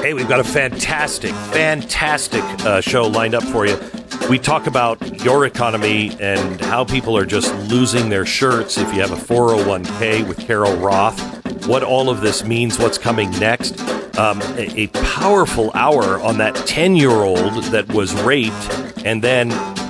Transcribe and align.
Hey, 0.00 0.14
we've 0.14 0.28
got 0.28 0.38
a 0.38 0.44
fantastic, 0.44 1.32
fantastic 1.32 2.42
uh, 2.64 2.80
show 2.80 3.02
lined 3.02 3.34
up 3.34 3.42
for 3.42 3.66
you. 3.66 3.76
We 4.30 4.38
talk 4.38 4.68
about 4.68 5.24
your 5.24 5.44
economy 5.44 6.16
and 6.20 6.60
how 6.60 6.84
people 6.84 7.16
are 7.16 7.26
just 7.26 7.52
losing 7.68 8.08
their 8.08 8.24
shirts 8.24 8.78
if 8.78 8.94
you 8.94 9.00
have 9.00 9.10
a 9.10 9.16
401k 9.16 10.26
with 10.28 10.38
Carol 10.38 10.76
Roth, 10.76 11.20
what 11.66 11.82
all 11.82 12.10
of 12.10 12.20
this 12.20 12.44
means, 12.44 12.78
what's 12.78 12.96
coming 12.96 13.28
next. 13.32 13.80
Um, 14.16 14.40
a, 14.56 14.82
a 14.82 14.86
powerful 14.86 15.72
hour 15.74 16.20
on 16.20 16.38
that 16.38 16.54
10 16.54 16.94
year 16.94 17.10
old 17.10 17.64
that 17.64 17.88
was 17.92 18.14
raped 18.22 18.70
and 19.04 19.20
then 19.20 19.48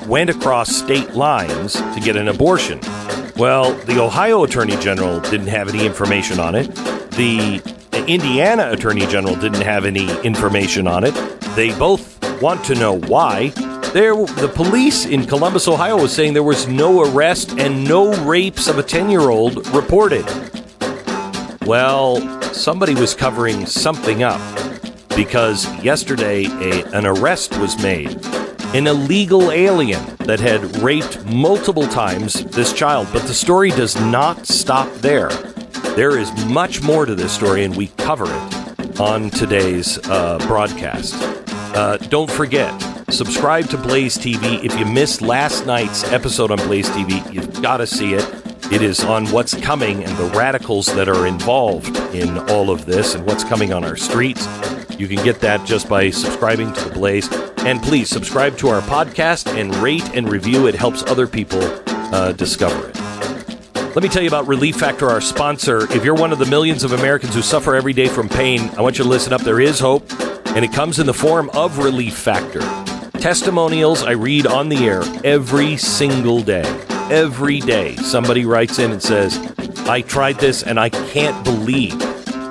went 0.09 0.31
across 0.31 0.75
state 0.75 1.11
lines 1.11 1.75
to 1.75 2.01
get 2.03 2.17
an 2.17 2.29
abortion. 2.29 2.81
Well, 3.37 3.75
the 3.85 4.03
Ohio 4.03 4.43
Attorney 4.43 4.77
General 4.79 5.21
didn't 5.21 5.49
have 5.49 5.69
any 5.69 5.85
information 5.85 6.41
on 6.41 6.55
it. 6.55 6.75
The 7.11 7.63
Indiana 8.09 8.71
Attorney 8.71 9.07
General 9.07 9.37
didn't 9.37 9.61
have 9.61 9.85
any 9.85 10.09
information 10.23 10.87
on 10.87 11.05
it. 11.05 11.15
They 11.55 11.79
both 11.79 12.19
want 12.41 12.65
to 12.65 12.75
know 12.75 12.99
why. 13.01 13.51
There, 13.93 14.15
the 14.15 14.51
police 14.53 15.05
in 15.05 15.27
Columbus, 15.27 15.69
Ohio, 15.69 16.01
was 16.01 16.11
saying 16.11 16.33
there 16.33 16.43
was 16.43 16.67
no 16.67 17.03
arrest 17.03 17.59
and 17.59 17.85
no 17.85 18.15
rapes 18.25 18.67
of 18.67 18.79
a 18.79 18.83
10 18.83 19.11
year 19.11 19.29
old 19.29 19.67
reported. 19.75 20.25
Well, 21.67 22.17
somebody 22.55 22.95
was 22.95 23.15
covering 23.15 23.67
something 23.67 24.23
up 24.23 24.41
because 25.15 25.67
yesterday 25.85 26.47
a, 26.47 26.85
an 26.97 27.05
arrest 27.05 27.59
was 27.59 27.77
made. 27.83 28.25
An 28.75 28.87
illegal 28.87 29.53
alien 29.53 30.03
that 30.21 30.41
had 30.41 30.79
raped 30.79 31.27
multiple 31.27 31.87
times 31.87 32.43
this 32.47 32.73
child, 32.73 33.09
but 33.13 33.25
the 33.25 33.35
story 33.35 33.69
does 33.69 34.01
not 34.01 34.47
stop 34.47 34.91
there. 34.95 35.29
There 35.99 36.17
is 36.17 36.33
much 36.47 36.81
more 36.81 37.07
to 37.07 37.17
this 37.17 37.33
story, 37.33 37.65
and 37.65 37.75
we 37.75 37.89
cover 37.89 38.27
it 38.27 39.01
on 39.01 39.31
today's 39.31 39.99
uh, 40.09 40.39
broadcast. 40.47 41.17
Uh, 41.75 41.97
don't 41.97 42.31
forget, 42.31 42.71
subscribe 43.11 43.69
to 43.71 43.77
Blaze 43.77 44.17
TV. 44.17 44.65
If 44.65 44.79
you 44.79 44.85
missed 44.87 45.23
last 45.23 45.67
night's 45.67 46.05
episode 46.13 46.53
on 46.53 46.59
Blaze 46.59 46.89
TV, 46.91 47.35
you've 47.35 47.61
got 47.61 47.79
to 47.79 47.87
see 47.89 48.15
it. 48.15 48.23
It 48.73 48.81
is 48.81 49.03
on 49.03 49.27
what's 49.33 49.61
coming 49.61 50.05
and 50.05 50.17
the 50.17 50.27
radicals 50.39 50.87
that 50.95 51.09
are 51.09 51.27
involved 51.27 51.97
in 52.15 52.39
all 52.49 52.71
of 52.71 52.87
this 52.87 53.17
and 53.17 53.27
what's 53.27 53.43
coming 53.43 53.73
on 53.73 53.83
our 53.83 53.97
streets. 53.97 54.47
You 55.01 55.09
can 55.09 55.21
get 55.25 55.41
that 55.41 55.67
just 55.67 55.89
by 55.89 56.11
subscribing 56.11 56.73
to 56.75 56.85
the 56.85 56.95
Blaze. 56.95 57.29
And 57.67 57.83
please 57.83 58.09
subscribe 58.09 58.57
to 58.59 58.69
our 58.69 58.83
podcast 58.83 59.53
and 59.53 59.75
rate 59.75 60.09
and 60.15 60.31
review. 60.31 60.69
It 60.69 60.77
helps 60.77 61.03
other 61.03 61.27
people 61.27 61.61
uh, 62.15 62.31
discover 62.31 62.91
it. 62.91 63.08
Let 63.95 64.03
me 64.03 64.09
tell 64.09 64.23
you 64.23 64.29
about 64.29 64.47
Relief 64.47 64.77
Factor, 64.77 65.09
our 65.09 65.21
sponsor. 65.21 65.91
If 65.93 66.05
you're 66.05 66.15
one 66.15 66.33
of 66.33 66.39
the 66.39 66.47
millions 66.47 66.85
of 66.85 66.93
Americans 66.93 67.35
who 67.35 67.43
suffer 67.43 67.75
every 67.75 67.93
day 67.93 68.09
from 68.09 68.29
pain, 68.29 68.71
I 68.77 68.81
want 68.83 68.99
you 68.99 69.05
to 69.05 69.11
listen 69.11 69.33
up. 69.33 69.43
There 69.43 69.61
is 69.61 69.81
hope, 69.81 70.11
and 70.49 70.65
it 70.65 70.73
comes 70.73 70.99
in 70.99 71.07
the 71.07 71.15
form 71.15 71.51
of 71.55 71.79
Relief 71.79 72.17
Factor. 72.17 72.61
Testimonials 73.19 74.03
I 74.03 74.13
read 74.13 74.47
on 74.47 74.69
the 74.69 74.87
air 74.87 75.03
every 75.25 75.77
single 75.77 76.43
day 76.43 76.65
every 77.11 77.61
day 77.61 77.97
somebody 77.97 78.45
writes 78.45 78.79
in 78.79 78.93
and 78.93 79.03
says, 79.03 79.39
I 79.89 80.03
tried 80.03 80.39
this 80.39 80.63
and 80.63 80.79
I 80.79 80.91
can't 80.91 81.43
believe 81.45 81.99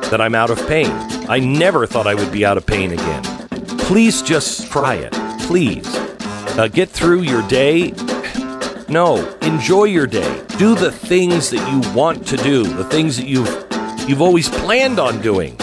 that 0.10 0.20
I'm 0.20 0.36
out 0.36 0.50
of 0.50 0.58
pain. 0.68 0.90
I 1.30 1.40
never 1.40 1.86
thought 1.86 2.08
I 2.08 2.16
would 2.16 2.32
be 2.32 2.46
out 2.46 2.58
of 2.58 2.66
pain 2.66 2.92
again. 2.92 3.24
Please 3.80 4.22
just 4.22 4.72
try 4.72 4.96
it. 4.96 5.14
Please. 5.42 5.86
Uh, 6.58 6.68
get 6.68 6.90
through 6.90 7.22
your 7.22 7.48
day. 7.48 7.92
No, 8.90 9.38
enjoy 9.42 9.86
your 9.86 10.08
day. 10.08 10.44
Do 10.58 10.74
the 10.74 10.92
things 10.92 11.50
that 11.50 11.60
you 11.70 11.82
want 11.94 12.26
to 12.28 12.38
do, 12.38 12.64
the 12.64 12.86
things 12.86 13.18
that 13.18 13.28
you've 13.28 13.50
you've 14.08 14.22
always 14.22 14.48
planned 14.48 14.98
on 14.98 15.22
doing. 15.22 15.58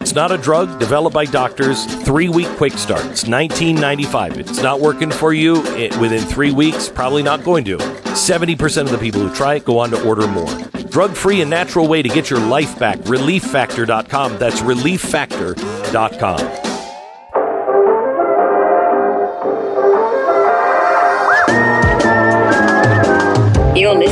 It's 0.00 0.14
not 0.14 0.32
a 0.32 0.38
drug 0.38 0.80
developed 0.80 1.12
by 1.12 1.26
doctors. 1.26 1.84
Three 2.04 2.30
week 2.30 2.48
quick 2.56 2.72
start. 2.72 3.04
It's 3.04 3.28
1995. 3.28 4.38
It's 4.38 4.62
not 4.62 4.80
working 4.80 5.10
for 5.10 5.34
you 5.34 5.62
it, 5.76 5.94
within 5.98 6.22
three 6.22 6.50
weeks. 6.50 6.88
Probably 6.88 7.22
not 7.22 7.44
going 7.44 7.64
to. 7.64 7.76
70% 7.76 8.82
of 8.82 8.90
the 8.90 8.96
people 8.96 9.20
who 9.20 9.34
try 9.34 9.56
it 9.56 9.66
go 9.66 9.78
on 9.78 9.90
to 9.90 10.02
order 10.08 10.26
more. 10.26 10.48
Drug 10.88 11.14
free 11.14 11.42
and 11.42 11.50
natural 11.50 11.86
way 11.86 12.00
to 12.00 12.08
get 12.08 12.30
your 12.30 12.40
life 12.40 12.78
back. 12.78 12.96
ReliefFactor.com. 13.00 14.38
That's 14.38 14.62
ReliefFactor.com. 14.62 16.67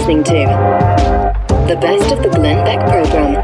listening 0.07 0.23
to 0.23 1.67
the 1.67 1.77
best 1.81 2.13
of 2.13 2.23
the 2.23 2.29
Glenn 2.29 2.65
Beck 2.65 2.79
program. 2.89 3.35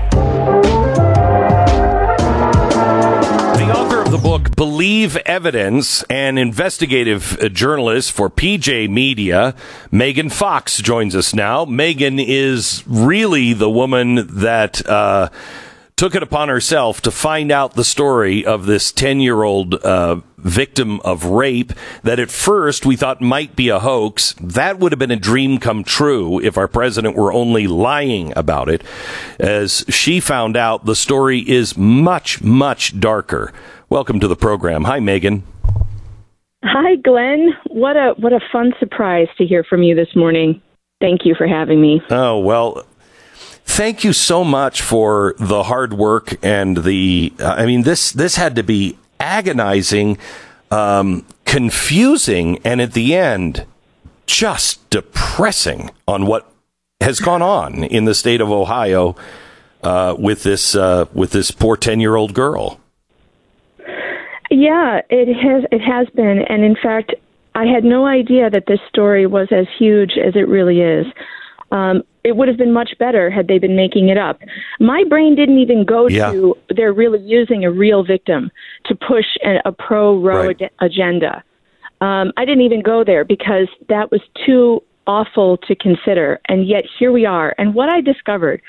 The 3.58 3.72
author 3.76 4.00
of 4.00 4.12
the 4.12 4.18
book 4.18 4.54
Believe 4.54 5.16
Evidence 5.26 6.04
and 6.04 6.38
investigative 6.38 7.36
uh, 7.40 7.48
journalist 7.48 8.12
for 8.12 8.30
PJ 8.30 8.88
Media, 8.88 9.56
Megan 9.90 10.28
Fox, 10.28 10.78
joins 10.80 11.16
us 11.16 11.34
now. 11.34 11.64
Megan 11.64 12.20
is 12.20 12.84
really 12.86 13.54
the 13.54 13.68
woman 13.68 14.28
that 14.28 14.86
uh, 14.86 15.30
took 16.02 16.16
it 16.16 16.22
upon 16.24 16.48
herself 16.48 17.00
to 17.00 17.12
find 17.12 17.52
out 17.52 17.74
the 17.74 17.84
story 17.84 18.44
of 18.44 18.66
this 18.66 18.90
10 18.90 19.20
year 19.20 19.44
old 19.44 19.76
uh, 19.84 20.16
victim 20.36 20.98
of 21.02 21.26
rape 21.26 21.72
that 22.02 22.18
at 22.18 22.28
first 22.28 22.84
we 22.84 22.96
thought 22.96 23.20
might 23.20 23.54
be 23.54 23.68
a 23.68 23.78
hoax. 23.78 24.34
That 24.40 24.80
would 24.80 24.90
have 24.90 24.98
been 24.98 25.12
a 25.12 25.16
dream 25.16 25.58
come 25.58 25.84
true 25.84 26.40
if 26.40 26.58
our 26.58 26.66
president 26.66 27.14
were 27.14 27.32
only 27.32 27.68
lying 27.68 28.36
about 28.36 28.68
it. 28.68 28.82
As 29.38 29.84
she 29.88 30.18
found 30.18 30.56
out, 30.56 30.86
the 30.86 30.96
story 30.96 31.38
is 31.38 31.76
much, 31.76 32.42
much 32.42 32.98
darker. 32.98 33.52
Welcome 33.88 34.18
to 34.18 34.26
the 34.26 34.34
program. 34.34 34.82
Hi, 34.82 34.98
Megan. 34.98 35.44
Hi, 36.64 36.96
Glenn. 36.96 37.50
What 37.68 37.96
a 37.96 38.14
what 38.18 38.32
a 38.32 38.40
fun 38.50 38.72
surprise 38.80 39.28
to 39.38 39.46
hear 39.46 39.62
from 39.62 39.84
you 39.84 39.94
this 39.94 40.16
morning. 40.16 40.62
Thank 41.00 41.26
you 41.26 41.36
for 41.36 41.46
having 41.46 41.80
me. 41.80 42.00
Oh, 42.10 42.38
well, 42.40 42.86
thank 43.64 44.04
you 44.04 44.12
so 44.12 44.44
much 44.44 44.82
for 44.82 45.34
the 45.38 45.64
hard 45.64 45.92
work 45.94 46.34
and 46.42 46.78
the 46.78 47.32
I 47.40 47.66
mean 47.66 47.82
this 47.82 48.12
this 48.12 48.36
had 48.36 48.56
to 48.56 48.62
be 48.62 48.98
agonizing, 49.22 50.18
um, 50.70 51.24
confusing, 51.44 52.58
and 52.64 52.80
at 52.80 52.92
the 52.92 53.14
end, 53.14 53.64
just 54.26 54.88
depressing 54.90 55.90
on 56.06 56.26
what 56.26 56.50
has 57.00 57.20
gone 57.20 57.42
on 57.42 57.84
in 57.84 58.04
the 58.04 58.14
state 58.14 58.40
of 58.40 58.50
Ohio 58.50 59.16
uh, 59.82 60.14
with 60.18 60.42
this 60.42 60.74
uh, 60.74 61.06
with 61.14 61.30
this 61.30 61.50
poor 61.50 61.76
ten 61.76 62.00
year 62.00 62.16
old 62.16 62.34
girl. 62.34 62.80
Yeah, 64.50 65.00
it 65.08 65.34
has 65.34 65.64
it 65.70 65.80
has 65.80 66.08
been, 66.10 66.42
and 66.48 66.62
in 66.64 66.76
fact, 66.76 67.14
I 67.54 67.64
had 67.64 67.84
no 67.84 68.06
idea 68.06 68.50
that 68.50 68.66
this 68.66 68.80
story 68.88 69.26
was 69.26 69.48
as 69.50 69.66
huge 69.78 70.12
as 70.18 70.36
it 70.36 70.48
really 70.48 70.80
is. 70.80 71.06
Um, 71.70 72.02
it 72.24 72.36
would 72.36 72.48
have 72.48 72.56
been 72.56 72.72
much 72.72 72.90
better 72.98 73.30
had 73.30 73.48
they 73.48 73.58
been 73.58 73.76
making 73.76 74.08
it 74.08 74.16
up. 74.18 74.40
My 74.80 75.04
brain 75.08 75.34
didn't 75.34 75.58
even 75.58 75.84
go 75.84 76.08
Yeah. 76.08 76.30
to 76.32 76.56
they're 76.74 76.92
really 76.92 77.20
using 77.20 77.64
a 77.64 77.70
real 77.70 78.04
victim 78.04 78.50
to 78.86 78.94
push 78.94 79.26
a, 79.44 79.56
a 79.64 79.72
pro 79.72 80.16
Roe 80.18 80.46
Right. 80.46 80.62
ag- 80.62 80.70
agenda. 80.80 81.42
Um, 82.00 82.32
I 82.36 82.44
didn't 82.44 82.62
even 82.64 82.82
go 82.82 83.04
there 83.04 83.24
because 83.24 83.68
that 83.88 84.10
was 84.10 84.20
too 84.46 84.82
awful 85.06 85.56
to 85.58 85.74
consider. 85.74 86.40
And 86.48 86.66
yet 86.66 86.84
here 86.98 87.12
we 87.12 87.26
are. 87.26 87.54
And 87.58 87.74
what 87.74 87.88
I 87.88 88.00
discovered 88.00 88.60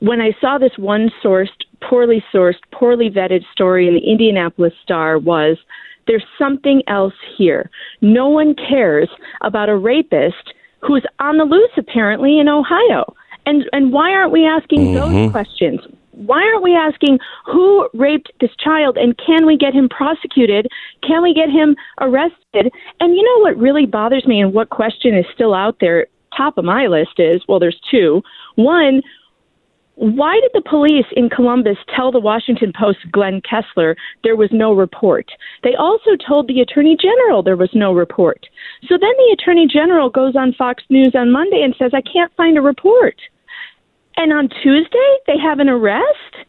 when 0.00 0.20
I 0.20 0.32
saw 0.40 0.56
this 0.58 0.76
one 0.78 1.10
sourced, 1.22 1.48
poorly 1.82 2.24
sourced, 2.32 2.60
poorly 2.72 3.10
vetted 3.10 3.44
story 3.52 3.88
in 3.88 3.94
the 3.94 4.00
Indianapolis 4.10 4.72
Star 4.82 5.18
was 5.18 5.58
there's 6.06 6.24
something 6.38 6.82
else 6.88 7.14
here. 7.36 7.70
No 8.00 8.28
one 8.28 8.54
cares 8.54 9.08
about 9.42 9.68
a 9.68 9.76
rapist 9.76 10.54
who's 10.82 11.04
on 11.18 11.38
the 11.38 11.44
loose 11.44 11.70
apparently 11.76 12.38
in 12.38 12.48
Ohio. 12.48 13.14
And 13.46 13.64
and 13.72 13.92
why 13.92 14.12
aren't 14.12 14.32
we 14.32 14.46
asking 14.46 14.94
those 14.94 15.10
mm-hmm. 15.10 15.32
questions? 15.32 15.80
Why 16.12 16.42
aren't 16.42 16.62
we 16.62 16.76
asking 16.76 17.18
who 17.46 17.88
raped 17.94 18.30
this 18.40 18.50
child 18.62 18.96
and 18.96 19.18
can 19.18 19.46
we 19.46 19.56
get 19.56 19.74
him 19.74 19.88
prosecuted? 19.88 20.68
Can 21.02 21.22
we 21.22 21.34
get 21.34 21.48
him 21.48 21.74
arrested? 22.00 22.70
And 23.00 23.16
you 23.16 23.22
know 23.22 23.42
what 23.42 23.56
really 23.56 23.86
bothers 23.86 24.26
me 24.26 24.40
and 24.40 24.52
what 24.52 24.70
question 24.70 25.16
is 25.16 25.24
still 25.34 25.54
out 25.54 25.78
there 25.80 26.06
top 26.36 26.56
of 26.56 26.64
my 26.64 26.86
list 26.86 27.18
is 27.18 27.42
well 27.48 27.58
there's 27.58 27.80
two. 27.90 28.22
One, 28.56 29.02
why 29.96 30.40
did 30.40 30.50
the 30.54 30.68
police 30.68 31.06
in 31.12 31.28
Columbus 31.28 31.76
tell 31.94 32.10
the 32.10 32.18
Washington 32.18 32.72
Post 32.78 32.98
Glenn 33.10 33.42
Kessler 33.42 33.94
there 34.24 34.36
was 34.36 34.48
no 34.50 34.72
report? 34.72 35.30
They 35.62 35.74
also 35.74 36.16
told 36.16 36.48
the 36.48 36.60
Attorney 36.60 36.96
General 37.00 37.42
there 37.42 37.56
was 37.56 37.70
no 37.74 37.92
report. 37.92 38.46
So 38.88 38.96
then 38.98 39.12
the 39.16 39.36
Attorney 39.38 39.66
General 39.66 40.08
goes 40.08 40.34
on 40.34 40.54
Fox 40.54 40.82
News 40.88 41.14
on 41.14 41.30
Monday 41.30 41.62
and 41.62 41.74
says, 41.78 41.92
I 41.94 42.00
can't 42.00 42.34
find 42.36 42.56
a 42.56 42.62
report. 42.62 43.16
And 44.16 44.32
on 44.32 44.48
Tuesday, 44.62 45.16
they 45.26 45.38
have 45.38 45.58
an 45.58 45.68
arrest? 45.68 46.46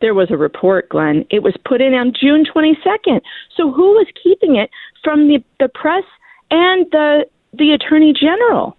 There 0.00 0.14
was 0.14 0.30
a 0.30 0.36
report, 0.36 0.88
Glenn. 0.88 1.24
It 1.30 1.42
was 1.42 1.54
put 1.64 1.80
in 1.80 1.94
on 1.94 2.12
June 2.18 2.44
22nd. 2.44 3.20
So 3.56 3.72
who 3.72 3.92
was 3.92 4.06
keeping 4.22 4.56
it 4.56 4.70
from 5.02 5.26
the, 5.28 5.42
the 5.58 5.68
press 5.68 6.04
and 6.50 6.86
the, 6.92 7.26
the 7.52 7.72
Attorney 7.72 8.12
General? 8.12 8.76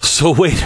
So 0.00 0.32
wait, 0.32 0.64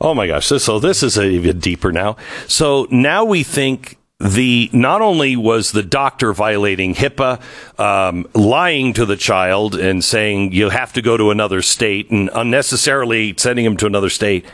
oh 0.00 0.14
my 0.14 0.26
gosh! 0.26 0.46
So, 0.46 0.58
so 0.58 0.78
this 0.78 1.02
is 1.02 1.18
even 1.18 1.58
deeper 1.58 1.92
now. 1.92 2.16
So 2.46 2.86
now 2.90 3.24
we 3.24 3.42
think 3.42 3.98
the 4.18 4.70
not 4.72 5.02
only 5.02 5.36
was 5.36 5.72
the 5.72 5.82
doctor 5.82 6.32
violating 6.32 6.94
HIPAA, 6.94 7.40
um, 7.78 8.26
lying 8.34 8.92
to 8.94 9.04
the 9.04 9.16
child 9.16 9.74
and 9.74 10.02
saying 10.02 10.52
you 10.52 10.70
have 10.70 10.92
to 10.94 11.02
go 11.02 11.16
to 11.16 11.30
another 11.30 11.60
state 11.60 12.10
and 12.10 12.30
unnecessarily 12.34 13.34
sending 13.36 13.64
him 13.64 13.76
to 13.76 13.86
another 13.86 14.08
state. 14.08 14.46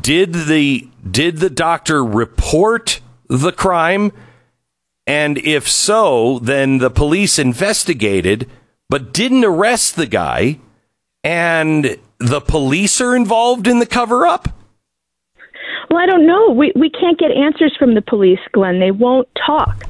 Did 0.00 0.32
the 0.32 0.88
did 1.08 1.38
the 1.38 1.50
doctor 1.50 2.04
report 2.04 3.00
the 3.28 3.52
crime? 3.52 4.12
And 5.06 5.38
if 5.38 5.68
so, 5.68 6.40
then 6.40 6.78
the 6.78 6.90
police 6.90 7.38
investigated 7.38 8.50
but 8.88 9.12
didn't 9.12 9.44
arrest 9.44 9.96
the 9.96 10.06
guy, 10.06 10.58
and 11.24 11.98
the 12.18 12.40
police 12.40 13.00
are 13.00 13.14
involved 13.14 13.66
in 13.66 13.78
the 13.78 13.86
cover 13.86 14.26
up. 14.26 14.48
Well, 15.90 16.00
I 16.00 16.06
don't 16.06 16.26
know. 16.26 16.50
We 16.50 16.72
we 16.74 16.90
can't 16.90 17.18
get 17.18 17.30
answers 17.30 17.74
from 17.78 17.94
the 17.94 18.02
police, 18.02 18.40
Glenn. 18.52 18.80
They 18.80 18.90
won't 18.90 19.28
talk. 19.46 19.84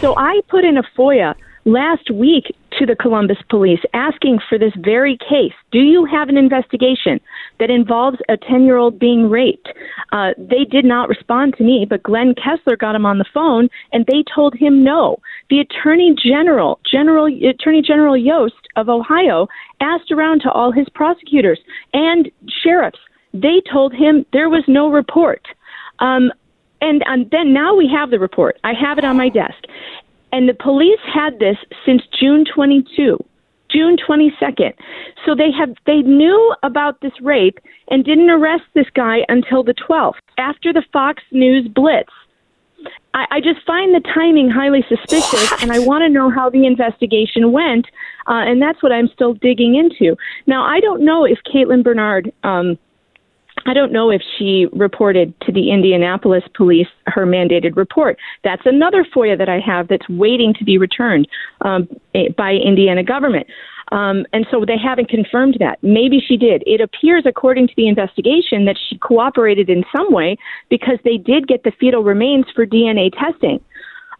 So 0.00 0.16
I 0.16 0.40
put 0.48 0.64
in 0.64 0.76
a 0.76 0.82
FOIA 0.96 1.34
last 1.64 2.10
week 2.10 2.54
to 2.78 2.86
the 2.86 2.96
Columbus 2.96 3.38
police 3.48 3.80
asking 3.94 4.38
for 4.48 4.58
this 4.58 4.72
very 4.76 5.16
case. 5.16 5.54
Do 5.72 5.78
you 5.78 6.04
have 6.04 6.28
an 6.28 6.36
investigation 6.36 7.20
that 7.58 7.70
involves 7.70 8.18
a 8.28 8.36
10 8.36 8.64
year 8.64 8.76
old 8.76 8.98
being 8.98 9.28
raped? 9.28 9.68
Uh, 10.12 10.30
they 10.38 10.64
did 10.64 10.84
not 10.84 11.08
respond 11.08 11.54
to 11.58 11.64
me, 11.64 11.86
but 11.88 12.02
Glenn 12.02 12.34
Kessler 12.34 12.76
got 12.76 12.94
him 12.94 13.06
on 13.06 13.18
the 13.18 13.24
phone 13.32 13.68
and 13.92 14.06
they 14.06 14.24
told 14.34 14.54
him 14.54 14.82
no. 14.84 15.18
The 15.50 15.60
Attorney 15.60 16.14
General, 16.22 16.80
General 16.90 17.26
Attorney 17.26 17.82
General 17.82 18.16
Yost 18.16 18.54
of 18.76 18.88
Ohio, 18.88 19.48
asked 19.80 20.10
around 20.10 20.40
to 20.40 20.50
all 20.50 20.72
his 20.72 20.88
prosecutors 20.94 21.58
and 21.92 22.30
sheriffs 22.62 22.98
they 23.34 23.62
told 23.70 23.92
him 23.92 24.24
there 24.32 24.48
was 24.48 24.64
no 24.66 24.90
report. 24.90 25.46
Um, 25.98 26.32
and, 26.80 27.02
and 27.06 27.30
then 27.30 27.52
now 27.52 27.74
we 27.74 27.88
have 27.88 28.10
the 28.10 28.18
report. 28.18 28.58
I 28.64 28.72
have 28.72 28.98
it 28.98 29.04
on 29.04 29.16
my 29.16 29.28
desk. 29.28 29.64
And 30.32 30.48
the 30.48 30.54
police 30.54 31.00
had 31.12 31.38
this 31.38 31.56
since 31.84 32.02
June 32.18 32.44
22. 32.44 33.22
June 33.70 33.96
22nd. 33.96 34.72
So 35.24 35.34
they 35.34 35.50
have 35.52 35.74
they 35.86 36.02
knew 36.02 36.54
about 36.62 37.00
this 37.00 37.12
rape 37.20 37.58
and 37.88 38.04
didn't 38.04 38.30
arrest 38.30 38.64
this 38.74 38.86
guy 38.94 39.18
until 39.28 39.62
the 39.62 39.74
12th 39.74 40.20
after 40.38 40.72
the 40.72 40.84
Fox 40.92 41.22
News 41.32 41.68
blitz. 41.68 42.10
I, 43.14 43.26
I 43.30 43.40
just 43.40 43.64
find 43.66 43.94
the 43.94 44.00
timing 44.14 44.50
highly 44.50 44.84
suspicious, 44.88 45.62
and 45.62 45.72
I 45.72 45.80
want 45.80 46.02
to 46.02 46.08
know 46.08 46.30
how 46.30 46.48
the 46.48 46.64
investigation 46.64 47.50
went, 47.50 47.86
uh, 48.28 48.44
and 48.46 48.62
that's 48.62 48.82
what 48.82 48.92
I'm 48.92 49.08
still 49.08 49.34
digging 49.34 49.74
into. 49.74 50.16
Now, 50.46 50.64
I 50.64 50.78
don't 50.80 51.04
know 51.04 51.24
if 51.24 51.38
Caitlin 51.52 51.82
Bernard 51.82 52.32
um, 52.44 52.78
I 53.68 53.74
don't 53.74 53.92
know 53.92 54.10
if 54.10 54.22
she 54.38 54.66
reported 54.72 55.38
to 55.42 55.52
the 55.52 55.70
Indianapolis 55.70 56.42
police 56.56 56.88
her 57.06 57.26
mandated 57.26 57.76
report. 57.76 58.16
That's 58.42 58.62
another 58.64 59.04
FOIA 59.04 59.36
that 59.36 59.50
I 59.50 59.60
have 59.60 59.88
that's 59.88 60.08
waiting 60.08 60.54
to 60.54 60.64
be 60.64 60.78
returned 60.78 61.28
um, 61.60 61.86
eh, 62.14 62.28
by 62.34 62.52
Indiana 62.52 63.02
government. 63.02 63.46
Um, 63.92 64.24
and 64.32 64.46
so 64.50 64.64
they 64.66 64.78
haven't 64.78 65.10
confirmed 65.10 65.58
that. 65.60 65.78
Maybe 65.82 66.18
she 66.26 66.38
did. 66.38 66.62
It 66.66 66.80
appears, 66.80 67.24
according 67.26 67.68
to 67.68 67.74
the 67.76 67.88
investigation, 67.88 68.64
that 68.64 68.76
she 68.88 68.96
cooperated 68.98 69.68
in 69.68 69.84
some 69.94 70.12
way 70.12 70.36
because 70.70 70.98
they 71.04 71.18
did 71.18 71.46
get 71.46 71.62
the 71.62 71.72
fetal 71.78 72.02
remains 72.02 72.46
for 72.54 72.66
DNA 72.66 73.10
testing. 73.12 73.60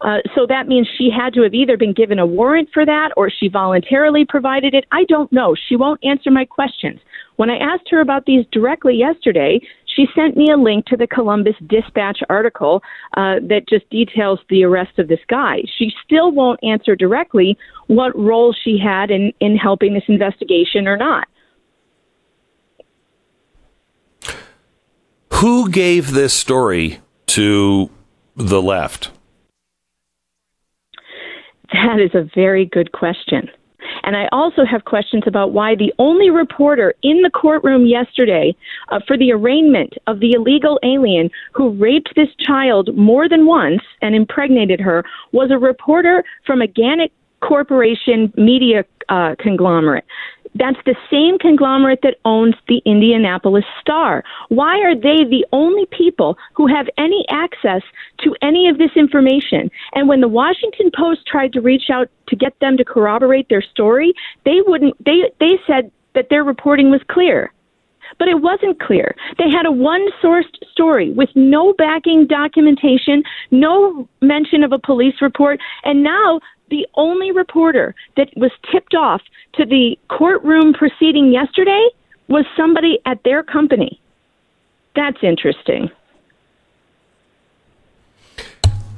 Uh, 0.00 0.18
so 0.34 0.46
that 0.46 0.68
means 0.68 0.86
she 0.96 1.10
had 1.10 1.32
to 1.34 1.42
have 1.42 1.54
either 1.54 1.76
been 1.76 1.92
given 1.92 2.18
a 2.18 2.26
warrant 2.26 2.68
for 2.72 2.86
that 2.86 3.10
or 3.16 3.28
she 3.30 3.48
voluntarily 3.48 4.24
provided 4.24 4.74
it. 4.74 4.84
I 4.92 5.04
don't 5.04 5.32
know. 5.32 5.56
She 5.68 5.74
won't 5.74 6.02
answer 6.04 6.30
my 6.30 6.44
questions. 6.44 7.00
When 7.36 7.50
I 7.50 7.56
asked 7.56 7.88
her 7.90 8.00
about 8.00 8.24
these 8.24 8.44
directly 8.52 8.94
yesterday, 8.96 9.60
she 9.86 10.06
sent 10.14 10.36
me 10.36 10.50
a 10.50 10.56
link 10.56 10.86
to 10.86 10.96
the 10.96 11.06
Columbus 11.06 11.56
Dispatch 11.66 12.18
article 12.28 12.82
uh, 13.16 13.36
that 13.42 13.68
just 13.68 13.88
details 13.90 14.38
the 14.48 14.64
arrest 14.64 14.98
of 14.98 15.08
this 15.08 15.20
guy. 15.28 15.62
She 15.78 15.90
still 16.04 16.30
won't 16.30 16.60
answer 16.62 16.94
directly 16.94 17.58
what 17.88 18.16
role 18.16 18.54
she 18.64 18.78
had 18.78 19.10
in, 19.10 19.32
in 19.40 19.56
helping 19.56 19.94
this 19.94 20.04
investigation 20.08 20.86
or 20.86 20.96
not. 20.96 21.26
Who 25.34 25.70
gave 25.70 26.12
this 26.12 26.34
story 26.34 27.00
to 27.28 27.90
the 28.36 28.60
left? 28.60 29.10
That 31.72 32.00
is 32.00 32.14
a 32.14 32.28
very 32.34 32.66
good 32.66 32.92
question. 32.92 33.48
And 34.02 34.16
I 34.16 34.28
also 34.32 34.64
have 34.64 34.84
questions 34.84 35.22
about 35.26 35.52
why 35.52 35.74
the 35.74 35.92
only 35.98 36.30
reporter 36.30 36.94
in 37.02 37.22
the 37.22 37.30
courtroom 37.30 37.86
yesterday 37.86 38.54
uh, 38.90 39.00
for 39.06 39.16
the 39.16 39.32
arraignment 39.32 39.94
of 40.06 40.20
the 40.20 40.32
illegal 40.32 40.78
alien 40.82 41.30
who 41.52 41.70
raped 41.70 42.14
this 42.16 42.28
child 42.40 42.96
more 42.96 43.28
than 43.28 43.46
once 43.46 43.82
and 44.02 44.14
impregnated 44.14 44.80
her 44.80 45.04
was 45.32 45.50
a 45.50 45.58
reporter 45.58 46.24
from 46.44 46.60
a 46.60 46.66
Gannett 46.66 47.12
Corporation 47.40 48.32
media 48.36 48.84
uh, 49.08 49.34
conglomerate. 49.38 50.04
That's 50.58 50.78
the 50.84 50.96
same 51.10 51.38
conglomerate 51.38 52.00
that 52.02 52.16
owns 52.24 52.54
the 52.66 52.82
Indianapolis 52.84 53.64
Star. 53.80 54.24
Why 54.48 54.80
are 54.80 54.94
they 54.94 55.24
the 55.24 55.46
only 55.52 55.86
people 55.86 56.36
who 56.54 56.66
have 56.66 56.88
any 56.98 57.24
access 57.30 57.82
to 58.24 58.34
any 58.42 58.68
of 58.68 58.78
this 58.78 58.90
information? 58.96 59.70
And 59.94 60.08
when 60.08 60.20
the 60.20 60.28
Washington 60.28 60.90
Post 60.96 61.26
tried 61.26 61.52
to 61.52 61.60
reach 61.60 61.90
out 61.90 62.08
to 62.28 62.36
get 62.36 62.58
them 62.60 62.76
to 62.76 62.84
corroborate 62.84 63.48
their 63.48 63.62
story, 63.62 64.12
they 64.44 64.60
wouldn't 64.66 64.94
they 65.04 65.30
they 65.38 65.58
said 65.66 65.92
that 66.14 66.28
their 66.28 66.42
reporting 66.42 66.90
was 66.90 67.00
clear. 67.08 67.52
But 68.18 68.28
it 68.28 68.40
wasn't 68.40 68.80
clear. 68.80 69.14
They 69.36 69.50
had 69.50 69.66
a 69.66 69.70
one 69.70 70.08
sourced 70.22 70.56
story 70.72 71.12
with 71.12 71.28
no 71.36 71.74
backing 71.74 72.26
documentation, 72.26 73.22
no 73.50 74.08
mention 74.22 74.64
of 74.64 74.72
a 74.72 74.78
police 74.78 75.20
report, 75.20 75.60
and 75.84 76.02
now 76.02 76.40
the 76.70 76.86
only 76.94 77.32
reporter 77.32 77.94
that 78.16 78.28
was 78.36 78.50
tipped 78.70 78.94
off 78.94 79.22
to 79.54 79.64
the 79.64 79.98
courtroom 80.08 80.72
proceeding 80.72 81.32
yesterday 81.32 81.88
was 82.28 82.44
somebody 82.56 82.98
at 83.06 83.22
their 83.24 83.42
company. 83.42 84.00
That's 84.94 85.18
interesting. 85.22 85.90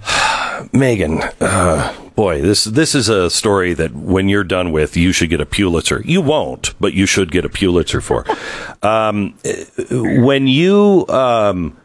Megan, 0.72 1.22
uh, 1.40 1.94
boy, 2.14 2.40
this 2.42 2.64
this 2.64 2.94
is 2.94 3.08
a 3.08 3.30
story 3.30 3.74
that 3.74 3.94
when 3.94 4.28
you're 4.28 4.44
done 4.44 4.72
with, 4.72 4.96
you 4.96 5.12
should 5.12 5.30
get 5.30 5.40
a 5.40 5.46
Pulitzer. 5.46 6.02
You 6.04 6.20
won't, 6.20 6.74
but 6.80 6.92
you 6.92 7.06
should 7.06 7.30
get 7.30 7.44
a 7.44 7.48
Pulitzer 7.48 8.00
for. 8.00 8.24
um, 8.82 9.34
when 9.90 10.46
you 10.46 11.06
um, 11.08 11.76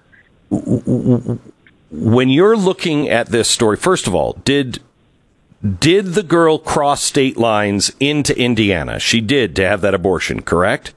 when 1.91 2.29
you're 2.29 2.57
looking 2.57 3.09
at 3.09 3.27
this 3.27 3.47
story, 3.47 3.77
first 3.77 4.07
of 4.07 4.15
all, 4.15 4.33
did 4.43 4.79
did 5.66 6.14
the 6.14 6.24
girl 6.24 6.60
cross 6.60 7.02
state 7.02 7.38
lines 7.38 7.92
into 8.00 8.38
Indiana? 8.40 9.00
She 9.00 9.19
did 9.19 9.56
to 9.56 9.68
have 9.68 9.81
that 9.81 9.95
abortion, 9.95 10.42
correct? 10.42 10.94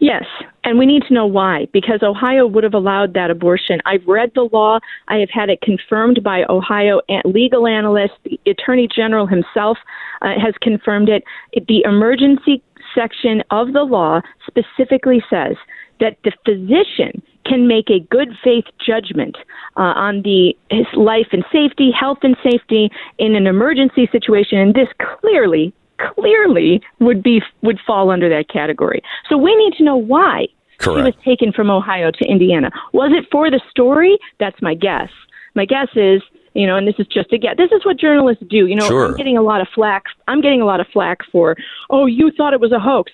Yes, 0.00 0.24
and 0.64 0.78
we 0.78 0.86
need 0.86 1.02
to 1.08 1.14
know 1.14 1.26
why, 1.26 1.66
because 1.72 2.02
Ohio 2.02 2.46
would 2.46 2.64
have 2.64 2.74
allowed 2.74 3.14
that 3.14 3.30
abortion. 3.30 3.80
I've 3.84 4.06
read 4.06 4.32
the 4.34 4.48
law. 4.52 4.78
I 5.08 5.18
have 5.18 5.28
had 5.30 5.50
it 5.50 5.60
confirmed 5.60 6.22
by 6.24 6.44
Ohio 6.48 7.00
legal 7.24 7.66
analysts. 7.66 8.16
The 8.24 8.40
Attorney 8.50 8.88
General 8.94 9.26
himself 9.26 9.76
uh, 10.22 10.34
has 10.42 10.54
confirmed 10.62 11.08
it. 11.08 11.24
The 11.68 11.82
emergency 11.84 12.62
section 12.94 13.42
of 13.50 13.72
the 13.72 13.82
law 13.82 14.20
specifically 14.46 15.22
says 15.28 15.56
that 16.00 16.16
the 16.24 16.32
physician 16.44 17.22
can 17.44 17.66
make 17.66 17.90
a 17.90 18.00
good 18.00 18.28
faith 18.42 18.64
judgment 18.84 19.36
uh, 19.76 19.94
on 19.96 20.22
the 20.22 20.56
his 20.70 20.86
life 20.94 21.28
and 21.32 21.44
safety, 21.52 21.90
health 21.90 22.18
and 22.22 22.36
safety 22.42 22.90
in 23.18 23.34
an 23.34 23.46
emergency 23.46 24.08
situation, 24.10 24.58
and 24.58 24.74
this 24.74 24.88
clearly, 25.20 25.72
clearly 25.98 26.82
would 27.00 27.22
be 27.22 27.42
would 27.62 27.78
fall 27.86 28.10
under 28.10 28.28
that 28.28 28.48
category. 28.48 29.02
So 29.28 29.36
we 29.36 29.54
need 29.56 29.74
to 29.74 29.84
know 29.84 29.96
why 29.96 30.46
Correct. 30.78 30.98
she 30.98 31.02
was 31.02 31.14
taken 31.24 31.52
from 31.52 31.70
Ohio 31.70 32.10
to 32.10 32.24
Indiana. 32.24 32.70
Was 32.92 33.12
it 33.12 33.28
for 33.30 33.50
the 33.50 33.60
story? 33.70 34.18
That's 34.38 34.60
my 34.60 34.74
guess. 34.74 35.10
My 35.54 35.64
guess 35.64 35.88
is 35.94 36.22
you 36.54 36.66
know, 36.66 36.76
and 36.76 36.86
this 36.86 36.96
is 36.98 37.06
just 37.06 37.32
a 37.32 37.38
guess. 37.38 37.56
This 37.56 37.72
is 37.72 37.84
what 37.84 37.98
journalists 37.98 38.44
do. 38.48 38.66
You 38.66 38.76
know, 38.76 38.86
sure. 38.86 39.06
I'm 39.06 39.16
getting 39.16 39.38
a 39.38 39.42
lot 39.42 39.60
of 39.60 39.68
flack. 39.74 40.04
I'm 40.28 40.40
getting 40.42 40.60
a 40.60 40.66
lot 40.66 40.80
of 40.80 40.86
flack 40.92 41.20
for, 41.30 41.56
oh, 41.88 42.06
you 42.06 42.30
thought 42.36 42.52
it 42.52 42.60
was 42.60 42.72
a 42.72 42.78
hoax. 42.78 43.10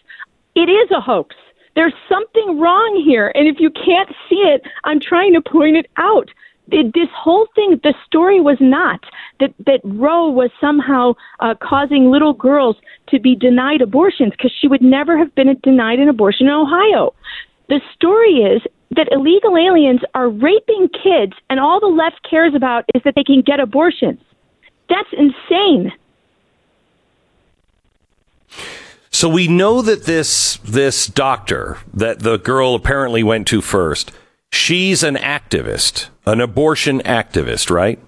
It 0.57 0.69
is 0.69 0.91
a 0.91 1.01
hoax. 1.01 1.37
There's 1.79 1.95
something 2.09 2.59
wrong 2.59 3.01
here. 3.07 3.31
And 3.37 3.47
if 3.47 3.61
you 3.61 3.71
can't 3.71 4.09
see 4.29 4.43
it, 4.43 4.63
I'm 4.83 4.99
trying 4.99 5.33
to 5.35 5.41
point 5.41 5.77
it 5.77 5.87
out. 5.97 6.29
this 6.67 7.09
whole 7.15 7.47
thing, 7.55 7.79
the 7.85 7.95
story 8.05 8.41
was 8.41 8.57
not 8.61 8.99
that, 9.39 9.55
that 9.65 9.81
Roe 9.85 10.29
was 10.29 10.51
somehow 10.61 11.15
uh, 11.39 11.55
causing 11.63 12.11
little 12.11 12.33
girls 12.33 12.75
to 13.11 13.21
be 13.21 13.37
denied 13.37 13.81
abortions 13.81 14.33
because 14.33 14.51
she 14.61 14.67
would 14.67 14.83
never 14.83 15.17
have 15.17 15.33
been 15.37 15.57
denied 15.63 16.01
an 16.01 16.09
abortion 16.09 16.49
in 16.49 16.53
Ohio. 16.53 17.15
The 17.69 17.81
story 17.95 18.39
is 18.39 18.61
that 18.97 19.07
illegal 19.13 19.57
aliens 19.57 20.01
are 20.17 20.29
raping 20.29 20.89
kids, 20.89 21.35
and 21.49 21.61
all 21.61 21.79
the 21.79 21.87
left 21.87 22.29
cares 22.29 22.57
about 22.57 22.87
is 22.93 23.03
that 23.05 23.15
they 23.15 23.23
can 23.23 23.41
get 23.41 23.61
abortions. 23.61 24.21
That's 24.89 25.13
insane. 25.13 25.93
So 29.19 29.29
we 29.29 29.49
know 29.49 29.83
that 29.83 30.05
this 30.05 30.59
this 30.59 31.09
doctor 31.09 31.79
that 31.93 32.21
the 32.21 32.37
girl 32.39 32.77
apparently 32.77 33.25
went 33.25 33.49
to 33.49 33.61
first, 33.61 34.13
She's 34.51 35.03
an 35.03 35.17
activist, 35.17 36.09
an 36.25 36.41
abortion 36.41 37.01
activist, 37.01 37.71
right? 37.71 37.99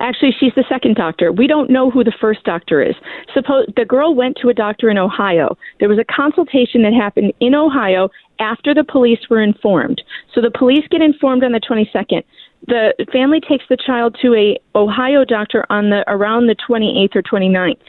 Actually, 0.00 0.32
she's 0.38 0.52
the 0.56 0.64
second 0.68 0.96
doctor. 0.96 1.30
We 1.30 1.46
don't 1.46 1.70
know 1.70 1.88
who 1.90 2.02
the 2.02 2.12
first 2.20 2.42
doctor 2.44 2.82
is. 2.82 2.96
Suppose 3.32 3.66
the 3.76 3.84
girl 3.84 4.14
went 4.14 4.36
to 4.42 4.48
a 4.48 4.54
doctor 4.54 4.90
in 4.90 4.98
Ohio. 4.98 5.56
There 5.78 5.88
was 5.88 5.98
a 5.98 6.04
consultation 6.04 6.82
that 6.82 6.92
happened 6.92 7.32
in 7.38 7.54
Ohio 7.54 8.10
after 8.40 8.74
the 8.74 8.84
police 8.84 9.20
were 9.30 9.40
informed. 9.40 10.02
So 10.34 10.40
the 10.40 10.50
police 10.50 10.84
get 10.90 11.00
informed 11.00 11.44
on 11.44 11.52
the 11.52 11.60
22nd. 11.60 12.24
The 12.66 12.94
family 13.12 13.40
takes 13.40 13.64
the 13.68 13.76
child 13.76 14.16
to 14.22 14.34
a 14.34 14.58
Ohio 14.76 15.24
doctor 15.24 15.66
on 15.68 15.90
the 15.90 16.04
around 16.08 16.46
the 16.46 16.56
28th 16.68 17.16
or 17.16 17.22
29th. 17.22 17.80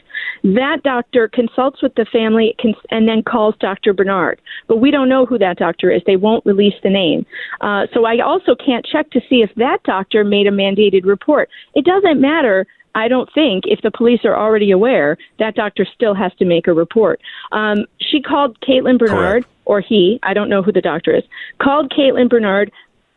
That 0.42 0.82
doctor 0.82 1.28
consults 1.28 1.82
with 1.82 1.94
the 1.94 2.06
family 2.06 2.56
and 2.90 3.08
then 3.08 3.22
calls 3.22 3.54
Dr. 3.60 3.92
Bernard. 3.92 4.40
But 4.66 4.78
we 4.78 4.90
don't 4.90 5.08
know 5.08 5.26
who 5.26 5.38
that 5.38 5.58
doctor 5.58 5.90
is. 5.90 6.02
They 6.06 6.16
won't 6.16 6.44
release 6.44 6.74
the 6.82 6.90
name. 6.90 7.24
Uh, 7.60 7.86
so 7.94 8.04
I 8.04 8.18
also 8.18 8.54
can't 8.54 8.84
check 8.84 9.10
to 9.10 9.20
see 9.28 9.42
if 9.42 9.54
that 9.56 9.82
doctor 9.84 10.24
made 10.24 10.46
a 10.46 10.50
mandated 10.50 11.04
report. 11.04 11.48
It 11.74 11.84
doesn't 11.84 12.20
matter 12.20 12.66
I 12.94 13.08
don't 13.08 13.28
think 13.34 13.64
if 13.66 13.80
the 13.82 13.90
police 13.90 14.20
are 14.24 14.36
already 14.36 14.70
aware, 14.70 15.16
that 15.38 15.54
doctor 15.54 15.86
still 15.94 16.14
has 16.14 16.32
to 16.38 16.44
make 16.44 16.66
a 16.66 16.72
report. 16.72 17.20
Um, 17.52 17.86
she 17.98 18.22
called 18.22 18.60
Caitlin 18.60 18.98
Bernard, 18.98 19.44
Correct. 19.44 19.48
or 19.64 19.80
he, 19.80 20.20
I 20.22 20.32
don't 20.32 20.48
know 20.48 20.62
who 20.62 20.72
the 20.72 20.80
doctor 20.80 21.14
is, 21.14 21.24
called 21.58 21.90
Caitlin 21.90 22.28
Bernard. 22.28 22.70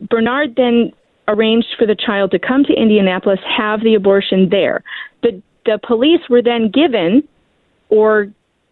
Bernard 0.10 0.56
then 0.56 0.92
arranged 1.28 1.76
for 1.78 1.86
the 1.86 1.96
child 1.96 2.32
to 2.32 2.40
come 2.40 2.64
to 2.64 2.74
Indianapolis, 2.74 3.40
have 3.46 3.82
the 3.82 3.96
abortion 3.96 4.50
there. 4.50 4.84
The 5.24 5.42
the 5.66 5.80
police 5.86 6.22
were 6.30 6.42
then 6.42 6.72
given 6.72 7.28
or 7.90 8.28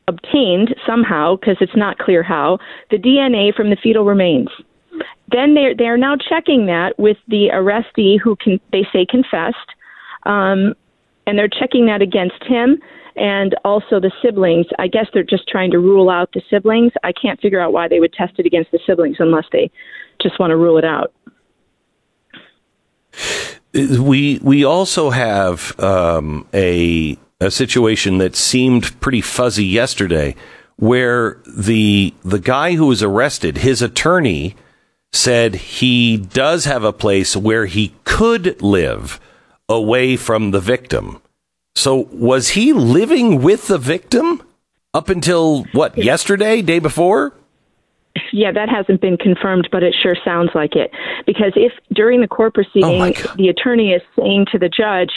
obtained 0.07 0.75
somehow, 0.85 1.35
because 1.35 1.57
it's 1.59 1.75
not 1.75 1.97
clear 1.97 2.23
how, 2.23 2.59
the 2.91 2.97
DNA 2.97 3.53
from 3.53 3.69
the 3.69 3.77
fetal 3.81 4.05
remains. 4.05 4.49
Then 5.31 5.55
they're 5.55 5.75
they're 5.75 5.97
now 5.97 6.15
checking 6.15 6.67
that 6.67 6.97
with 6.97 7.17
the 7.27 7.49
arrestee 7.53 8.19
who 8.19 8.35
can 8.35 8.59
they 8.71 8.87
say 8.93 9.05
confessed, 9.05 9.57
um, 10.23 10.73
and 11.27 11.37
they're 11.37 11.49
checking 11.49 11.85
that 11.87 12.01
against 12.01 12.43
him 12.43 12.79
and 13.15 13.55
also 13.63 13.99
the 13.99 14.11
siblings. 14.21 14.65
I 14.77 14.87
guess 14.87 15.07
they're 15.13 15.23
just 15.23 15.47
trying 15.47 15.71
to 15.71 15.79
rule 15.79 16.09
out 16.09 16.31
the 16.33 16.41
siblings. 16.49 16.91
I 17.03 17.11
can't 17.13 17.39
figure 17.39 17.61
out 17.61 17.73
why 17.73 17.87
they 17.87 17.99
would 17.99 18.13
test 18.13 18.33
it 18.37 18.45
against 18.45 18.71
the 18.71 18.79
siblings 18.85 19.17
unless 19.19 19.45
they 19.51 19.71
just 20.21 20.39
want 20.39 20.51
to 20.51 20.57
rule 20.57 20.77
it 20.77 20.85
out. 20.85 21.13
We 23.73 24.39
we 24.41 24.63
also 24.63 25.09
have 25.09 25.77
um, 25.79 26.47
a 26.53 27.17
a 27.41 27.51
situation 27.51 28.19
that 28.19 28.35
seemed 28.35 28.99
pretty 29.01 29.21
fuzzy 29.21 29.65
yesterday, 29.65 30.35
where 30.77 31.41
the 31.45 32.13
the 32.23 32.39
guy 32.39 32.75
who 32.75 32.87
was 32.87 33.03
arrested, 33.03 33.57
his 33.57 33.81
attorney 33.81 34.55
said 35.11 35.55
he 35.55 36.17
does 36.17 36.65
have 36.65 36.83
a 36.83 36.93
place 36.93 37.35
where 37.35 37.65
he 37.65 37.93
could 38.03 38.61
live 38.61 39.19
away 39.67 40.15
from 40.15 40.51
the 40.51 40.59
victim. 40.59 41.21
So 41.75 42.07
was 42.11 42.49
he 42.49 42.71
living 42.73 43.41
with 43.41 43.67
the 43.67 43.77
victim 43.77 44.41
up 44.93 45.09
until 45.09 45.63
what 45.73 45.97
yesterday, 45.97 46.61
day 46.61 46.79
before? 46.79 47.33
Yeah, 48.31 48.51
that 48.51 48.69
hasn't 48.69 49.01
been 49.01 49.17
confirmed, 49.17 49.69
but 49.71 49.83
it 49.83 49.95
sure 50.01 50.15
sounds 50.23 50.51
like 50.55 50.75
it. 50.75 50.91
Because 51.25 51.51
if 51.55 51.73
during 51.93 52.21
the 52.21 52.27
court 52.27 52.53
proceeding, 52.53 53.01
oh 53.01 53.33
the 53.37 53.49
attorney 53.49 53.91
is 53.91 54.01
saying 54.17 54.47
to 54.51 54.59
the 54.59 54.69
judge, 54.69 55.11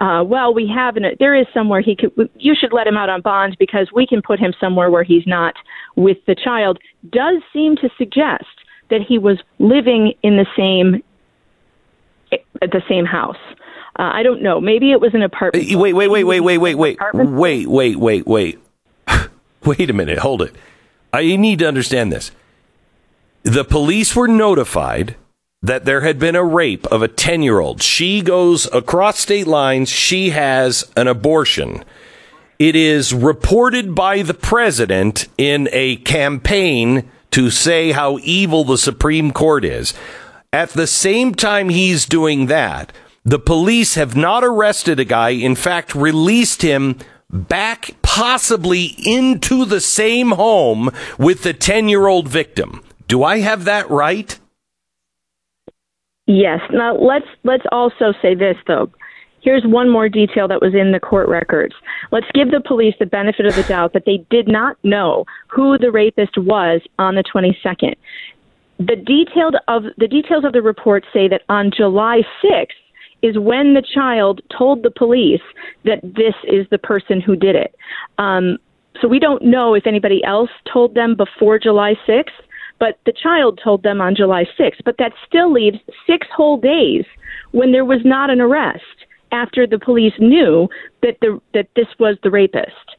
uh, 0.00 0.22
"Well, 0.24 0.52
we 0.52 0.70
have 0.74 0.96
an, 0.96 1.04
there 1.18 1.34
is 1.34 1.46
somewhere 1.54 1.80
he 1.80 1.96
could. 1.96 2.12
You 2.36 2.54
should 2.58 2.72
let 2.72 2.86
him 2.86 2.96
out 2.96 3.08
on 3.08 3.22
bond 3.22 3.56
because 3.58 3.90
we 3.94 4.06
can 4.06 4.22
put 4.22 4.38
him 4.38 4.52
somewhere 4.60 4.90
where 4.90 5.02
he's 5.02 5.26
not 5.26 5.54
with 5.96 6.18
the 6.26 6.34
child," 6.34 6.78
does 7.10 7.42
seem 7.52 7.76
to 7.76 7.88
suggest 7.96 8.44
that 8.90 9.00
he 9.00 9.18
was 9.18 9.38
living 9.58 10.12
in 10.22 10.36
the 10.36 10.46
same 10.56 11.02
at 12.60 12.70
the 12.70 12.82
same 12.88 13.04
house. 13.04 13.36
Uh, 13.98 14.10
I 14.12 14.22
don't 14.22 14.42
know. 14.42 14.60
Maybe 14.60 14.92
it 14.92 15.00
was 15.00 15.12
an 15.14 15.22
apartment. 15.22 15.66
Wait, 15.66 15.92
wait, 15.92 16.08
wait, 16.08 16.24
wait, 16.24 16.24
wait, 16.24 16.40
wait, 16.40 16.58
wait, 16.58 16.98
wait, 17.14 17.66
wait, 17.68 17.96
wait, 17.96 18.26
wait. 18.26 18.58
Wait 19.64 19.90
a 19.90 19.92
minute. 19.92 20.18
Hold 20.18 20.42
it. 20.42 20.56
I 21.12 21.36
need 21.36 21.60
to 21.60 21.68
understand 21.68 22.10
this. 22.10 22.32
The 23.44 23.64
police 23.64 24.14
were 24.14 24.28
notified 24.28 25.16
that 25.62 25.84
there 25.84 26.02
had 26.02 26.18
been 26.18 26.36
a 26.36 26.44
rape 26.44 26.86
of 26.86 27.02
a 27.02 27.08
10 27.08 27.42
year 27.42 27.58
old. 27.58 27.82
She 27.82 28.22
goes 28.22 28.72
across 28.72 29.18
state 29.18 29.46
lines. 29.46 29.88
She 29.88 30.30
has 30.30 30.90
an 30.96 31.08
abortion. 31.08 31.84
It 32.58 32.76
is 32.76 33.12
reported 33.12 33.94
by 33.94 34.22
the 34.22 34.34
president 34.34 35.26
in 35.36 35.68
a 35.72 35.96
campaign 35.96 37.10
to 37.32 37.50
say 37.50 37.92
how 37.92 38.18
evil 38.22 38.62
the 38.62 38.78
Supreme 38.78 39.32
Court 39.32 39.64
is. 39.64 39.94
At 40.52 40.70
the 40.70 40.86
same 40.86 41.34
time 41.34 41.68
he's 41.68 42.06
doing 42.06 42.46
that, 42.46 42.92
the 43.24 43.38
police 43.38 43.94
have 43.94 44.14
not 44.14 44.44
arrested 44.44 45.00
a 45.00 45.04
guy, 45.04 45.30
in 45.30 45.56
fact, 45.56 45.94
released 45.94 46.62
him 46.62 46.98
back 47.30 47.90
possibly 48.02 48.94
into 49.04 49.64
the 49.64 49.80
same 49.80 50.32
home 50.32 50.90
with 51.18 51.42
the 51.42 51.54
10 51.54 51.88
year 51.88 52.06
old 52.06 52.28
victim. 52.28 52.82
Do 53.12 53.24
I 53.24 53.40
have 53.40 53.66
that 53.66 53.90
right? 53.90 54.38
Yes. 56.26 56.60
Now 56.70 56.96
let's 56.96 57.26
let's 57.44 57.66
also 57.70 58.14
say 58.22 58.34
this 58.34 58.56
though. 58.66 58.90
Here's 59.42 59.62
one 59.66 59.90
more 59.90 60.08
detail 60.08 60.48
that 60.48 60.62
was 60.62 60.72
in 60.74 60.92
the 60.92 60.98
court 60.98 61.28
records. 61.28 61.74
Let's 62.10 62.30
give 62.32 62.50
the 62.50 62.62
police 62.66 62.94
the 62.98 63.04
benefit 63.04 63.44
of 63.44 63.54
the 63.54 63.64
doubt 63.64 63.92
that 63.92 64.04
they 64.06 64.24
did 64.30 64.48
not 64.48 64.78
know 64.82 65.26
who 65.48 65.76
the 65.76 65.92
rapist 65.92 66.38
was 66.38 66.80
on 66.98 67.16
the 67.16 67.22
22nd. 67.22 67.96
The 68.78 68.96
detailed 68.96 69.56
of 69.68 69.82
the 69.98 70.08
details 70.08 70.46
of 70.46 70.54
the 70.54 70.62
report 70.62 71.04
say 71.12 71.28
that 71.28 71.42
on 71.50 71.70
July 71.70 72.22
6th, 72.42 72.68
is 73.20 73.38
when 73.38 73.74
the 73.74 73.82
child 73.94 74.40
told 74.56 74.82
the 74.82 74.90
police 74.90 75.42
that 75.84 76.00
this 76.02 76.34
is 76.44 76.66
the 76.70 76.78
person 76.78 77.20
who 77.20 77.36
did 77.36 77.56
it. 77.56 77.74
Um, 78.16 78.56
so 79.02 79.06
we 79.06 79.18
don't 79.18 79.44
know 79.44 79.74
if 79.74 79.86
anybody 79.86 80.24
else 80.24 80.50
told 80.72 80.94
them 80.94 81.14
before 81.14 81.58
July 81.58 81.94
6th, 82.08 82.30
but 82.82 82.98
the 83.06 83.12
child 83.12 83.60
told 83.62 83.84
them 83.84 84.00
on 84.00 84.16
July 84.16 84.44
6th. 84.58 84.80
But 84.84 84.96
that 84.98 85.12
still 85.24 85.52
leaves 85.52 85.78
six 86.04 86.26
whole 86.34 86.56
days 86.56 87.04
when 87.52 87.70
there 87.70 87.84
was 87.84 88.00
not 88.04 88.28
an 88.28 88.40
arrest 88.40 89.06
after 89.30 89.68
the 89.68 89.78
police 89.78 90.14
knew 90.18 90.68
that 91.00 91.16
the 91.20 91.40
that 91.54 91.68
this 91.76 91.86
was 92.00 92.16
the 92.24 92.30
rapist. 92.30 92.96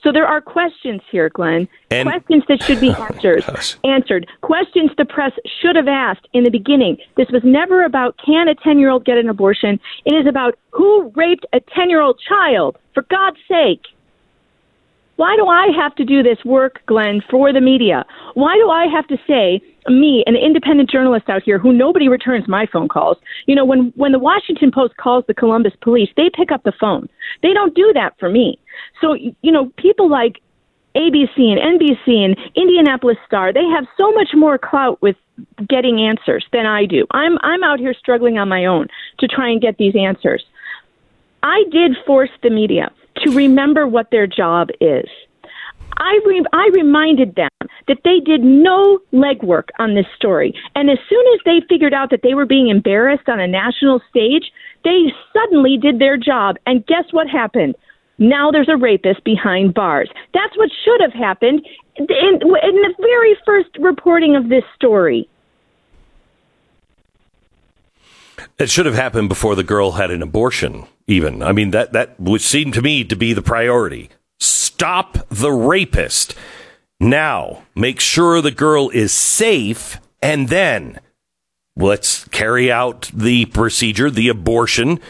So 0.00 0.12
there 0.12 0.28
are 0.28 0.40
questions 0.40 1.00
here, 1.10 1.28
Glenn. 1.28 1.66
And, 1.90 2.08
questions 2.08 2.44
that 2.46 2.62
should 2.62 2.80
be 2.80 2.90
answered. 3.10 3.42
Oh, 3.48 3.60
answered. 3.82 4.28
Questions 4.42 4.92
the 4.96 5.04
press 5.04 5.32
should 5.60 5.74
have 5.74 5.88
asked 5.88 6.28
in 6.32 6.44
the 6.44 6.50
beginning. 6.50 6.98
This 7.16 7.26
was 7.32 7.42
never 7.42 7.84
about 7.84 8.14
can 8.24 8.46
a 8.46 8.54
10 8.54 8.78
year 8.78 8.90
old 8.90 9.04
get 9.04 9.18
an 9.18 9.28
abortion. 9.28 9.80
It 10.04 10.14
is 10.14 10.28
about 10.28 10.56
who 10.70 11.10
raped 11.16 11.46
a 11.52 11.58
10 11.74 11.90
year 11.90 12.00
old 12.00 12.20
child, 12.28 12.78
for 12.94 13.02
God's 13.10 13.38
sake. 13.48 13.82
Why 15.16 15.34
do 15.36 15.46
I 15.46 15.68
have 15.76 15.94
to 15.96 16.04
do 16.04 16.22
this 16.22 16.38
work, 16.44 16.80
Glenn, 16.86 17.22
for 17.30 17.52
the 17.52 17.60
media? 17.60 18.04
Why 18.34 18.54
do 18.56 18.70
I 18.70 18.86
have 18.86 19.06
to 19.08 19.16
say, 19.26 19.62
me, 19.88 20.22
an 20.26 20.36
independent 20.36 20.90
journalist 20.90 21.28
out 21.28 21.42
here 21.42 21.58
who 21.58 21.72
nobody 21.72 22.08
returns 22.08 22.46
my 22.46 22.66
phone 22.70 22.88
calls? 22.88 23.16
You 23.46 23.54
know, 23.54 23.64
when, 23.64 23.92
when 23.96 24.12
the 24.12 24.18
Washington 24.18 24.70
Post 24.70 24.96
calls 24.98 25.24
the 25.26 25.34
Columbus 25.34 25.72
police, 25.80 26.10
they 26.16 26.30
pick 26.34 26.52
up 26.52 26.62
the 26.64 26.72
phone. 26.78 27.08
They 27.42 27.52
don't 27.52 27.74
do 27.74 27.92
that 27.94 28.14
for 28.18 28.28
me. 28.28 28.58
So, 29.00 29.14
you 29.14 29.52
know, 29.52 29.72
people 29.78 30.10
like 30.10 30.40
ABC 30.94 31.38
and 31.38 31.80
NBC 31.80 32.24
and 32.24 32.36
Indianapolis 32.54 33.18
Star, 33.26 33.52
they 33.52 33.64
have 33.64 33.86
so 33.98 34.12
much 34.12 34.28
more 34.34 34.58
clout 34.58 35.00
with 35.02 35.16
getting 35.68 36.00
answers 36.00 36.44
than 36.52 36.64
I 36.64 36.86
do. 36.86 37.06
I'm 37.10 37.36
I'm 37.42 37.62
out 37.62 37.78
here 37.78 37.94
struggling 37.94 38.38
on 38.38 38.48
my 38.48 38.64
own 38.64 38.88
to 39.18 39.28
try 39.28 39.50
and 39.50 39.60
get 39.60 39.76
these 39.76 39.94
answers. 39.94 40.44
I 41.42 41.64
did 41.70 41.96
force 42.06 42.30
the 42.42 42.50
media 42.50 42.90
to 43.24 43.30
remember 43.30 43.86
what 43.86 44.10
their 44.10 44.26
job 44.26 44.68
is. 44.80 45.08
I, 45.98 46.20
re- 46.26 46.44
I 46.52 46.68
reminded 46.72 47.36
them 47.36 47.48
that 47.88 47.98
they 48.04 48.20
did 48.20 48.42
no 48.42 48.98
legwork 49.12 49.68
on 49.78 49.94
this 49.94 50.06
story. 50.16 50.54
And 50.74 50.90
as 50.90 50.98
soon 51.08 51.24
as 51.34 51.40
they 51.44 51.62
figured 51.68 51.94
out 51.94 52.10
that 52.10 52.20
they 52.22 52.34
were 52.34 52.46
being 52.46 52.68
embarrassed 52.68 53.28
on 53.28 53.40
a 53.40 53.46
national 53.46 54.02
stage, 54.10 54.52
they 54.84 55.12
suddenly 55.32 55.78
did 55.78 55.98
their 55.98 56.16
job. 56.16 56.56
And 56.66 56.86
guess 56.86 57.04
what 57.12 57.28
happened? 57.28 57.76
Now 58.18 58.50
there's 58.50 58.68
a 58.68 58.76
rapist 58.76 59.24
behind 59.24 59.74
bars. 59.74 60.10
That's 60.34 60.56
what 60.56 60.70
should 60.84 61.00
have 61.00 61.12
happened 61.12 61.66
in, 61.96 62.06
in 62.08 62.38
the 62.40 62.94
very 62.98 63.36
first 63.44 63.70
reporting 63.78 64.36
of 64.36 64.48
this 64.48 64.64
story. 64.74 65.28
It 68.58 68.70
should 68.70 68.86
have 68.86 68.94
happened 68.94 69.28
before 69.28 69.54
the 69.54 69.64
girl 69.64 69.92
had 69.92 70.10
an 70.10 70.22
abortion, 70.22 70.86
even. 71.06 71.42
I 71.42 71.52
mean, 71.52 71.70
that, 71.70 71.92
that 71.92 72.18
would 72.20 72.40
seem 72.40 72.72
to 72.72 72.82
me 72.82 73.04
to 73.04 73.16
be 73.16 73.32
the 73.32 73.42
priority. 73.42 74.10
Stop 74.38 75.18
the 75.28 75.52
rapist. 75.52 76.34
Now, 76.98 77.62
make 77.74 78.00
sure 78.00 78.40
the 78.40 78.50
girl 78.50 78.88
is 78.90 79.12
safe, 79.12 79.98
and 80.22 80.48
then 80.48 81.00
let's 81.76 82.26
carry 82.28 82.72
out 82.72 83.10
the 83.12 83.46
procedure, 83.46 84.10
the 84.10 84.28
abortion, 84.28 85.00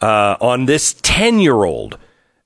uh, 0.00 0.36
on 0.40 0.66
this 0.66 0.94
10 1.02 1.40
year 1.40 1.64
old. 1.64 1.98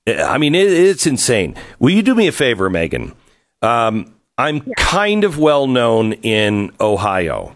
I 0.07 0.37
mean, 0.37 0.55
it, 0.55 0.71
it's 0.71 1.05
insane. 1.05 1.55
Will 1.79 1.91
you 1.91 2.01
do 2.01 2.15
me 2.15 2.27
a 2.27 2.31
favor, 2.31 2.69
Megan? 2.69 3.13
Um, 3.61 4.15
I'm 4.37 4.57
yeah. 4.57 4.73
kind 4.77 5.23
of 5.23 5.37
well 5.37 5.67
known 5.67 6.13
in 6.13 6.71
Ohio 6.79 7.55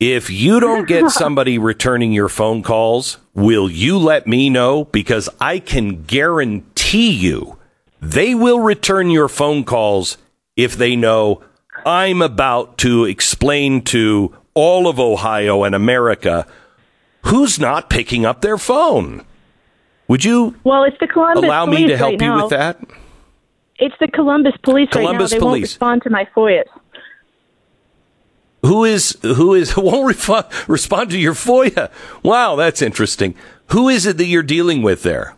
If 0.00 0.30
you 0.30 0.60
don't 0.60 0.88
get 0.88 1.10
somebody 1.10 1.58
returning 1.58 2.12
your 2.12 2.30
phone 2.30 2.62
calls, 2.62 3.18
will 3.34 3.70
you 3.70 3.98
let 3.98 4.26
me 4.26 4.48
know? 4.48 4.86
Because 4.86 5.28
I 5.40 5.58
can 5.58 6.04
guarantee 6.04 7.10
you 7.10 7.58
they 8.00 8.34
will 8.34 8.60
return 8.60 9.10
your 9.10 9.28
phone 9.28 9.62
calls 9.64 10.16
if 10.56 10.74
they 10.74 10.96
know 10.96 11.44
I'm 11.84 12.22
about 12.22 12.78
to 12.78 13.04
explain 13.04 13.82
to 13.84 14.34
all 14.54 14.88
of 14.88 14.98
Ohio 14.98 15.64
and 15.64 15.74
America 15.74 16.46
who's 17.26 17.58
not 17.58 17.90
picking 17.90 18.24
up 18.24 18.40
their 18.40 18.56
phone. 18.56 19.24
Would 20.08 20.24
you 20.24 20.56
Well, 20.64 20.84
it's 20.84 20.96
the 20.98 21.06
Columbus 21.06 21.44
allow 21.44 21.66
me 21.66 21.76
police 21.76 21.90
to 21.90 21.96
help 21.98 22.12
right 22.12 22.20
you 22.22 22.26
now. 22.26 22.42
with 22.42 22.50
that? 22.50 22.80
It's 23.78 23.94
the 24.00 24.08
Columbus 24.08 24.52
police 24.62 24.88
Columbus 24.90 25.32
right 25.32 25.38
now. 25.38 25.44
They 25.44 25.44
won't 25.44 25.62
respond 25.62 26.02
to 26.02 26.10
my 26.10 26.26
FOIAs. 26.34 26.64
Who 28.62 28.84
is 28.84 29.16
who 29.22 29.54
is 29.54 29.76
won't 29.76 30.14
refu- 30.16 30.68
respond 30.68 31.10
to 31.10 31.18
your 31.18 31.34
FOIA? 31.34 31.90
Wow, 32.22 32.56
that's 32.56 32.82
interesting. 32.82 33.34
Who 33.68 33.88
is 33.88 34.06
it 34.06 34.16
that 34.18 34.26
you're 34.26 34.42
dealing 34.42 34.82
with 34.82 35.02
there? 35.02 35.36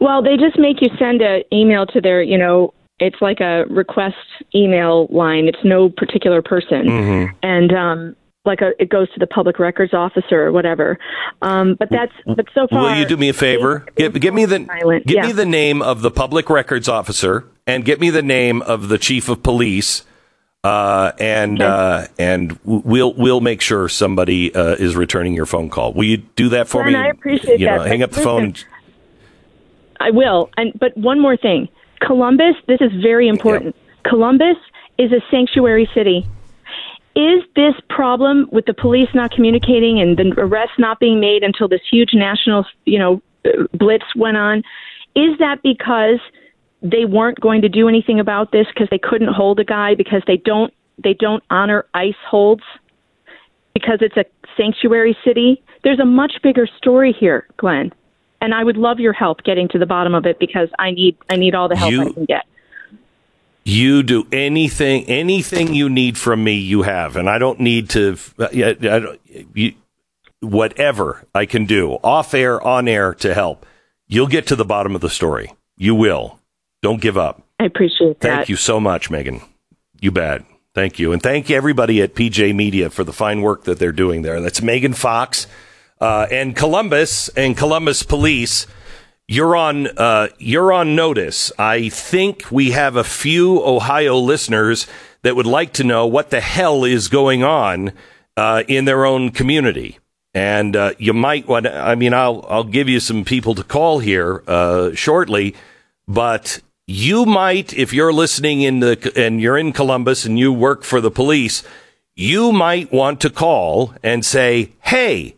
Well, 0.00 0.22
they 0.22 0.36
just 0.36 0.58
make 0.58 0.80
you 0.82 0.88
send 0.98 1.22
an 1.22 1.42
email 1.52 1.86
to 1.86 2.00
their, 2.00 2.22
you 2.22 2.36
know, 2.36 2.74
it's 2.98 3.16
like 3.20 3.40
a 3.40 3.64
request 3.70 4.16
email 4.54 5.06
line. 5.10 5.46
It's 5.48 5.58
no 5.64 5.88
particular 5.88 6.42
person, 6.42 6.86
Mm-hmm. 6.86 7.36
and 7.42 7.72
um, 7.72 8.16
like 8.44 8.60
a, 8.60 8.70
it 8.80 8.88
goes 8.90 9.10
to 9.12 9.18
the 9.18 9.26
public 9.26 9.58
records 9.58 9.92
officer 9.94 10.42
or 10.42 10.52
whatever. 10.52 10.98
Um, 11.42 11.76
but 11.78 11.88
that's 11.90 12.12
but 12.26 12.46
so 12.54 12.66
far. 12.68 12.82
Will 12.82 12.96
you 12.96 13.06
do 13.06 13.16
me 13.16 13.28
a 13.28 13.32
favor? 13.34 13.86
Give, 13.96 14.12
give 14.20 14.34
me 14.34 14.44
the 14.44 14.64
Silent, 14.66 15.06
give 15.06 15.16
yeah. 15.16 15.26
me 15.26 15.32
the 15.32 15.46
name 15.46 15.82
of 15.82 16.02
the 16.02 16.10
public 16.10 16.48
records 16.50 16.88
officer 16.88 17.44
and 17.66 17.84
get 17.84 18.00
me 18.00 18.10
the 18.10 18.22
name 18.22 18.62
of 18.62 18.88
the 18.88 18.98
chief 18.98 19.28
of 19.28 19.42
police. 19.42 20.04
Uh, 20.64 21.12
and 21.20 21.62
uh, 21.62 22.06
and 22.18 22.58
we'll 22.64 23.14
we'll 23.14 23.40
make 23.40 23.60
sure 23.60 23.88
somebody 23.88 24.52
uh, 24.54 24.74
is 24.74 24.96
returning 24.96 25.32
your 25.32 25.46
phone 25.46 25.70
call. 25.70 25.92
Will 25.92 26.04
you 26.04 26.16
do 26.16 26.48
that 26.48 26.66
for 26.66 26.84
me? 26.84 26.94
I 26.94 27.08
appreciate 27.08 27.60
you 27.60 27.66
know, 27.66 27.82
that. 27.82 27.88
hang 27.88 28.02
up 28.02 28.10
the 28.10 28.20
phone. 28.20 28.44
and- 28.44 28.64
I 30.00 30.10
will. 30.10 30.50
And 30.56 30.72
but 30.78 30.96
one 30.96 31.20
more 31.20 31.36
thing, 31.36 31.68
Columbus. 32.00 32.56
This 32.66 32.80
is 32.80 32.92
very 33.00 33.28
important. 33.28 33.76
Columbus 34.04 34.56
is 34.98 35.12
a 35.12 35.20
sanctuary 35.30 35.88
city. 35.94 36.26
Is 37.14 37.42
this 37.54 37.74
problem 37.88 38.48
with 38.52 38.66
the 38.66 38.74
police 38.74 39.08
not 39.14 39.30
communicating 39.30 40.00
and 40.00 40.18
the 40.18 40.34
arrests 40.36 40.78
not 40.78 41.00
being 41.00 41.18
made 41.18 41.42
until 41.42 41.66
this 41.66 41.80
huge 41.90 42.10
national, 42.12 42.66
you 42.84 42.98
know, 42.98 43.22
uh, 43.46 43.64
blitz 43.72 44.04
went 44.14 44.36
on? 44.36 44.58
Is 45.14 45.38
that 45.38 45.62
because 45.62 46.20
they 46.90 47.04
weren't 47.04 47.40
going 47.40 47.62
to 47.62 47.68
do 47.68 47.88
anything 47.88 48.20
about 48.20 48.52
this 48.52 48.66
because 48.72 48.88
they 48.90 48.98
couldn't 48.98 49.32
hold 49.32 49.60
a 49.60 49.64
guy 49.64 49.94
because 49.94 50.22
they 50.26 50.36
don't 50.36 50.72
they 51.02 51.14
don't 51.14 51.42
honor 51.50 51.84
ICE 51.94 52.14
holds 52.28 52.62
because 53.74 53.98
it's 54.00 54.16
a 54.16 54.24
sanctuary 54.56 55.16
city? 55.24 55.62
There's 55.84 56.00
a 56.00 56.04
much 56.04 56.32
bigger 56.42 56.66
story 56.78 57.12
here, 57.18 57.46
Glenn 57.58 57.92
and 58.40 58.54
I 58.54 58.64
would 58.64 58.76
love 58.76 59.00
your 59.00 59.12
help 59.12 59.42
getting 59.42 59.68
to 59.68 59.78
the 59.78 59.86
bottom 59.86 60.14
of 60.14 60.26
it 60.26 60.38
because 60.38 60.68
I 60.78 60.90
need 60.90 61.16
I 61.28 61.36
need 61.36 61.54
all 61.54 61.68
the 61.68 61.76
help 61.76 61.92
You- 61.92 62.02
I 62.02 62.12
can 62.12 62.24
get. 62.24 62.44
You 63.68 64.04
do 64.04 64.28
anything, 64.30 65.06
anything 65.06 65.74
you 65.74 65.88
need 65.88 66.16
from 66.16 66.44
me, 66.44 66.52
you 66.52 66.82
have, 66.82 67.16
and 67.16 67.28
I 67.28 67.38
don't 67.38 67.58
need 67.58 67.90
to. 67.90 68.16
I 68.38 68.74
don't, 68.74 69.20
you, 69.54 69.72
whatever 70.38 71.26
I 71.34 71.46
can 71.46 71.64
do, 71.64 71.94
off 72.04 72.32
air, 72.32 72.62
on 72.64 72.86
air, 72.86 73.12
to 73.14 73.34
help, 73.34 73.66
you'll 74.06 74.28
get 74.28 74.46
to 74.46 74.54
the 74.54 74.64
bottom 74.64 74.94
of 74.94 75.00
the 75.00 75.10
story. 75.10 75.52
You 75.76 75.96
will. 75.96 76.35
Don't 76.86 77.00
give 77.00 77.18
up. 77.18 77.42
I 77.58 77.64
appreciate 77.64 78.20
that. 78.20 78.28
Thank 78.28 78.48
you 78.48 78.54
so 78.54 78.78
much, 78.78 79.10
Megan. 79.10 79.40
You 80.00 80.12
bet. 80.12 80.44
Thank 80.72 81.00
you, 81.00 81.12
and 81.12 81.20
thank 81.20 81.50
you 81.50 81.56
everybody 81.56 82.00
at 82.00 82.14
PJ 82.14 82.54
Media 82.54 82.90
for 82.90 83.02
the 83.02 83.12
fine 83.12 83.40
work 83.40 83.64
that 83.64 83.80
they're 83.80 83.90
doing 83.90 84.22
there. 84.22 84.40
That's 84.40 84.62
Megan 84.62 84.92
Fox 84.92 85.48
uh, 86.00 86.28
and 86.30 86.54
Columbus 86.54 87.28
and 87.30 87.56
Columbus 87.56 88.04
Police. 88.04 88.68
You're 89.26 89.56
on. 89.56 89.88
Uh, 89.98 90.28
you're 90.38 90.72
on 90.72 90.94
notice. 90.94 91.50
I 91.58 91.88
think 91.88 92.52
we 92.52 92.70
have 92.70 92.94
a 92.94 93.02
few 93.02 93.60
Ohio 93.64 94.16
listeners 94.18 94.86
that 95.22 95.34
would 95.34 95.44
like 95.44 95.72
to 95.72 95.82
know 95.82 96.06
what 96.06 96.30
the 96.30 96.40
hell 96.40 96.84
is 96.84 97.08
going 97.08 97.42
on 97.42 97.94
uh, 98.36 98.62
in 98.68 98.84
their 98.84 99.04
own 99.04 99.30
community. 99.32 99.98
And 100.34 100.76
uh, 100.76 100.92
you 100.98 101.14
might 101.14 101.48
want. 101.48 101.66
I 101.66 101.96
mean, 101.96 102.14
I'll 102.14 102.46
I'll 102.48 102.62
give 102.62 102.88
you 102.88 103.00
some 103.00 103.24
people 103.24 103.56
to 103.56 103.64
call 103.64 103.98
here 103.98 104.44
uh, 104.46 104.94
shortly, 104.94 105.56
but 106.06 106.60
you 106.86 107.26
might, 107.26 107.72
if 107.74 107.92
you're 107.92 108.12
listening 108.12 108.60
in 108.62 108.80
the 108.80 109.12
and 109.16 109.40
you're 109.40 109.58
in 109.58 109.72
Columbus 109.72 110.24
and 110.24 110.38
you 110.38 110.52
work 110.52 110.82
for 110.82 111.00
the 111.00 111.10
police, 111.10 111.62
you 112.14 112.52
might 112.52 112.92
want 112.92 113.20
to 113.22 113.30
call 113.30 113.94
and 114.02 114.24
say, 114.24 114.72
"Hey, 114.80 115.36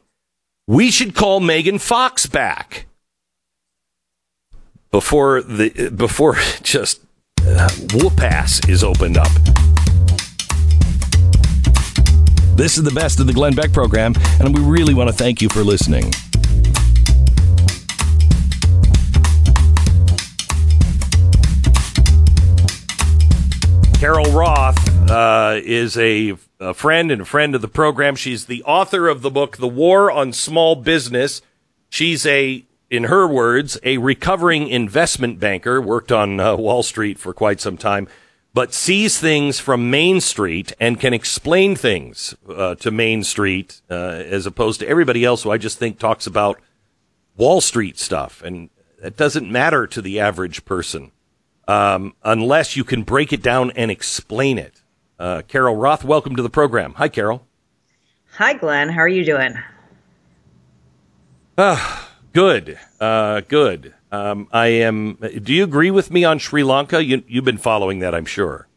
we 0.67 0.91
should 0.91 1.15
call 1.15 1.41
Megan 1.41 1.79
Fox 1.79 2.27
back." 2.27 2.87
before 4.91 5.43
the 5.43 5.91
before 5.95 6.37
just 6.63 7.01
uh, 7.43 7.71
whoop 7.95 8.21
is 8.69 8.85
opened 8.85 9.17
up. 9.17 9.31
This 12.57 12.77
is 12.77 12.83
the 12.83 12.93
best 12.93 13.21
of 13.21 13.27
the 13.27 13.33
Glenn 13.33 13.55
Beck 13.55 13.73
program, 13.73 14.15
and 14.41 14.55
we 14.55 14.61
really 14.61 14.93
want 14.93 15.09
to 15.09 15.15
thank 15.15 15.41
you 15.41 15.49
for 15.49 15.63
listening. 15.63 16.13
Carol 23.99 24.31
Roth 24.31 25.11
uh, 25.11 25.59
is 25.61 25.99
a, 25.99 26.37
a 26.61 26.73
friend 26.73 27.11
and 27.11 27.23
a 27.23 27.25
friend 27.25 27.57
of 27.57 27.63
the 27.63 27.67
program. 27.67 28.15
She's 28.15 28.47
the 28.47 28.63
author 28.63 29.09
of 29.09 29.23
the 29.23 29.31
book, 29.31 29.57
The 29.57 29.67
War 29.67 30.09
on 30.09 30.33
Small 30.33 30.77
Business. 30.77 31.43
She's 31.89 32.25
a, 32.25 32.65
in 32.91 33.05
her 33.05 33.27
words, 33.27 33.77
a 33.83 33.99
recovering 33.99 34.69
investment 34.69 35.41
banker, 35.41 35.81
worked 35.81 36.13
on 36.13 36.39
uh, 36.39 36.55
Wall 36.55 36.85
Street 36.85 37.19
for 37.19 37.35
quite 37.35 37.61
some 37.61 37.77
time, 37.77 38.07
but 38.55 38.73
sees 38.73 39.19
things 39.19 39.59
from 39.59 39.91
Main 39.91 40.21
Street 40.21 40.73
and 40.79 41.01
can 41.01 41.13
explain 41.13 41.75
things 41.75 42.37
uh, 42.49 42.77
to 42.77 42.93
Main 42.93 43.25
Street 43.25 43.83
uh, 43.91 43.95
as 43.95 44.47
opposed 44.47 44.79
to 44.79 44.89
everybody 44.89 45.25
else 45.25 45.43
who 45.43 45.51
I 45.51 45.59
just 45.59 45.77
think 45.77 45.99
talks 45.99 46.29
about 46.29 46.61
Wall 47.37 47.61
Street 47.61 47.99
stuff. 47.99 48.45
And 48.45 48.71
that 49.03 49.17
doesn't 49.17 49.51
matter 49.51 49.89
to 49.89 50.01
the 50.01 50.21
average 50.21 50.65
person 50.65 51.11
um, 51.69 52.15
unless 52.25 52.75
you 52.75 52.83
can 52.83 53.05
break 53.05 53.33
it 53.33 53.43
down 53.43 53.71
and 53.73 53.91
explain 53.91 54.59
it. 54.59 54.83
Uh, 55.19 55.43
Carol 55.47 55.77
Roth, 55.77 56.03
welcome 56.03 56.35
to 56.35 56.43
the 56.43 56.51
program. 56.51 56.95
Hi, 56.95 57.09
Carol. 57.09 57.47
Hi, 58.33 58.55
Glenn. 58.55 58.89
How 58.89 59.01
are 59.01 59.09
you 59.09 59.25
doing? 59.25 59.55
Good, 62.33 62.79
uh, 63.01 63.43
good. 63.49 63.95
Um, 64.11 64.49
I 64.53 64.67
am. 64.69 65.19
Do 65.43 65.53
you 65.53 65.65
agree 65.65 65.91
with 65.91 66.11
me 66.11 66.25
on 66.25 66.39
Sri 66.39 66.63
Lanka? 66.63 67.05
You, 67.05 67.23
you've 67.27 67.45
been 67.45 67.59
following 67.59 67.99
that, 67.99 68.15
I'm 68.15 68.25
sure. 68.25 68.69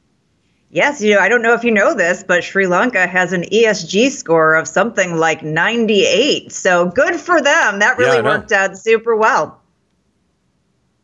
Yes, 0.72 1.02
you 1.02 1.14
know, 1.14 1.20
I 1.20 1.30
don't 1.30 1.42
know 1.42 1.54
if 1.54 1.64
you 1.64 1.72
know 1.72 1.94
this, 1.94 2.24
but 2.24 2.44
Sri 2.44 2.66
Lanka 2.66 3.06
has 3.06 3.34
an 3.34 3.44
ESG 3.44 4.10
score 4.10 4.56
of 4.56 4.68
something 4.68 5.18
like 5.18 5.44
98. 5.44 6.52
So 6.52 6.88
good 6.88 7.18
for 7.18 7.42
them. 7.42 7.80
That 7.80 7.98
really 7.98 8.22
know. 8.22 8.30
worked 8.30 8.52
out 8.52 8.78
super 8.78 9.16
well. 9.16 9.62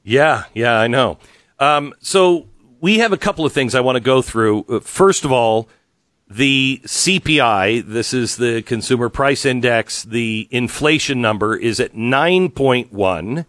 Yeah, 0.04 0.46
yeah, 0.54 0.80
I 0.80 0.88
know. 0.88 1.20
Um, 1.60 1.94
so 2.00 2.48
we 2.80 3.00
have 3.00 3.14
a 3.14 3.18
couple 3.18 3.46
of 3.46 3.54
things 3.54 3.76
I 3.76 3.82
want 3.82 3.96
to 3.96 4.02
go 4.02 4.22
through. 4.22 4.66
Uh, 4.70 4.80
First 4.80 5.26
of 5.26 5.32
all, 5.32 5.68
the 6.30 6.82
CPI, 6.86 7.86
this 7.86 8.14
is 8.14 8.36
the 8.36 8.62
consumer 8.62 9.10
price 9.10 9.46
index, 9.46 10.04
the 10.04 10.48
inflation 10.52 11.22
number 11.22 11.56
is 11.56 11.80
at 11.80 11.94
9.1. 11.94 13.46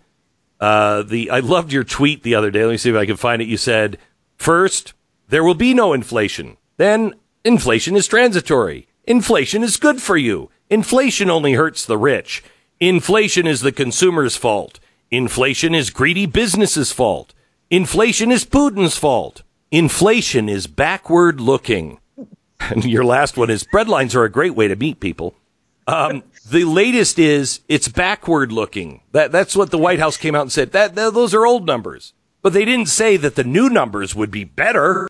Uh, 0.60 1.02
the 1.02 1.30
I 1.30 1.40
loved 1.40 1.72
your 1.72 1.84
tweet 1.84 2.22
the 2.22 2.34
other 2.34 2.50
day. 2.50 2.64
Let 2.64 2.72
me 2.72 2.76
see 2.76 2.90
if 2.90 2.96
I 2.96 3.06
can 3.06 3.16
find 3.16 3.40
it. 3.40 3.48
You 3.48 3.56
said, 3.56 3.98
first, 4.36 4.92
there 5.28 5.44
will 5.44 5.54
be 5.54 5.74
no 5.74 5.92
inflation. 5.92 6.56
Then, 6.76 7.14
inflation 7.44 7.96
is 7.96 8.06
transitory. 8.06 8.88
Inflation 9.04 9.62
is 9.62 9.76
good 9.76 10.02
for 10.02 10.16
you. 10.16 10.50
Inflation 10.70 11.30
only 11.30 11.54
hurts 11.54 11.84
the 11.84 11.98
rich. 11.98 12.42
Inflation 12.80 13.46
is 13.46 13.60
the 13.60 13.72
consumer's 13.72 14.36
fault. 14.36 14.78
Inflation 15.10 15.74
is 15.74 15.90
greedy 15.90 16.26
businesses' 16.26 16.92
fault. 16.92 17.34
Inflation 17.70 18.32
is 18.32 18.46
Putin's 18.46 18.96
fault. 18.96 19.42
Inflation 19.70 20.48
is 20.48 20.66
backward 20.66 21.38
looking. 21.38 22.00
And 22.60 22.84
your 22.84 23.04
last 23.04 23.36
one 23.36 23.50
is 23.50 23.64
breadlines 23.64 24.14
are 24.14 24.24
a 24.24 24.30
great 24.30 24.54
way 24.54 24.68
to 24.68 24.74
meet 24.74 25.00
people. 25.00 25.34
Um, 25.86 26.22
the 26.50 26.64
latest 26.64 27.18
is 27.18 27.60
it's 27.68 27.88
backward 27.88 28.52
looking. 28.52 29.02
That 29.12 29.32
that's 29.32 29.54
what 29.54 29.70
the 29.70 29.78
White 29.78 30.00
House 30.00 30.16
came 30.16 30.34
out 30.34 30.42
and 30.42 30.52
said. 30.52 30.72
That, 30.72 30.94
that 30.94 31.14
those 31.14 31.34
are 31.34 31.46
old 31.46 31.66
numbers, 31.66 32.14
but 32.42 32.52
they 32.52 32.64
didn't 32.64 32.88
say 32.88 33.16
that 33.18 33.36
the 33.36 33.44
new 33.44 33.68
numbers 33.68 34.14
would 34.14 34.30
be 34.30 34.44
better. 34.44 35.08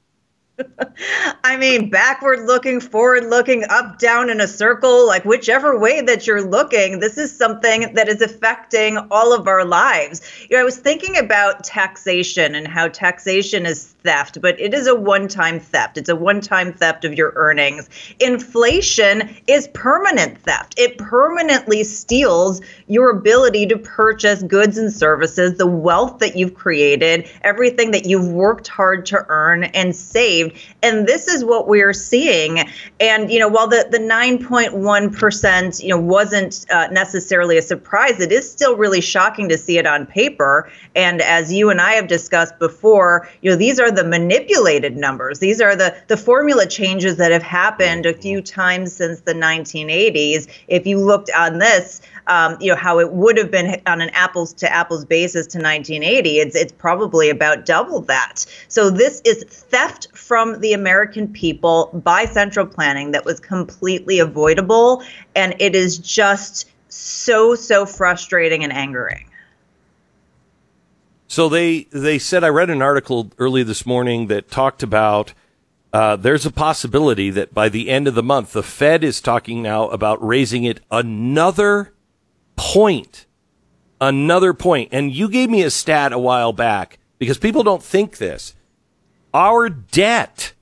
I 1.45 1.57
mean, 1.57 1.91
backward 1.91 2.47
looking, 2.47 2.81
forward 2.81 3.25
looking, 3.25 3.65
up, 3.69 3.99
down 3.99 4.31
in 4.31 4.41
a 4.41 4.49
circle, 4.49 5.07
like 5.07 5.25
whichever 5.25 5.79
way 5.79 6.01
that 6.01 6.27
you're 6.27 6.43
looking, 6.43 6.99
this 6.99 7.19
is 7.19 7.35
something 7.35 7.95
that 7.95 8.09
is 8.09 8.21
affecting 8.21 8.99
all 9.11 9.33
of 9.33 9.47
our 9.47 9.65
lives. 9.65 10.21
You 10.49 10.57
know, 10.57 10.63
I 10.63 10.65
was 10.65 10.77
thinking 10.77 11.17
about 11.17 11.65
taxation 11.65 12.55
and 12.55 12.67
how 12.67 12.89
taxation 12.89 13.67
is 13.67 13.95
theft, 14.03 14.41
but 14.41 14.59
it 14.61 14.75
is 14.75 14.87
a 14.87 14.95
one 14.95 15.29
time 15.29 15.61
theft. 15.61 15.99
It's 15.99 16.09
a 16.09 16.17
one 16.17 16.41
time 16.41 16.73
theft 16.73 17.05
of 17.05 17.15
your 17.15 17.33
earnings. 17.37 17.89
Inflation 18.21 19.37
is 19.47 19.69
permanent 19.69 20.39
theft, 20.39 20.75
it 20.79 20.99
permanently 20.99 21.85
steals 21.85 22.61
your 22.87 23.11
ability 23.11 23.67
to 23.67 23.79
purchase 23.79 24.43
goods 24.43 24.79
and 24.79 24.93
services, 24.93 25.57
the 25.57 25.67
wealth 25.67 26.19
that 26.19 26.37
you've 26.37 26.55
created, 26.55 27.29
everything 27.43 27.93
that 27.93 28.07
you've 28.07 28.29
worked 28.29 28.69
hard 28.69 29.07
to 29.07 29.25
earn 29.29 29.65
and 29.65 29.95
And 30.83 31.07
this 31.07 31.29
is 31.29 31.45
what 31.45 31.69
we're 31.69 31.93
seeing. 31.93 32.69
And, 33.01 33.31
you 33.31 33.39
know, 33.39 33.49
while 33.49 33.69
the, 33.69 33.87
the 33.91 33.99
9.1%, 33.99 35.83
you 35.83 35.89
know, 35.89 35.99
wasn't 35.99 36.67
uh, 36.71 36.89
necessarily 36.89 37.59
a 37.59 37.63
surprise, 37.63 38.21
it 38.21 38.33
is 38.33 38.51
still 38.51 38.77
really 38.77 39.01
shocking 39.01 39.49
to 39.49 39.59
see 39.59 39.79
it 39.79 39.87
on 39.87 40.07
paper. 40.07 40.71
And 40.95 41.21
as 41.23 41.53
you 41.53 41.71
and 41.71 41.81
I 41.81 41.93
have 41.93 42.09
discussed 42.09 42.59
before, 42.59 43.29
you 43.43 43.51
know, 43.51 43.57
these 43.57 43.79
are 43.79 43.91
the 43.91 44.05
manipulated 44.05 44.97
numbers. 44.97 45.39
These 45.39 45.61
are 45.61 45.77
the, 45.77 45.97
the 46.09 46.17
formula 46.17 46.67
changes 46.67 47.17
that 47.17 47.33
have 47.33 47.43
happened 47.43 48.07
a 48.07 48.15
few 48.15 48.41
times 48.41 48.93
since 48.93 49.21
the 49.21 49.35
1980s. 49.35 50.49
If 50.69 50.87
you 50.87 50.99
looked 50.99 51.31
on 51.37 51.59
this, 51.59 52.01
um, 52.29 52.57
you 52.61 52.71
know 52.71 52.77
how 52.77 52.99
it 53.01 53.13
would 53.13 53.37
have 53.37 53.51
been 53.51 53.81
on 53.87 54.01
an 54.01 54.11
apples 54.11 54.53
to 54.55 54.73
apples 54.73 55.05
basis 55.05 55.47
to 55.49 55.59
1980 55.59 56.39
it's 56.39 56.55
it's 56.55 56.73
probably 56.73 57.31
about 57.31 57.65
double 57.67 58.01
that 58.03 58.45
so 58.69 58.91
this 58.91 59.21
is 59.25 59.45
theft 59.45 60.09
from 60.39 60.61
the 60.61 60.73
american 60.73 61.27
people 61.27 61.91
by 62.05 62.25
central 62.25 62.65
planning 62.65 63.11
that 63.11 63.25
was 63.25 63.41
completely 63.41 64.21
avoidable 64.21 65.03
and 65.35 65.53
it 65.59 65.75
is 65.75 65.99
just 65.99 66.71
so 66.89 67.57
so 67.57 67.85
frustrating 67.85 68.63
and 68.63 68.73
angering 68.73 69.29
so 71.27 71.49
they 71.49 71.89
they 71.91 72.21
said 72.21 72.45
I 72.45 72.51
read 72.51 72.71
an 72.71 72.83
article 72.83 73.33
early 73.37 73.65
this 73.65 73.85
morning 73.85 74.29
that 74.29 74.49
talked 74.49 74.85
about 74.85 75.35
uh, 75.93 76.15
there's 76.15 76.47
a 76.47 76.53
possibility 76.53 77.31
that 77.31 77.53
by 77.53 77.69
the 77.69 77.91
end 77.91 78.07
of 78.07 78.15
the 78.15 78.23
month 78.23 78.53
the 78.53 78.63
Fed 78.63 79.03
is 79.03 79.21
talking 79.21 79.61
now 79.61 79.89
about 79.89 80.25
raising 80.25 80.63
it 80.63 80.81
another 80.91 81.95
point, 82.57 83.27
another 84.01 84.55
point. 84.55 84.91
And 84.93 85.13
you 85.13 85.29
gave 85.29 85.51
me 85.51 85.63
a 85.63 85.71
stat 85.71 86.13
a 86.13 86.19
while 86.19 86.53
back 86.53 86.99
because 87.19 87.39
people 87.39 87.63
don't 87.63 87.83
think 87.83 88.19
this. 88.19 88.55
Our 89.39 89.69
debt 89.69 90.53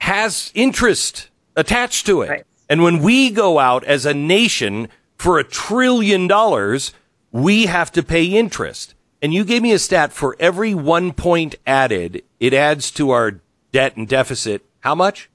has 0.00 0.52
interest 0.54 1.30
attached 1.56 2.04
to 2.04 2.20
it. 2.20 2.28
Right. 2.28 2.44
And 2.68 2.82
when 2.82 3.02
we 3.02 3.30
go 3.30 3.58
out 3.58 3.84
as 3.84 4.04
a 4.04 4.12
nation 4.12 4.88
for 5.16 5.38
a 5.38 5.44
trillion 5.44 6.28
dollars, 6.28 6.92
we 7.30 7.64
have 7.66 7.90
to 7.92 8.02
pay 8.02 8.26
interest. 8.26 8.94
And 9.22 9.32
you 9.32 9.46
gave 9.46 9.62
me 9.62 9.72
a 9.72 9.78
stat 9.78 10.12
for 10.12 10.36
every 10.38 10.74
one 10.74 11.12
point 11.12 11.54
added, 11.66 12.22
it 12.38 12.52
adds 12.52 12.90
to 12.90 13.12
our 13.12 13.40
debt 13.72 13.96
and 13.96 14.06
deficit. 14.06 14.62
How 14.80 14.94
much? 14.94 15.30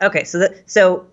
Okay, 0.00 0.22
so 0.22 0.38
the, 0.38 0.62
so 0.66 1.08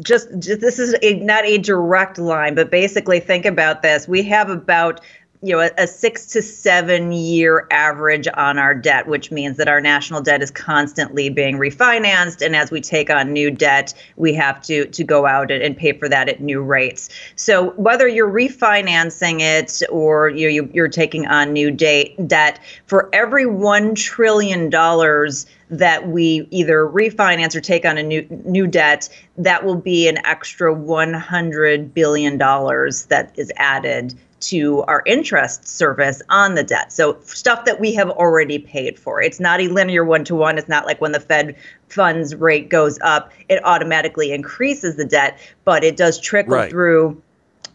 just, 0.00 0.36
just 0.40 0.60
this 0.60 0.80
is 0.80 0.96
a, 1.00 1.14
not 1.20 1.44
a 1.44 1.58
direct 1.58 2.18
line, 2.18 2.56
but 2.56 2.72
basically 2.72 3.20
think 3.20 3.44
about 3.44 3.82
this. 3.82 4.08
We 4.08 4.24
have 4.24 4.50
about 4.50 5.00
you 5.42 5.52
know 5.52 5.60
a, 5.60 5.70
a, 5.76 5.86
six 5.86 6.26
to 6.26 6.40
seven 6.40 7.10
year 7.10 7.66
average 7.70 8.28
on 8.34 8.58
our 8.58 8.74
debt 8.74 9.08
which 9.08 9.32
means 9.32 9.56
that 9.56 9.66
our 9.66 9.80
national 9.80 10.22
debt 10.22 10.40
is 10.40 10.50
constantly 10.50 11.28
being 11.28 11.56
refinanced. 11.56 12.44
And 12.44 12.54
as 12.54 12.70
we 12.70 12.80
take 12.80 13.10
on 13.10 13.32
new 13.32 13.50
debt 13.50 13.92
we 14.16 14.32
have 14.34 14.62
to 14.62 14.86
to 14.86 15.04
go 15.04 15.26
out 15.26 15.50
and, 15.50 15.62
and 15.62 15.76
pay 15.76 15.92
for 15.92 16.08
that 16.08 16.28
at 16.28 16.40
new 16.40 16.62
rates. 16.62 17.08
So 17.34 17.70
whether 17.70 18.06
you're 18.06 18.30
refinancing 18.30 19.40
it 19.40 19.82
or 19.90 20.28
you, 20.28 20.48
you 20.48 20.70
you're 20.72 20.88
taking 20.88 21.26
on 21.26 21.52
new 21.52 21.70
date 21.70 22.28
debt 22.28 22.60
for 22.86 23.10
every 23.12 23.46
one 23.46 23.94
trillion 23.94 24.70
dollars 24.70 25.46
that 25.70 26.08
we 26.08 26.46
either 26.50 26.86
refinance 26.86 27.56
or 27.56 27.60
take 27.60 27.84
on 27.84 27.98
a 27.98 28.02
new 28.02 28.26
new 28.44 28.66
debt, 28.66 29.08
that 29.38 29.64
will 29.64 29.76
be 29.76 30.06
an 30.06 30.18
extra 30.24 30.72
100 30.72 31.94
billion 31.94 32.38
dollars 32.38 33.06
that 33.06 33.32
is 33.36 33.50
added 33.56 34.14
to 34.42 34.82
our 34.82 35.02
interest 35.06 35.66
service 35.66 36.20
on 36.28 36.54
the 36.54 36.62
debt. 36.62 36.92
So 36.92 37.18
stuff 37.24 37.64
that 37.64 37.80
we 37.80 37.94
have 37.94 38.10
already 38.10 38.58
paid 38.58 38.98
for. 38.98 39.22
It's 39.22 39.40
not 39.40 39.60
a 39.60 39.68
linear 39.68 40.04
one 40.04 40.24
to 40.24 40.34
one. 40.34 40.58
It's 40.58 40.68
not 40.68 40.86
like 40.86 41.00
when 41.00 41.12
the 41.12 41.20
Fed 41.20 41.56
funds 41.88 42.34
rate 42.34 42.68
goes 42.68 42.98
up, 43.02 43.32
it 43.48 43.64
automatically 43.64 44.32
increases 44.32 44.96
the 44.96 45.04
debt, 45.04 45.38
but 45.64 45.84
it 45.84 45.96
does 45.96 46.20
trickle 46.20 46.54
right. 46.54 46.70
through 46.70 47.22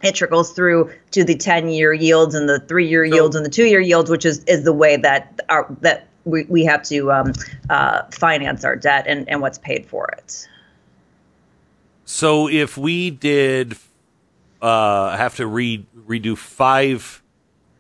it 0.04 0.14
trickles 0.14 0.54
through 0.54 0.92
to 1.10 1.24
the 1.24 1.36
10 1.36 1.70
year 1.70 1.92
yields 1.92 2.36
and 2.36 2.48
the 2.48 2.60
three 2.60 2.88
year 2.88 3.08
so, 3.08 3.16
yields 3.16 3.36
and 3.36 3.44
the 3.44 3.50
two 3.50 3.66
year 3.66 3.80
yields, 3.80 4.10
which 4.12 4.26
is, 4.26 4.44
is 4.44 4.64
the 4.64 4.74
way 4.74 4.96
that 4.98 5.40
our 5.50 5.66
that 5.82 6.08
we, 6.24 6.44
we 6.44 6.66
have 6.66 6.84
to 6.84 7.12
um, 7.12 7.34
uh, 7.70 8.04
finance 8.12 8.64
our 8.64 8.76
debt 8.76 9.06
and, 9.08 9.28
and 9.30 9.42
what's 9.42 9.58
paid 9.58 9.86
for 9.86 10.08
it. 10.10 10.48
So 12.06 12.48
if 12.48 12.78
we 12.78 13.10
did 13.10 13.76
uh, 14.62 15.16
have 15.18 15.36
to 15.36 15.48
re- 15.48 15.86
redo 16.08 16.38
five 16.38 17.22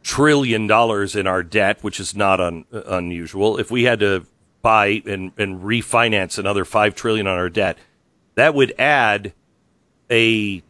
trillion 0.03 0.67
dollars 0.67 1.15
in 1.15 1.27
our 1.27 1.43
debt, 1.43 1.83
which 1.83 1.99
is 1.99 2.15
not 2.15 2.39
un- 2.39 2.65
unusual. 2.71 3.57
If 3.57 3.69
we 3.71 3.83
had 3.83 3.99
to 3.99 4.25
buy 4.61 5.01
and, 5.05 5.31
and 5.37 5.61
refinance 5.61 6.37
another 6.37 6.65
five 6.65 6.95
trillion 6.95 7.27
on 7.27 7.37
our 7.37 7.49
debt, 7.49 7.77
that 8.35 8.53
would 8.53 8.73
add 8.79 9.33
a 10.09 10.63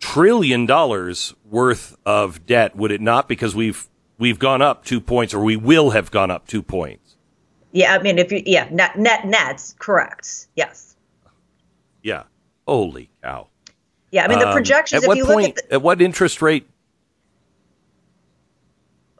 trillion 0.00 0.66
dollars 0.66 1.34
worth 1.50 1.96
of 2.04 2.46
debt, 2.46 2.76
would 2.76 2.90
it 2.90 3.00
not? 3.00 3.28
Because 3.28 3.54
we've 3.54 3.88
we've 4.18 4.38
gone 4.38 4.62
up 4.62 4.84
two 4.84 5.00
points, 5.00 5.34
or 5.34 5.42
we 5.42 5.56
will 5.56 5.90
have 5.90 6.10
gone 6.10 6.30
up 6.30 6.46
two 6.46 6.62
points. 6.62 7.16
Yeah, 7.72 7.94
I 7.94 8.02
mean, 8.02 8.18
if 8.18 8.30
you 8.30 8.42
yeah, 8.46 8.68
net 8.70 8.98
net 8.98 9.26
nets, 9.26 9.74
correct. 9.78 10.46
Yes. 10.54 10.96
Yeah. 12.02 12.24
Holy 12.66 13.10
cow. 13.22 13.48
Yeah, 14.14 14.26
I 14.26 14.28
mean 14.28 14.38
the 14.38 14.46
um, 14.46 14.52
projections. 14.52 15.04
Um, 15.04 15.10
at 15.10 15.18
what 15.18 15.26
point? 15.26 15.58
At, 15.58 15.68
the, 15.68 15.74
at 15.74 15.82
what 15.82 16.00
interest 16.00 16.40
rate 16.40 16.68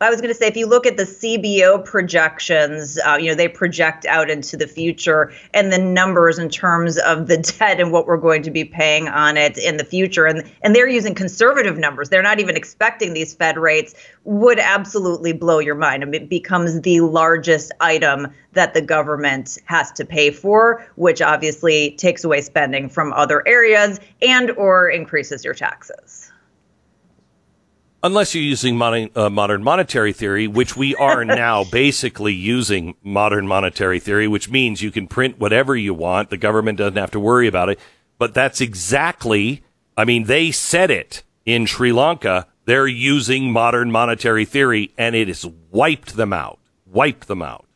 I 0.00 0.10
was 0.10 0.20
going 0.20 0.32
to 0.32 0.34
say, 0.34 0.48
if 0.48 0.56
you 0.56 0.66
look 0.66 0.86
at 0.86 0.96
the 0.96 1.04
CBO 1.04 1.84
projections, 1.84 2.98
uh, 3.06 3.16
you 3.16 3.28
know, 3.28 3.36
they 3.36 3.46
project 3.46 4.04
out 4.06 4.28
into 4.28 4.56
the 4.56 4.66
future 4.66 5.32
and 5.54 5.72
the 5.72 5.78
numbers 5.78 6.36
in 6.36 6.48
terms 6.48 6.98
of 6.98 7.28
the 7.28 7.36
debt 7.58 7.78
and 7.78 7.92
what 7.92 8.08
we're 8.08 8.16
going 8.16 8.42
to 8.42 8.50
be 8.50 8.64
paying 8.64 9.08
on 9.08 9.36
it 9.36 9.56
in 9.56 9.76
the 9.76 9.84
future. 9.84 10.26
And, 10.26 10.50
and 10.62 10.74
they're 10.74 10.88
using 10.88 11.14
conservative 11.14 11.78
numbers. 11.78 12.08
They're 12.08 12.22
not 12.22 12.40
even 12.40 12.56
expecting 12.56 13.14
these 13.14 13.34
Fed 13.34 13.56
rates 13.56 13.94
would 14.24 14.58
absolutely 14.58 15.32
blow 15.32 15.60
your 15.60 15.76
mind. 15.76 16.02
I 16.02 16.06
mean, 16.06 16.22
it 16.22 16.28
becomes 16.28 16.80
the 16.80 17.00
largest 17.00 17.70
item 17.80 18.26
that 18.54 18.74
the 18.74 18.82
government 18.82 19.58
has 19.66 19.92
to 19.92 20.04
pay 20.04 20.32
for, 20.32 20.84
which 20.96 21.22
obviously 21.22 21.92
takes 21.92 22.24
away 22.24 22.40
spending 22.40 22.88
from 22.88 23.12
other 23.12 23.46
areas 23.46 24.00
and 24.22 24.50
or 24.52 24.90
increases 24.90 25.44
your 25.44 25.54
taxes 25.54 26.32
unless 28.04 28.34
you're 28.34 28.44
using 28.44 28.76
mon- 28.76 29.10
uh, 29.16 29.30
modern 29.30 29.64
monetary 29.64 30.12
theory, 30.12 30.46
which 30.46 30.76
we 30.76 30.94
are 30.94 31.24
now 31.24 31.64
basically 31.64 32.34
using 32.34 32.94
modern 33.02 33.48
monetary 33.48 33.98
theory, 33.98 34.28
which 34.28 34.48
means 34.48 34.82
you 34.82 34.92
can 34.92 35.08
print 35.08 35.40
whatever 35.40 35.74
you 35.74 35.94
want. 35.94 36.30
The 36.30 36.36
government 36.36 36.78
doesn't 36.78 36.98
have 36.98 37.10
to 37.12 37.20
worry 37.20 37.48
about 37.48 37.70
it. 37.70 37.80
But 38.18 38.34
that's 38.34 38.60
exactly, 38.60 39.64
I 39.96 40.04
mean, 40.04 40.24
they 40.24 40.52
said 40.52 40.90
it 40.90 41.24
in 41.44 41.66
Sri 41.66 41.90
Lanka. 41.90 42.46
They're 42.66 42.86
using 42.86 43.50
modern 43.50 43.90
monetary 43.90 44.44
theory 44.44 44.92
and 44.96 45.16
it 45.16 45.28
has 45.28 45.46
wiped 45.70 46.16
them 46.16 46.32
out, 46.32 46.60
wiped 46.86 47.26
them 47.26 47.42
out. 47.42 47.66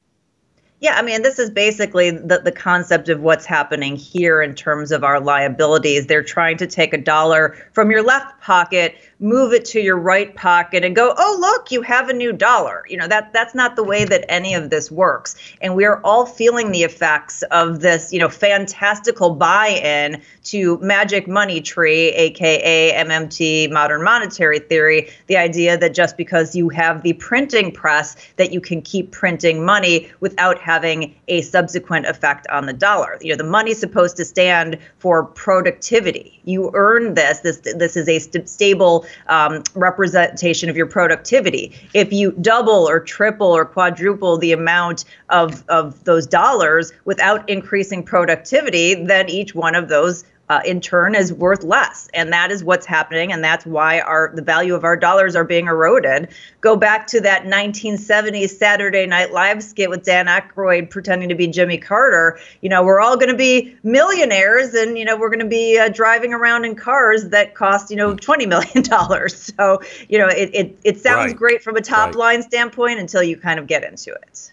Yeah, 0.80 0.94
I 0.94 1.02
mean, 1.02 1.22
this 1.22 1.40
is 1.40 1.50
basically 1.50 2.10
the, 2.10 2.40
the 2.44 2.52
concept 2.52 3.08
of 3.08 3.20
what's 3.20 3.44
happening 3.44 3.96
here 3.96 4.40
in 4.40 4.54
terms 4.54 4.92
of 4.92 5.02
our 5.02 5.18
liabilities. 5.18 6.06
They're 6.06 6.22
trying 6.22 6.56
to 6.58 6.68
take 6.68 6.94
a 6.94 6.98
dollar 6.98 7.56
from 7.72 7.90
your 7.90 8.04
left 8.04 8.40
pocket, 8.40 8.94
move 9.20 9.52
it 9.52 9.64
to 9.64 9.80
your 9.80 9.98
right 9.98 10.34
pocket, 10.34 10.84
and 10.84 10.94
go, 10.94 11.14
oh, 11.16 11.38
look, 11.40 11.72
you 11.72 11.82
have 11.82 12.08
a 12.08 12.12
new 12.12 12.32
dollar. 12.32 12.84
You 12.88 12.96
know, 12.96 13.08
that 13.08 13.32
that's 13.32 13.54
not 13.54 13.76
the 13.76 13.84
way 13.84 14.04
that 14.04 14.24
any 14.28 14.54
of 14.54 14.70
this 14.70 14.90
works. 14.90 15.36
And 15.60 15.74
we 15.74 15.84
are 15.84 16.00
all 16.04 16.26
feeling 16.26 16.70
the 16.70 16.82
effects 16.82 17.42
of 17.50 17.80
this, 17.80 18.12
you 18.12 18.18
know, 18.18 18.28
fantastical 18.28 19.34
buy-in 19.34 20.22
to 20.44 20.78
magic 20.78 21.26
money 21.26 21.60
tree, 21.60 22.10
aka 22.10 22.92
MMT, 23.04 23.70
modern 23.70 24.02
monetary 24.02 24.58
theory, 24.58 25.10
the 25.26 25.36
idea 25.36 25.76
that 25.76 25.94
just 25.94 26.16
because 26.16 26.54
you 26.54 26.68
have 26.68 27.02
the 27.02 27.14
printing 27.14 27.72
press 27.72 28.16
that 28.36 28.52
you 28.52 28.60
can 28.60 28.80
keep 28.82 29.10
printing 29.10 29.64
money 29.64 30.10
without 30.20 30.58
having 30.58 31.14
a 31.28 31.42
subsequent 31.42 32.06
effect 32.06 32.46
on 32.48 32.66
the 32.66 32.72
dollar. 32.72 33.18
You 33.20 33.32
know, 33.32 33.36
the 33.36 33.50
money's 33.50 33.78
supposed 33.78 34.16
to 34.18 34.24
stand 34.24 34.78
for 34.98 35.24
productivity. 35.24 36.40
You 36.44 36.70
earn 36.74 37.14
this. 37.14 37.40
This 37.40 37.58
this 37.58 37.96
is 37.96 38.08
a 38.08 38.18
st- 38.18 38.48
stable 38.48 39.06
um, 39.28 39.62
representation 39.74 40.68
of 40.68 40.76
your 40.76 40.86
productivity. 40.86 41.72
If 41.94 42.12
you 42.12 42.32
double 42.40 42.88
or 42.88 43.00
triple 43.00 43.48
or 43.48 43.64
quadruple 43.64 44.38
the 44.38 44.52
amount 44.52 45.04
of 45.28 45.64
of 45.68 46.04
those 46.04 46.26
dollars 46.26 46.92
without 47.04 47.48
increasing 47.48 48.02
productivity, 48.02 48.94
then 48.94 49.28
each 49.28 49.54
one 49.54 49.74
of 49.74 49.88
those 49.88 50.24
uh, 50.50 50.60
in 50.64 50.80
turn 50.80 51.14
is 51.14 51.32
worth 51.32 51.62
less. 51.62 52.08
And 52.14 52.32
that 52.32 52.50
is 52.50 52.64
what's 52.64 52.86
happening. 52.86 53.32
And 53.32 53.44
that's 53.44 53.66
why 53.66 54.00
our 54.00 54.32
the 54.34 54.42
value 54.42 54.74
of 54.74 54.84
our 54.84 54.96
dollars 54.96 55.36
are 55.36 55.44
being 55.44 55.66
eroded. 55.66 56.28
Go 56.60 56.76
back 56.76 57.06
to 57.08 57.20
that 57.20 57.44
1970s 57.44 58.50
saturday 58.50 59.06
night 59.06 59.32
live 59.32 59.62
skit 59.62 59.90
with 59.90 60.04
dan 60.04 60.26
Aykroyd 60.26 60.90
pretending 60.90 61.28
to 61.28 61.34
be 61.34 61.46
jimmy 61.46 61.78
carter. 61.78 62.38
You 62.60 62.68
know 62.68 62.82
we're 62.82 63.00
all 63.00 63.16
going 63.16 63.30
to 63.30 63.36
be 63.36 63.76
millionaires 63.82 64.74
and 64.74 64.96
you 64.96 65.04
know 65.04 65.16
we're 65.16 65.30
going 65.30 65.38
to 65.40 65.46
be 65.46 65.78
uh, 65.78 65.88
driving 65.88 66.32
around 66.32 66.64
in 66.64 66.74
cars 66.74 67.28
that 67.30 67.54
cost 67.54 67.90
you 67.90 67.96
know 67.96 68.14
20 68.14 68.46
million 68.46 68.82
dollars. 68.82 69.52
So 69.56 69.80
you 70.08 70.18
know 70.18 70.28
it, 70.28 70.50
it, 70.54 70.78
it 70.84 71.00
sounds 71.00 71.32
right. 71.32 71.36
great 71.36 71.62
from 71.62 71.76
a 71.76 71.80
top 71.82 72.08
right. 72.08 72.16
line 72.16 72.42
standpoint 72.42 73.00
until 73.00 73.22
you 73.22 73.36
kind 73.36 73.58
of 73.58 73.66
get 73.66 73.84
into 73.84 74.12
it 74.12 74.50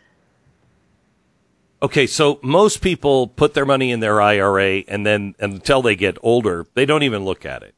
Okay, 1.81 2.07
so 2.07 2.39
most 2.41 2.81
people 2.81 3.27
put 3.27 3.53
their 3.53 3.65
money 3.65 3.91
in 3.91 3.99
their 3.99 4.21
IRA 4.21 4.83
and 4.87 5.05
then 5.05 5.35
until 5.39 5.81
they 5.81 5.95
get 5.95 6.17
older, 6.23 6.65
they 6.73 6.85
don't 6.85 7.03
even 7.03 7.25
look 7.25 7.45
at 7.45 7.63
it. 7.63 7.75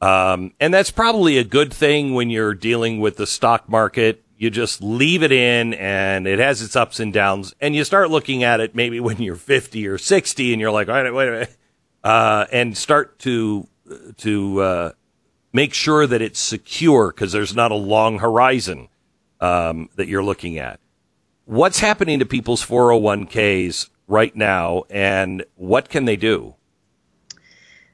Um, 0.00 0.52
and 0.60 0.72
that's 0.72 0.90
probably 0.90 1.38
a 1.38 1.44
good 1.44 1.72
thing 1.72 2.14
when 2.14 2.30
you're 2.30 2.54
dealing 2.54 3.00
with 3.00 3.16
the 3.16 3.26
stock 3.26 3.68
market. 3.68 4.24
You 4.36 4.50
just 4.50 4.82
leave 4.82 5.22
it 5.22 5.32
in 5.32 5.74
and 5.74 6.26
it 6.26 6.38
has 6.38 6.62
its 6.62 6.76
ups 6.76 7.00
and 7.00 7.12
downs. 7.12 7.54
And 7.60 7.74
you 7.74 7.84
start 7.84 8.10
looking 8.10 8.42
at 8.42 8.60
it 8.60 8.74
maybe 8.74 9.00
when 9.00 9.20
you're 9.22 9.36
50 9.36 9.86
or 9.86 9.98
60 9.98 10.52
and 10.52 10.60
you're 10.60 10.70
like, 10.70 10.88
wait, 10.88 11.10
wait 11.12 11.28
a 11.28 11.30
minute, 11.30 11.56
uh, 12.04 12.46
and 12.52 12.76
start 12.76 13.18
to, 13.20 13.68
to, 14.18 14.60
uh, 14.60 14.92
make 15.52 15.72
sure 15.72 16.06
that 16.06 16.20
it's 16.20 16.38
secure 16.38 17.10
because 17.10 17.32
there's 17.32 17.56
not 17.56 17.70
a 17.72 17.76
long 17.76 18.18
horizon, 18.18 18.88
um, 19.40 19.88
that 19.96 20.06
you're 20.06 20.22
looking 20.22 20.58
at 20.58 20.78
what's 21.48 21.80
happening 21.80 22.18
to 22.18 22.26
people's 22.26 22.62
401ks 22.62 23.88
right 24.06 24.36
now 24.36 24.84
and 24.90 25.46
what 25.54 25.88
can 25.88 26.04
they 26.04 26.14
do? 26.16 26.54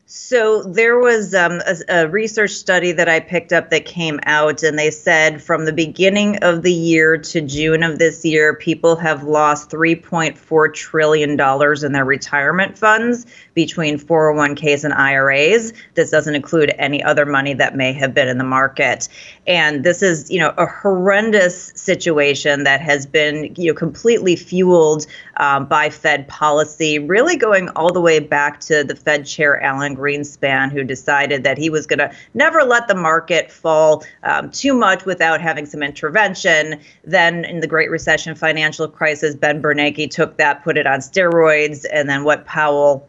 So 0.07 0.63
there 0.63 0.99
was 0.99 1.35
um, 1.35 1.63
a, 1.67 1.77
a, 1.89 2.09
research 2.09 2.51
study 2.51 2.93
that 2.93 3.09
I 3.09 3.21
picked 3.21 3.55
up 3.55 3.71
that 3.71 3.87
came 3.87 4.21
out, 4.25 4.63
and 4.63 4.79
they 4.79 4.91
said 4.91 5.43
from 5.43 5.65
the 5.65 5.73
beginning 5.73 6.37
of 6.43 6.61
the 6.61 6.75
year 6.75 7.17
to 7.17 7.41
June 7.41 7.83
of 7.83 7.99
this 7.99 8.23
year, 8.23 8.55
people 8.55 8.97
have 8.97 9.23
lost 9.23 9.71
3.4 9.71 10.75
trillion 10.75 11.37
dollars 11.37 11.83
in 11.83 11.93
their 11.93 12.05
retirement 12.05 12.77
funds 12.77 13.25
between 13.55 13.99
401ks 13.99 14.85
and 14.85 14.93
IRAs. 14.93 15.73
This 15.95 16.11
doesn't 16.11 16.35
include 16.35 16.75
any 16.77 17.03
other 17.03 17.25
money 17.25 17.55
that 17.55 17.75
may 17.75 17.95
have 17.95 18.13
been 18.13 18.29
in 18.29 18.37
the 18.37 18.45
market, 18.45 19.09
and 19.47 19.85
this 19.85 20.03
is 20.03 20.31
you 20.31 20.39
know 20.39 20.53
a 20.59 20.67
horrendous 20.67 21.73
situation 21.77 22.65
that 22.65 22.83
has 22.83 23.07
been 23.07 23.55
you 23.57 23.73
know 23.73 23.75
completely 23.75 24.37
fueled 24.37 25.07
um, 25.39 25.65
by 25.65 25.89
Fed 25.89 26.29
policy, 26.29 26.99
really 26.99 27.37
going 27.37 27.71
all 27.71 27.91
the 27.91 28.03
way 28.03 28.19
back 28.19 28.61
to 28.61 28.85
the 28.85 28.95
Fed 28.95 29.25
chair 29.25 29.59
Alan. 29.63 29.94
Greenspan, 29.97 30.71
who 30.71 30.85
decided 30.85 31.45
that 31.45 31.59
he 31.59 31.71
was 31.71 31.87
going 31.87 31.99
to 31.99 32.11
never 32.35 32.63
let 32.63 32.89
the 32.89 32.95
market 32.95 33.51
fall 33.51 34.05
um, 34.23 34.51
too 34.51 34.75
much 34.75 35.05
without 35.05 35.41
having 35.41 35.67
some 35.67 35.83
intervention. 35.83 36.81
Then, 37.05 37.45
in 37.45 37.61
the 37.61 37.67
Great 37.67 37.91
Recession 37.91 38.35
financial 38.35 38.89
crisis, 38.89 39.35
Ben 39.35 39.63
Bernanke 39.63 40.11
took 40.11 40.37
that, 40.37 40.63
put 40.65 40.77
it 40.77 40.87
on 40.87 41.01
steroids, 41.01 41.85
and 41.93 42.09
then 42.09 42.25
what 42.25 42.45
Powell 42.45 43.09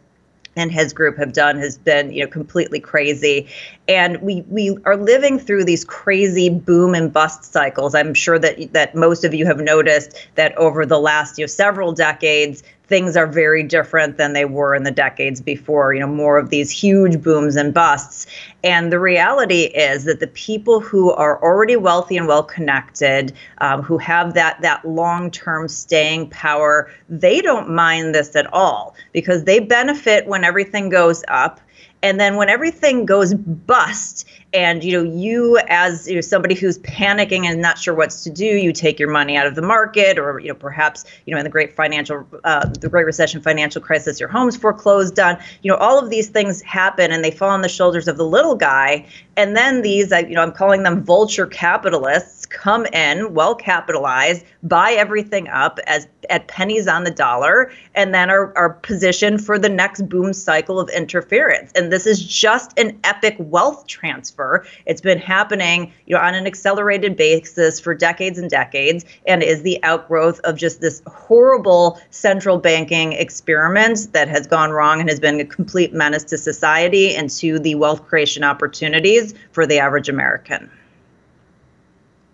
and 0.56 0.72
his 0.72 0.92
group 0.92 1.16
have 1.18 1.32
done 1.32 1.58
has 1.58 1.76
been 1.76 2.10
you 2.10 2.24
know 2.24 2.30
completely 2.30 2.80
crazy 2.80 3.46
and 3.86 4.20
we 4.22 4.42
we 4.48 4.76
are 4.84 4.96
living 4.96 5.38
through 5.38 5.64
these 5.64 5.84
crazy 5.84 6.48
boom 6.48 6.94
and 6.94 7.12
bust 7.12 7.44
cycles 7.44 7.94
i'm 7.94 8.14
sure 8.14 8.38
that 8.38 8.72
that 8.72 8.94
most 8.94 9.22
of 9.22 9.34
you 9.34 9.46
have 9.46 9.60
noticed 9.60 10.28
that 10.34 10.56
over 10.56 10.84
the 10.86 10.98
last 10.98 11.38
you 11.38 11.42
know 11.42 11.46
several 11.46 11.92
decades 11.92 12.62
things 12.88 13.16
are 13.16 13.26
very 13.26 13.62
different 13.62 14.16
than 14.16 14.32
they 14.32 14.44
were 14.44 14.74
in 14.74 14.84
the 14.84 14.90
decades 14.90 15.40
before, 15.40 15.92
you 15.92 16.00
know, 16.00 16.06
more 16.06 16.38
of 16.38 16.50
these 16.50 16.70
huge 16.70 17.20
booms 17.20 17.56
and 17.56 17.74
busts. 17.74 18.26
And 18.62 18.92
the 18.92 19.00
reality 19.00 19.62
is 19.62 20.04
that 20.04 20.20
the 20.20 20.28
people 20.28 20.80
who 20.80 21.10
are 21.12 21.42
already 21.42 21.76
wealthy 21.76 22.16
and 22.16 22.28
well 22.28 22.44
connected, 22.44 23.32
um, 23.58 23.82
who 23.82 23.98
have 23.98 24.34
that, 24.34 24.60
that 24.62 24.84
long 24.84 25.30
term 25.30 25.68
staying 25.68 26.30
power, 26.30 26.90
they 27.08 27.40
don't 27.40 27.70
mind 27.70 28.14
this 28.14 28.36
at 28.36 28.52
all 28.52 28.94
because 29.12 29.44
they 29.44 29.58
benefit 29.58 30.26
when 30.26 30.44
everything 30.44 30.88
goes 30.88 31.24
up. 31.28 31.60
And 32.02 32.20
then 32.20 32.36
when 32.36 32.48
everything 32.48 33.06
goes 33.06 33.34
bust, 33.34 34.26
and 34.56 34.82
you 34.82 34.92
know 34.92 35.02
you 35.02 35.58
as 35.68 36.08
you 36.08 36.14
know, 36.14 36.20
somebody 36.20 36.54
who's 36.54 36.78
panicking 36.78 37.44
and 37.44 37.60
not 37.60 37.78
sure 37.78 37.94
what's 37.94 38.24
to 38.24 38.30
do 38.30 38.44
you 38.44 38.72
take 38.72 38.98
your 38.98 39.10
money 39.10 39.36
out 39.36 39.46
of 39.46 39.54
the 39.54 39.62
market 39.62 40.18
or 40.18 40.38
you 40.38 40.48
know 40.48 40.54
perhaps 40.54 41.04
you 41.26 41.32
know 41.32 41.38
in 41.38 41.44
the 41.44 41.50
great 41.50 41.74
financial 41.74 42.26
uh, 42.44 42.66
the 42.80 42.88
great 42.88 43.04
recession 43.04 43.40
financial 43.40 43.82
crisis 43.82 44.18
your 44.18 44.28
home's 44.28 44.56
foreclosed 44.56 45.18
on 45.20 45.36
you 45.62 45.70
know 45.70 45.76
all 45.76 45.98
of 46.02 46.10
these 46.10 46.28
things 46.28 46.62
happen 46.62 47.12
and 47.12 47.22
they 47.22 47.30
fall 47.30 47.50
on 47.50 47.60
the 47.60 47.68
shoulders 47.68 48.08
of 48.08 48.16
the 48.16 48.24
little 48.24 48.56
guy. 48.56 49.06
And 49.36 49.54
then 49.54 49.82
these 49.82 50.10
you 50.10 50.30
know 50.30 50.42
i'm 50.42 50.52
calling 50.52 50.82
them 50.82 51.02
vulture 51.02 51.46
capitalists 51.46 52.35
come 52.56 52.86
in 52.86 53.34
well 53.34 53.54
capitalized 53.54 54.44
buy 54.62 54.92
everything 54.92 55.46
up 55.48 55.78
as 55.86 56.08
at 56.30 56.48
pennies 56.48 56.88
on 56.88 57.04
the 57.04 57.10
dollar 57.10 57.70
and 57.94 58.14
then 58.14 58.30
are, 58.30 58.56
are 58.56 58.70
positioned 58.70 59.44
for 59.44 59.58
the 59.58 59.68
next 59.68 60.08
boom 60.08 60.32
cycle 60.32 60.80
of 60.80 60.88
interference. 60.88 61.70
And 61.76 61.92
this 61.92 62.06
is 62.06 62.24
just 62.24 62.76
an 62.78 62.98
epic 63.04 63.36
wealth 63.38 63.86
transfer. 63.86 64.66
It's 64.86 65.02
been 65.02 65.18
happening 65.18 65.92
you 66.06 66.16
know 66.16 66.22
on 66.22 66.34
an 66.34 66.46
accelerated 66.46 67.14
basis 67.14 67.78
for 67.78 67.94
decades 67.94 68.38
and 68.38 68.50
decades 68.50 69.04
and 69.26 69.42
is 69.42 69.62
the 69.62 69.78
outgrowth 69.84 70.40
of 70.40 70.56
just 70.56 70.80
this 70.80 71.02
horrible 71.06 72.00
central 72.10 72.56
banking 72.56 73.12
experiment 73.12 74.12
that 74.12 74.28
has 74.28 74.46
gone 74.46 74.70
wrong 74.70 75.00
and 75.00 75.10
has 75.10 75.20
been 75.20 75.38
a 75.40 75.44
complete 75.44 75.92
menace 75.92 76.24
to 76.24 76.38
society 76.38 77.14
and 77.14 77.28
to 77.28 77.58
the 77.58 77.74
wealth 77.74 78.06
creation 78.06 78.42
opportunities 78.42 79.34
for 79.52 79.66
the 79.66 79.78
average 79.78 80.08
american 80.08 80.70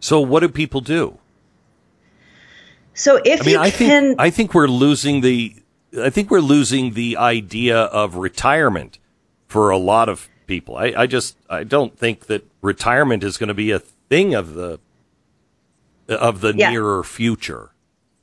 so 0.02 0.20
what 0.20 0.40
do 0.40 0.48
people 0.48 0.82
do 0.82 1.18
so 2.94 3.20
if 3.24 3.42
I 3.42 3.44
mean, 3.44 3.54
you 3.54 3.60
I 3.60 3.70
can, 3.70 4.02
think, 4.02 4.20
I 4.20 4.30
think 4.30 4.54
we're 4.54 4.68
losing 4.68 5.20
the, 5.22 5.56
I 5.98 6.10
think 6.10 6.30
we're 6.30 6.40
losing 6.40 6.94
the 6.94 7.16
idea 7.16 7.78
of 7.78 8.16
retirement 8.16 8.98
for 9.48 9.70
a 9.70 9.78
lot 9.78 10.08
of 10.08 10.28
people. 10.46 10.76
I, 10.76 10.92
I 10.96 11.06
just, 11.06 11.36
I 11.48 11.64
don't 11.64 11.98
think 11.98 12.26
that 12.26 12.46
retirement 12.60 13.24
is 13.24 13.38
going 13.38 13.48
to 13.48 13.54
be 13.54 13.70
a 13.70 13.78
thing 13.78 14.34
of 14.34 14.54
the, 14.54 14.78
of 16.08 16.40
the 16.40 16.54
yeah. 16.54 16.70
nearer 16.70 17.02
future. 17.02 17.71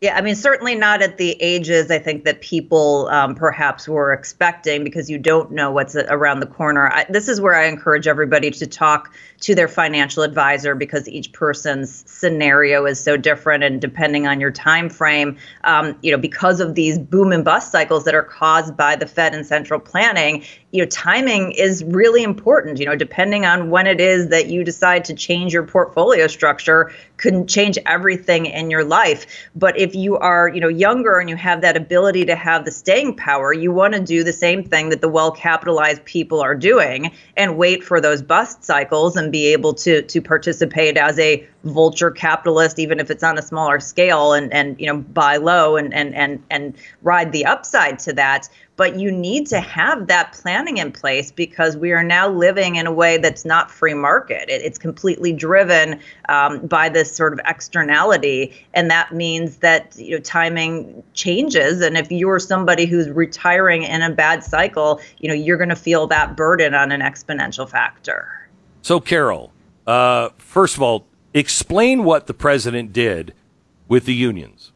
Yeah, 0.02 0.16
I 0.16 0.22
mean, 0.22 0.36
certainly 0.36 0.76
not 0.76 1.02
at 1.02 1.18
the 1.18 1.32
ages 1.42 1.92
I 1.92 2.00
think 2.00 2.24
that 2.24 2.40
people 2.40 3.10
um, 3.12 3.36
perhaps 3.36 3.86
were 3.86 4.14
expecting 4.14 4.86
because 4.86 5.10
you 5.10 5.18
don't 5.18 5.52
know 5.52 5.72
what's 5.72 5.94
around 5.94 6.40
the 6.40 6.46
corner. 6.46 6.90
I, 6.90 7.06
this 7.10 7.28
is 7.28 7.42
where 7.42 7.54
I 7.54 7.66
encourage 7.66 8.08
everybody 8.08 8.50
to 8.50 8.66
talk 8.66 9.14
to 9.42 9.56
their 9.56 9.68
financial 9.68 10.24
advisor 10.24 10.76
because 10.76 11.08
each 11.08 11.32
person's 11.34 12.04
scenario 12.10 12.86
is 12.86 13.00
so 13.00 13.18
different 13.18 13.64
and 13.64 13.82
depending 13.82 14.28
on 14.28 14.40
your 14.40 14.52
time 14.52 14.90
frame 14.90 15.38
um, 15.64 15.98
you 16.02 16.12
know 16.12 16.18
because 16.18 16.60
of 16.60 16.76
these 16.76 17.00
boom 17.00 17.32
and 17.32 17.46
bust 17.46 17.72
cycles 17.72 18.04
that 18.04 18.16
are 18.16 18.24
caused 18.24 18.76
by 18.76 18.96
the 18.96 19.06
fed 19.06 19.34
and 19.34 19.46
central 19.46 19.80
planning 19.80 20.44
you 20.72 20.82
know 20.82 20.88
timing 20.88 21.52
is 21.52 21.84
really 21.84 22.24
important 22.24 22.80
you 22.80 22.86
know 22.86 22.96
depending 22.96 23.46
on 23.46 23.70
when 23.70 23.88
it 23.88 24.00
is 24.00 24.28
that 24.30 24.48
you 24.48 24.64
decide 24.64 25.04
to 25.04 25.14
change 25.14 25.54
your 25.54 25.64
portfolio 25.64 26.28
structure 26.28 26.92
can 27.18 27.48
change 27.48 27.78
everything 27.86 28.46
in 28.46 28.70
your 28.70 28.84
life 28.84 29.26
but 29.56 29.78
if 29.78 29.96
you 29.96 30.18
are 30.18 30.48
you 30.50 30.62
know 30.62 30.68
younger 30.68 31.20
and 31.20 31.30
you 31.30 31.36
have 31.36 31.62
that 31.62 31.76
ability 31.76 32.26
to 32.26 32.36
have 32.36 32.66
the 32.66 32.72
staying 32.72 33.16
power 33.16 33.52
you 33.52 33.72
want 33.72 33.94
to 33.94 34.00
do 34.00 34.24
the 34.24 34.34
same 34.34 34.64
thing 34.64 34.90
that 34.90 35.02
the 35.02 35.10
well 35.10 35.32
capitalized 35.32 36.04
people 36.06 36.40
are 36.40 36.56
doing 36.56 37.12
and 37.36 37.58
wait 37.58 37.84
for 37.84 38.00
those 38.00 38.22
bust 38.22 38.64
cycles 38.64 39.16
and 39.16 39.32
be 39.32 39.48
able 39.48 39.74
to 39.74 40.02
to 40.04 40.22
participate 40.22 40.98
as 40.98 41.18
a 41.20 41.48
vulture 41.64 42.12
capitalist, 42.12 42.80
even 42.80 43.00
if 43.00 43.12
it's 43.12 43.24
on 43.24 43.38
a 43.38 43.42
smaller 43.42 43.80
scale, 43.80 44.34
and 44.34 44.54
and 44.54 44.80
you 44.80 44.88
know 44.88 44.98
buy 44.98 45.38
low 45.38 45.76
and 45.76 45.94
and 45.94 46.16
and 46.16 46.44
and 46.50 46.76
ride 47.02 47.32
the 47.32 47.46
upside 47.46 48.00
to 48.00 48.14
that. 48.14 48.50
But 48.80 48.98
you 48.98 49.12
need 49.12 49.46
to 49.48 49.60
have 49.60 50.08
that 50.08 50.32
planning 50.32 50.78
in 50.78 50.94
place 50.94 51.32
because 51.32 51.76
we 51.76 51.92
are 51.92 52.02
now 52.02 52.30
living 52.30 52.78
in 52.78 52.88
a 52.88 52.94
way 52.94 53.18
that's 53.18 53.44
not 53.44 53.70
free 53.70 53.94
market. 53.94 54.48
It, 54.48 54.62
it's 54.62 54.78
completely 54.78 55.34
driven 55.34 56.00
um, 56.30 56.66
by 56.66 56.88
this 56.88 57.14
sort 57.14 57.34
of 57.34 57.42
externality, 57.46 58.54
and 58.74 58.90
that 58.90 59.14
means 59.14 59.58
that 59.58 59.98
you 59.98 60.16
know 60.16 60.22
timing 60.22 61.04
changes. 61.14 61.82
And 61.82 61.98
if 61.98 62.10
you're 62.10 62.40
somebody 62.40 62.86
who's 62.86 63.10
retiring 63.10 63.84
in 63.84 64.02
a 64.02 64.12
bad 64.12 64.46
cycle, 64.46 65.02
you 65.18 65.28
know 65.28 65.36
you're 65.36 65.58
going 65.58 65.68
to 65.68 65.76
feel 65.76 66.08
that 66.08 66.38
burden 66.38 66.74
on 66.74 66.94
an 66.94 67.02
exponential 67.02 67.70
factor. 67.70 68.48
So, 68.82 69.02
Carol, 69.02 69.52
uh, 69.88 70.30
first 70.38 70.78
of 70.78 70.82
all, 70.82 71.06
explain 71.34 72.06
what 72.06 72.28
the 72.28 72.34
president 72.34 72.94
did 72.94 73.34
with 73.90 74.06
the 74.06 74.16
unions. 74.16 74.72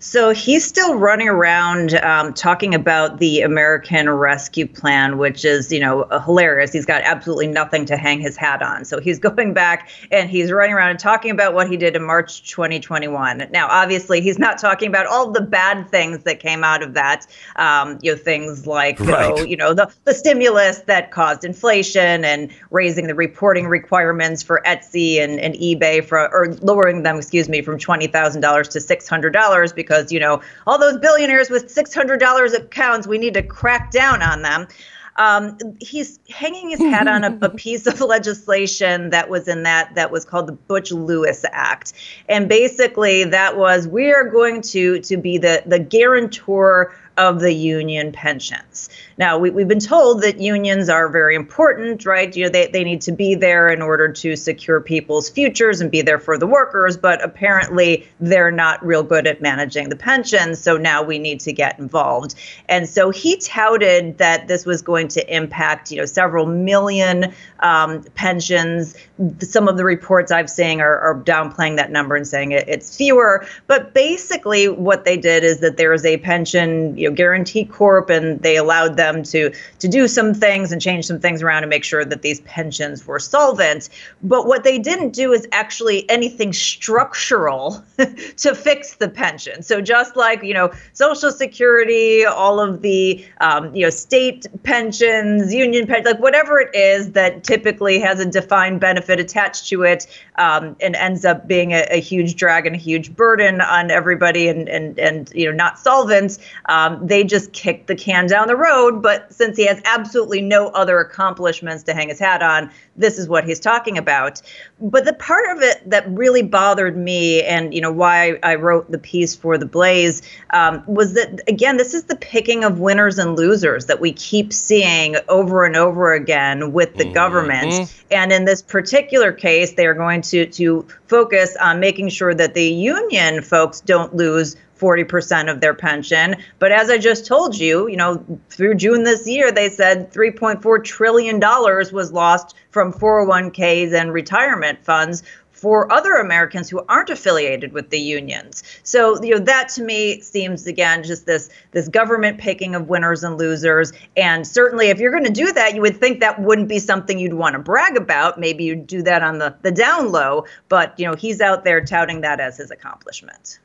So 0.00 0.30
he's 0.30 0.64
still 0.64 0.94
running 0.94 1.28
around 1.28 1.94
um, 1.94 2.32
talking 2.32 2.72
about 2.72 3.18
the 3.18 3.40
American 3.40 4.08
Rescue 4.08 4.66
Plan, 4.66 5.18
which 5.18 5.44
is, 5.44 5.72
you 5.72 5.80
know, 5.80 6.04
hilarious. 6.24 6.72
He's 6.72 6.86
got 6.86 7.02
absolutely 7.02 7.48
nothing 7.48 7.84
to 7.86 7.96
hang 7.96 8.20
his 8.20 8.36
hat 8.36 8.62
on. 8.62 8.84
So 8.84 9.00
he's 9.00 9.18
going 9.28 9.54
back 9.54 9.90
and 10.12 10.30
he's 10.30 10.52
running 10.52 10.74
around 10.74 10.90
and 10.90 11.00
talking 11.00 11.32
about 11.32 11.52
what 11.52 11.68
he 11.68 11.76
did 11.76 11.96
in 11.96 12.04
March 12.04 12.48
2021. 12.48 13.48
Now, 13.50 13.66
obviously, 13.68 14.20
he's 14.20 14.38
not 14.38 14.58
talking 14.58 14.88
about 14.88 15.06
all 15.06 15.32
the 15.32 15.40
bad 15.40 15.90
things 15.90 16.22
that 16.22 16.38
came 16.38 16.62
out 16.62 16.82
of 16.82 16.94
that. 16.94 17.26
Um, 17.56 17.98
you 18.00 18.12
know, 18.12 18.18
things 18.18 18.68
like, 18.68 19.00
right. 19.00 19.30
you, 19.30 19.34
know, 19.34 19.42
you 19.42 19.56
know, 19.56 19.74
the, 19.74 19.92
the 20.04 20.14
stimulus 20.14 20.78
that 20.80 21.10
caused 21.10 21.44
inflation 21.44 22.24
and 22.24 22.52
raising 22.70 23.08
the 23.08 23.14
reporting 23.16 23.66
requirements 23.66 24.44
for 24.44 24.62
Etsy 24.64 25.18
and, 25.20 25.40
and 25.40 25.54
eBay 25.56 26.04
for, 26.04 26.32
or 26.32 26.54
lowering 26.62 27.02
them, 27.02 27.16
excuse 27.16 27.48
me, 27.48 27.62
from 27.62 27.78
$20,000 27.78 28.70
to 28.70 28.78
$600 28.78 29.74
because 29.88 30.12
you 30.12 30.20
know, 30.20 30.42
all 30.66 30.78
those 30.78 30.98
billionaires 30.98 31.48
with 31.50 31.74
$600 31.74 32.54
accounts, 32.54 33.06
we 33.06 33.18
need 33.18 33.34
to 33.34 33.42
crack 33.42 33.90
down 33.90 34.22
on 34.22 34.42
them. 34.42 34.68
Um, 35.16 35.58
he's 35.80 36.20
hanging 36.30 36.70
his 36.70 36.78
hat 36.78 37.08
on 37.08 37.24
a, 37.24 37.38
a, 37.42 37.50
piece 37.56 37.88
of 37.88 38.00
legislation 38.00 39.10
that 39.10 39.28
was 39.28 39.48
in 39.48 39.64
that 39.64 39.96
that 39.96 40.12
was 40.12 40.24
called 40.24 40.46
the 40.46 40.52
Butch 40.52 40.92
Lewis 40.92 41.44
Act, 41.50 41.92
and 42.28 42.48
basically 42.48 43.24
that 43.24 43.56
was 43.56 43.88
we 43.88 44.12
are 44.12 44.30
going 44.30 44.62
to 44.62 45.00
to 45.00 45.16
be 45.16 45.36
the 45.36 45.64
the 45.66 45.80
guarantor 45.80 46.94
of 47.18 47.40
the 47.40 47.52
union 47.52 48.12
pensions. 48.12 48.88
Now, 49.18 49.38
we, 49.38 49.48
have 49.48 49.68
been 49.68 49.80
told 49.80 50.22
that 50.22 50.40
unions 50.40 50.88
are 50.88 51.08
very 51.08 51.34
important, 51.34 52.06
right? 52.06 52.34
You 52.34 52.44
know, 52.44 52.50
they, 52.50 52.68
they 52.68 52.84
need 52.84 53.00
to 53.02 53.12
be 53.12 53.34
there 53.34 53.68
in 53.68 53.82
order 53.82 54.12
to 54.12 54.36
secure 54.36 54.80
people's 54.80 55.28
futures 55.28 55.80
and 55.80 55.90
be 55.90 56.00
there 56.00 56.20
for 56.20 56.38
the 56.38 56.46
workers, 56.46 56.96
but 56.96 57.22
apparently 57.22 58.06
they're 58.20 58.52
not 58.52 58.84
real 58.86 59.02
good 59.02 59.26
at 59.26 59.42
managing 59.42 59.88
the 59.88 59.96
pensions. 59.96 60.60
So 60.60 60.76
now 60.76 61.02
we 61.02 61.18
need 61.18 61.40
to 61.40 61.52
get 61.52 61.78
involved. 61.80 62.36
And 62.68 62.88
so 62.88 63.10
he 63.10 63.36
touted 63.36 64.18
that 64.18 64.46
this 64.46 64.64
was 64.64 64.80
going 64.80 65.08
to 65.08 65.36
impact, 65.36 65.90
you 65.90 65.98
know, 65.98 66.06
several 66.06 66.46
million 66.46 67.34
um, 67.60 68.04
pensions. 68.14 68.94
Some 69.40 69.66
of 69.66 69.76
the 69.76 69.84
reports 69.84 70.30
I've 70.30 70.48
seen 70.48 70.80
are, 70.80 70.98
are 70.98 71.20
downplaying 71.22 71.76
that 71.76 71.90
number 71.90 72.14
and 72.14 72.26
saying 72.26 72.52
it, 72.52 72.68
it's 72.68 72.96
fewer. 72.96 73.44
But 73.66 73.92
basically, 73.92 74.68
what 74.68 75.04
they 75.04 75.16
did 75.16 75.42
is 75.42 75.58
that 75.58 75.76
there 75.76 75.92
is 75.92 76.04
a 76.04 76.18
pension, 76.18 76.96
you 76.96 77.08
know, 77.08 77.14
guarantee 77.14 77.64
corp, 77.64 78.10
and 78.10 78.40
they 78.42 78.56
allowed 78.56 78.96
them 78.96 79.24
to 79.24 79.52
to 79.80 79.88
do 79.88 80.06
some 80.06 80.34
things 80.34 80.70
and 80.70 80.80
change 80.80 81.06
some 81.06 81.18
things 81.18 81.42
around 81.42 81.62
to 81.62 81.68
make 81.68 81.82
sure 81.82 82.04
that 82.04 82.22
these 82.22 82.40
pensions 82.42 83.06
were 83.06 83.18
solvent. 83.18 83.88
But 84.22 84.46
what 84.46 84.62
they 84.62 84.78
didn't 84.78 85.10
do 85.10 85.32
is 85.32 85.48
actually 85.50 86.08
anything 86.08 86.52
structural 86.52 87.82
to 88.36 88.54
fix 88.54 88.96
the 88.96 89.08
pension. 89.08 89.62
So 89.62 89.80
just 89.80 90.14
like 90.14 90.44
you 90.44 90.54
know 90.54 90.72
Social 90.92 91.32
Security, 91.32 92.24
all 92.24 92.60
of 92.60 92.82
the 92.82 93.24
um, 93.40 93.74
you 93.74 93.84
know 93.84 93.90
state 93.90 94.46
pensions, 94.62 95.52
union 95.52 95.88
pensions, 95.88 96.06
like 96.06 96.22
whatever 96.22 96.60
it 96.60 96.72
is 96.72 97.12
that 97.12 97.42
typically 97.42 97.98
has 97.98 98.20
a 98.20 98.26
defined 98.26 98.80
benefit 98.80 99.07
attached 99.20 99.68
to 99.68 99.82
it, 99.84 100.06
um, 100.36 100.76
and 100.80 100.94
ends 100.96 101.24
up 101.24 101.48
being 101.48 101.72
a, 101.72 101.86
a, 101.90 102.00
huge 102.00 102.36
drag 102.36 102.66
and 102.66 102.76
a 102.76 102.78
huge 102.78 103.14
burden 103.16 103.60
on 103.60 103.90
everybody, 103.90 104.48
and 104.48 104.68
and 104.68 104.98
and 104.98 105.32
you 105.34 105.46
know 105.46 105.56
not 105.56 105.78
solvent. 105.78 106.38
Um, 106.66 107.06
they 107.06 107.24
just 107.24 107.52
kick 107.52 107.86
the 107.86 107.94
can 107.94 108.26
down 108.26 108.48
the 108.48 108.56
road 108.56 108.98
but 109.00 109.32
since 109.32 109.56
he 109.56 109.66
has 109.66 109.80
absolutely 109.84 110.40
no 110.40 110.68
other 110.68 111.00
accomplishments 111.00 111.82
to 111.84 111.94
hang 111.94 112.08
his 112.08 112.18
hat 112.18 112.42
on, 112.42 112.70
this 112.96 113.18
is 113.18 113.28
what 113.28 113.44
he's 113.44 113.60
talking 113.60 113.96
about. 113.96 114.42
But 114.80 115.04
the 115.04 115.12
part 115.12 115.56
of 115.56 115.62
it 115.62 115.88
that 115.88 116.08
really 116.10 116.42
bothered 116.42 116.96
me, 116.96 117.42
and 117.42 117.72
you 117.72 117.80
know 117.80 117.92
why 117.92 118.38
I 118.42 118.56
wrote 118.56 118.90
the 118.90 118.98
piece 118.98 119.34
for 119.34 119.58
the 119.58 119.66
Blaze, 119.66 120.22
um, 120.50 120.82
was 120.86 121.14
that 121.14 121.40
again, 121.48 121.76
this 121.76 121.94
is 121.94 122.04
the 122.04 122.16
picking 122.16 122.64
of 122.64 122.80
winners 122.80 123.18
and 123.18 123.36
losers 123.36 123.86
that 123.86 124.00
we 124.00 124.12
keep 124.12 124.52
seeing 124.52 125.16
over 125.28 125.64
and 125.64 125.76
over 125.76 126.12
again 126.12 126.72
with 126.72 126.94
the 126.96 127.04
mm-hmm. 127.04 127.14
government. 127.14 127.94
And 128.10 128.32
in 128.32 128.44
this 128.44 128.62
particular 128.62 128.97
case, 129.32 129.72
they 129.72 129.86
are 129.86 129.94
going 129.94 130.22
to 130.22 130.46
to 130.46 130.86
focus 131.06 131.56
on 131.60 131.80
making 131.80 132.08
sure 132.08 132.34
that 132.34 132.54
the 132.54 132.64
union 132.64 133.42
folks 133.42 133.80
don't 133.80 134.14
lose 134.14 134.56
40% 134.78 135.50
of 135.50 135.60
their 135.60 135.74
pension. 135.74 136.36
But 136.58 136.72
as 136.72 136.88
I 136.90 136.98
just 136.98 137.26
told 137.26 137.58
you, 137.58 137.88
you 137.88 137.96
know, 137.96 138.24
through 138.48 138.76
June 138.76 139.02
this 139.02 139.26
year, 139.26 139.50
they 139.50 139.70
said 139.70 140.12
$3.4 140.12 140.84
trillion 140.84 141.40
was 141.40 142.12
lost 142.12 142.54
from 142.70 142.92
401ks 142.92 143.92
and 143.92 144.12
retirement 144.12 144.84
funds 144.84 145.22
for 145.58 145.90
other 145.92 146.14
Americans 146.14 146.70
who 146.70 146.84
aren't 146.88 147.10
affiliated 147.10 147.72
with 147.72 147.90
the 147.90 147.98
unions. 147.98 148.62
So, 148.84 149.20
you 149.22 149.34
know, 149.34 149.40
that 149.44 149.68
to 149.70 149.82
me 149.82 150.20
seems 150.20 150.66
again 150.66 151.02
just 151.02 151.26
this 151.26 151.50
this 151.72 151.88
government 151.88 152.38
picking 152.38 152.74
of 152.74 152.88
winners 152.88 153.24
and 153.24 153.36
losers. 153.36 153.92
And 154.16 154.46
certainly 154.46 154.88
if 154.88 154.98
you're 154.98 155.10
going 155.10 155.24
to 155.24 155.30
do 155.30 155.52
that, 155.52 155.74
you 155.74 155.80
would 155.80 155.96
think 155.96 156.20
that 156.20 156.40
wouldn't 156.40 156.68
be 156.68 156.78
something 156.78 157.18
you'd 157.18 157.34
want 157.34 157.54
to 157.54 157.58
brag 157.58 157.96
about. 157.96 158.38
Maybe 158.38 158.64
you'd 158.64 158.86
do 158.86 159.02
that 159.02 159.22
on 159.22 159.38
the 159.38 159.54
the 159.62 159.72
down 159.72 160.12
low, 160.12 160.44
but 160.68 160.98
you 160.98 161.06
know, 161.06 161.14
he's 161.14 161.40
out 161.40 161.64
there 161.64 161.84
touting 161.84 162.20
that 162.20 162.38
as 162.38 162.58
his 162.58 162.70
accomplishment. 162.70 163.58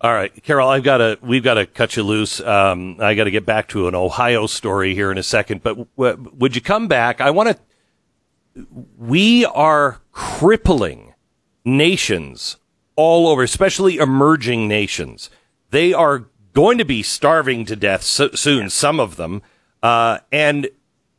All 0.00 0.12
right, 0.12 0.32
Carol, 0.42 0.68
I've 0.68 0.82
got 0.82 0.98
to 0.98 1.18
we've 1.22 1.44
got 1.44 1.54
to 1.54 1.66
cut 1.66 1.96
you 1.96 2.02
loose. 2.02 2.40
Um, 2.40 2.96
I 3.00 3.14
got 3.14 3.24
to 3.24 3.30
get 3.30 3.46
back 3.46 3.68
to 3.68 3.86
an 3.86 3.94
Ohio 3.94 4.46
story 4.46 4.94
here 4.94 5.12
in 5.12 5.18
a 5.18 5.22
second, 5.22 5.62
but 5.62 5.76
w- 5.96 6.30
would 6.36 6.56
you 6.56 6.60
come 6.60 6.88
back? 6.88 7.20
I 7.20 7.30
want 7.30 7.50
to. 7.50 7.58
We 8.98 9.44
are 9.46 10.00
crippling 10.12 11.14
nations 11.64 12.56
all 12.96 13.28
over, 13.28 13.42
especially 13.42 13.96
emerging 13.96 14.68
nations. 14.68 15.30
They 15.70 15.92
are 15.92 16.26
going 16.52 16.78
to 16.78 16.84
be 16.84 17.02
starving 17.02 17.64
to 17.66 17.76
death 17.76 18.02
so- 18.02 18.32
soon. 18.32 18.68
Some 18.70 19.00
of 19.00 19.16
them, 19.16 19.42
uh, 19.82 20.18
and 20.30 20.68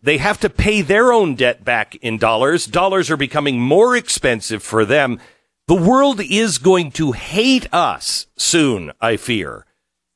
they 0.02 0.18
have 0.18 0.40
to 0.42 0.50
pay 0.50 0.82
their 0.82 1.12
own 1.12 1.36
debt 1.36 1.64
back 1.64 1.96
in 1.96 2.18
dollars. 2.18 2.66
Dollars 2.66 3.10
are 3.10 3.18
becoming 3.18 3.60
more 3.60 3.96
expensive 3.96 4.62
for 4.62 4.86
them. 4.86 5.20
The 5.68 5.76
world 5.76 6.20
is 6.22 6.58
going 6.58 6.92
to 6.92 7.14
hate 7.14 7.74
us 7.74 8.28
soon, 8.36 8.92
I 9.00 9.16
fear. 9.18 9.66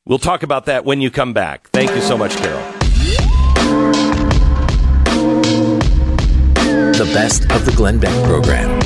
We'll 0.06 0.20
talk 0.20 0.44
about 0.44 0.66
that 0.66 0.86
when 0.86 1.02
you 1.02 1.10
come 1.10 1.34
back. 1.34 1.70
Thank 1.70 1.92
you 1.92 2.02
so 2.02 2.18
much, 2.18 2.36
Carol. 2.36 2.77
The 6.98 7.06
best 7.14 7.44
of 7.52 7.64
the 7.64 7.72
Glenn 7.74 8.00
Beck 8.00 8.26
program. 8.26 8.80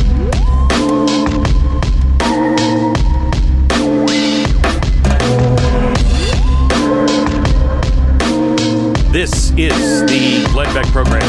This 9.14 9.52
is 9.52 10.02
the 10.12 10.46
Glenn 10.52 10.74
Beck 10.74 10.88
program. 10.88 11.24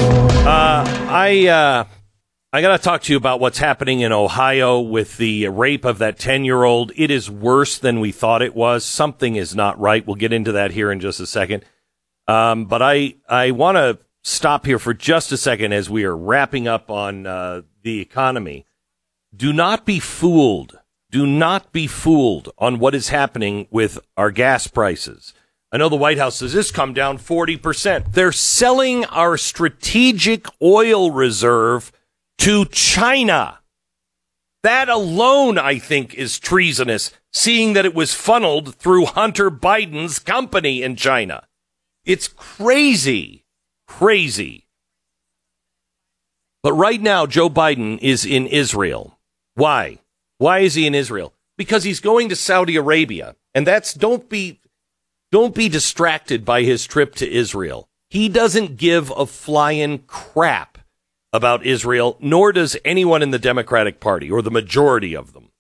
Uh, 0.45 0.85
I 1.09 1.47
uh, 1.47 1.85
I 2.53 2.61
got 2.61 2.77
to 2.77 2.83
talk 2.83 3.03
to 3.03 3.12
you 3.12 3.16
about 3.16 3.38
what's 3.38 3.59
happening 3.59 4.01
in 4.01 4.11
Ohio 4.11 4.81
with 4.81 5.18
the 5.18 5.47
rape 5.47 5.85
of 5.85 5.99
that 5.99 6.18
10 6.18 6.45
year 6.45 6.64
old. 6.64 6.90
It 6.97 7.12
is 7.12 7.31
worse 7.31 7.79
than 7.79 8.01
we 8.01 8.11
thought 8.11 8.42
it 8.42 8.57
was. 8.57 8.85
Something 8.85 9.37
is 9.37 9.55
not 9.55 9.79
right. 9.79 10.05
We'll 10.05 10.16
get 10.16 10.33
into 10.33 10.51
that 10.51 10.73
here 10.73 10.90
in 10.90 10.99
just 10.99 11.21
a 11.21 11.27
second. 11.29 11.64
Um, 12.27 12.64
but 12.64 12.83
I, 12.83 13.14
I 13.29 13.53
want 13.53 13.77
to 13.77 14.01
stop 14.22 14.66
here 14.66 14.78
for 14.78 14.94
just 14.94 15.32
a 15.32 15.37
second 15.37 15.72
as 15.72 15.90
we 15.90 16.04
are 16.04 16.16
wrapping 16.16 16.66
up 16.66 16.90
on 16.90 17.26
uh, 17.26 17.62
the 17.82 18.00
economy. 18.00 18.66
Do 19.35 19.52
not 19.52 19.85
be 19.85 19.98
fooled. 19.98 20.78
Do 21.11 21.26
not 21.26 21.72
be 21.72 21.87
fooled 21.87 22.50
on 22.58 22.78
what 22.78 22.94
is 22.94 23.11
happening 23.11 23.66
with 23.70 23.98
our 24.16 24.30
gas 24.30 24.66
prices. 24.66 25.35
I 25.70 25.78
know 25.78 25.88
the 25.88 25.96
White 25.96 26.18
House 26.18 26.37
says 26.37 26.52
this 26.52 26.70
come 26.70 26.92
down 26.92 27.18
40%. 27.18 28.12
They're 28.12 28.32
selling 28.32 29.04
our 29.06 29.37
strategic 29.38 30.46
oil 30.62 31.11
reserve 31.11 31.92
to 32.38 32.66
China. 32.66 33.61
That 34.62 34.88
alone, 34.88 35.58
I 35.58 35.78
think, 35.78 36.14
is 36.14 36.38
treasonous, 36.38 37.11
seeing 37.32 37.72
that 37.72 37.87
it 37.87 37.94
was 37.94 38.14
funneled 38.14 38.76
through 38.76 39.06
Hunter 39.06 39.50
Biden's 39.50 40.18
company 40.18 40.82
in 40.82 40.94
China. 40.94 41.48
It's 42.04 42.28
crazy, 42.28 43.41
crazy. 43.98 44.66
But 46.62 46.72
right 46.74 47.00
now, 47.00 47.26
Joe 47.26 47.50
Biden 47.50 47.98
is 48.00 48.24
in 48.24 48.46
Israel. 48.46 49.18
Why? 49.55 49.98
Why 50.38 50.61
is 50.61 50.74
he 50.74 50.87
in 50.87 50.94
Israel? 50.94 51.35
Because 51.59 51.85
he's 51.85 52.00
going 52.00 52.28
to 52.28 52.37
Saudi 52.37 52.76
Arabia. 52.76 53.37
And 53.55 53.66
that's, 53.66 53.94
don't 53.94 54.28
be, 54.28 54.61
don't 55.31 55.55
be 55.55 55.68
distracted 55.68 56.44
by 56.44 56.62
his 56.62 56.87
trip 56.87 57.14
to 57.16 57.31
Israel. 57.31 57.88
He 58.11 58.28
doesn't 58.28 58.76
give 58.76 59.11
a 59.11 59.26
flying 59.26 60.00
crap 60.07 60.78
about 61.33 61.66
Israel, 61.66 62.16
nor 62.20 62.52
does 62.52 62.76
anyone 62.85 63.22
in 63.22 63.31
the 63.31 63.38
Democratic 63.38 64.00
Party 64.00 64.31
or 64.31 64.42
the 64.42 64.50
majority 64.50 65.16
of 65.16 65.33
them. 65.33 65.50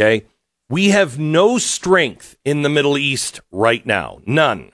Okay. 0.00 0.26
We 0.68 0.90
have 0.90 1.18
no 1.18 1.58
strength 1.58 2.36
in 2.44 2.62
the 2.62 2.68
Middle 2.68 2.98
East 2.98 3.40
right 3.50 3.84
now. 3.86 4.20
None. 4.26 4.71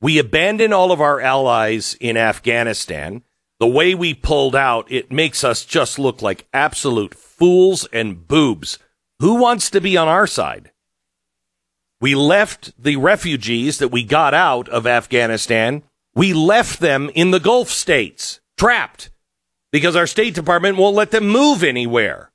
We 0.00 0.18
abandon 0.18 0.72
all 0.72 0.92
of 0.92 1.00
our 1.00 1.20
allies 1.20 1.94
in 2.00 2.16
Afghanistan. 2.16 3.22
The 3.58 3.66
way 3.66 3.94
we 3.94 4.14
pulled 4.14 4.56
out, 4.56 4.90
it 4.90 5.12
makes 5.12 5.44
us 5.44 5.66
just 5.66 5.98
look 5.98 6.22
like 6.22 6.48
absolute 6.54 7.14
fools 7.14 7.86
and 7.92 8.26
boobs. 8.26 8.78
Who 9.18 9.34
wants 9.34 9.68
to 9.70 9.80
be 9.80 9.98
on 9.98 10.08
our 10.08 10.26
side? 10.26 10.72
We 12.00 12.14
left 12.14 12.72
the 12.82 12.96
refugees 12.96 13.76
that 13.78 13.88
we 13.90 14.02
got 14.02 14.32
out 14.32 14.70
of 14.70 14.86
Afghanistan. 14.86 15.82
We 16.14 16.32
left 16.32 16.80
them 16.80 17.10
in 17.14 17.30
the 17.30 17.40
Gulf 17.40 17.68
states, 17.68 18.40
trapped, 18.56 19.10
because 19.70 19.94
our 19.94 20.06
State 20.06 20.34
Department 20.34 20.78
won't 20.78 20.96
let 20.96 21.10
them 21.10 21.28
move 21.28 21.62
anywhere. 21.62 22.32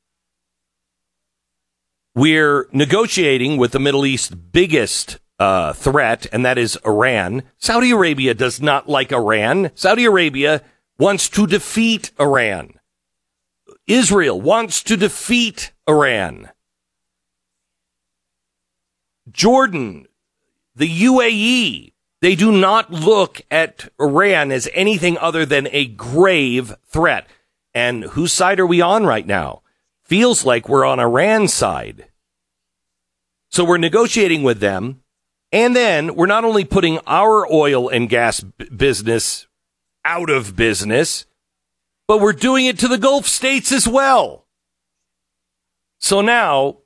We're 2.13 2.70
negotiating 2.72 3.57
with 3.57 3.72
the 3.72 3.80
Middle 3.80 4.05
East's 4.05 4.30
biggest 4.30 5.18
uh, 5.40 5.74
threat, 5.74 6.28
and 6.32 6.46
that 6.46 6.58
is 6.58 6.78
Iran. 6.86 7.44
Saudi 7.58 7.92
Arabia 7.92 8.34
does 8.34 8.62
not 8.62 8.88
like 8.88 9.12
Iran. 9.12 9.72
Saudi 9.76 10.06
Arabia 10.06 10.62
wants 10.98 11.30
to 11.30 11.46
defeat 11.46 12.12
Iran. 12.20 12.80
Israel 13.88 14.40
wants 14.40 14.82
to 14.84 14.98
defeat 14.98 15.72
Iran. 15.88 16.50
Jordan, 19.32 20.08
the 20.76 21.04
UAE, 21.04 21.94
they 22.22 22.36
do 22.36 22.52
not 22.52 22.92
look 22.92 23.42
at 23.52 23.90
Iran 24.00 24.52
as 24.52 24.70
anything 24.74 25.18
other 25.18 25.46
than 25.46 25.68
a 25.72 25.86
grave 25.86 26.74
threat. 26.88 27.28
And 27.74 28.06
whose 28.06 28.32
side 28.32 28.60
are 28.60 28.66
we 28.66 28.82
on 28.82 29.06
right 29.06 29.28
now? 29.28 29.62
Feels 30.04 30.46
like 30.46 30.70
we're 30.70 30.86
on 30.86 31.00
Iran's 31.00 31.54
side. 31.54 32.08
So 33.50 33.66
we're 33.66 33.78
negotiating 33.78 34.44
with 34.44 34.60
them. 34.60 35.02
And 35.56 35.74
then 35.74 36.16
we're 36.16 36.26
not 36.26 36.43
only 36.43 36.66
putting 36.66 36.99
our 37.08 37.49
oil 37.49 37.88
and 37.88 38.10
gas 38.10 38.41
b- 38.41 38.66
business 38.66 39.47
out 40.03 40.30
of 40.30 40.58
business, 40.58 41.26
but 42.10 42.20
we're 42.20 42.34
doing 42.34 42.66
it 42.66 42.78
to 42.80 42.89
the 42.89 42.97
Gulf 42.97 43.26
states 43.26 43.72
as 43.72 43.88
well. 43.88 44.47
So 45.97 46.20
now 46.20 46.80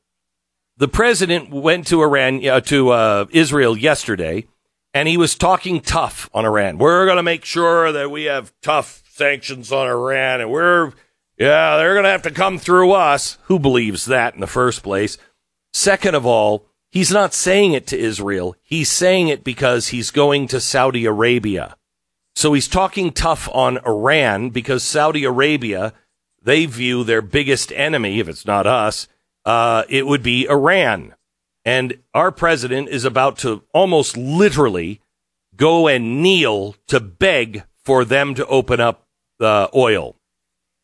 the 0.78 0.88
president 0.88 1.49
went 1.49 1.88
to 1.88 2.03
Iran, 2.03 2.47
uh, 2.47 2.61
to 2.61 2.91
uh, 2.91 3.26
Israel 3.32 3.76
yesterday, 3.76 4.45
and 4.93 5.07
he 5.07 5.17
was 5.17 5.34
talking 5.34 5.82
tough 5.82 6.30
on 6.32 6.45
Iran. 6.45 6.78
We're 6.78 7.05
going 7.05 7.17
to 7.17 7.24
make 7.24 7.45
sure 7.45 7.91
that 7.91 8.11
we 8.11 8.26
have 8.26 8.53
tough 8.61 9.01
sanctions 9.09 9.72
on 9.72 9.88
Iran, 9.88 10.41
and 10.41 10.51
we're, 10.51 10.93
yeah, 11.39 11.78
they're 11.78 11.95
going 11.95 12.03
to 12.03 12.11
have 12.11 12.22
to 12.22 12.32
come 12.32 12.59
through 12.59 12.91
us. 12.91 13.39
Who 13.45 13.57
believes 13.57 14.05
that 14.05 14.36
in 14.36 14.41
the 14.41 14.45
first 14.47 14.84
place? 14.84 15.17
Second 15.74 16.13
of 16.13 16.28
all, 16.28 16.68
he's 16.90 17.12
not 17.12 17.34
saying 17.34 17.74
it 17.74 17.88
to 17.88 17.98
Israel. 17.98 18.56
He's 18.62 18.90
saying 18.90 19.28
it 19.30 19.44
because 19.44 19.90
he's 19.90 20.12
going 20.12 20.48
to 20.48 20.60
Saudi 20.60 21.06
Arabia. 21.06 21.76
So 22.36 22.54
he's 22.54 22.68
talking 22.68 23.12
tough 23.12 23.50
on 23.54 23.80
Iran 23.80 24.50
because 24.50 24.84
Saudi 24.84 25.26
Arabia, 25.26 25.94
they 26.42 26.66
view 26.66 27.04
their 27.04 27.22
biggest 27.22 27.72
enemy, 27.74 28.20
if 28.20 28.30
it's 28.30 28.46
not 28.46 28.66
us, 28.66 29.08
uh, 29.46 29.84
it 29.90 30.08
would 30.08 30.24
be 30.24 30.48
Iran. 30.48 31.16
And 31.66 32.00
our 32.14 32.32
president 32.32 32.90
is 32.90 33.04
about 33.04 33.38
to 33.40 33.64
almost 33.74 34.16
literally 34.16 35.02
go 35.56 35.88
and 35.88 36.22
kneel 36.22 36.76
to 36.88 37.00
beg 37.00 37.64
for 37.84 38.06
them 38.06 38.34
to 38.36 38.46
open 38.48 38.80
up 38.80 39.06
uh, 39.42 39.68
oil 39.76 40.16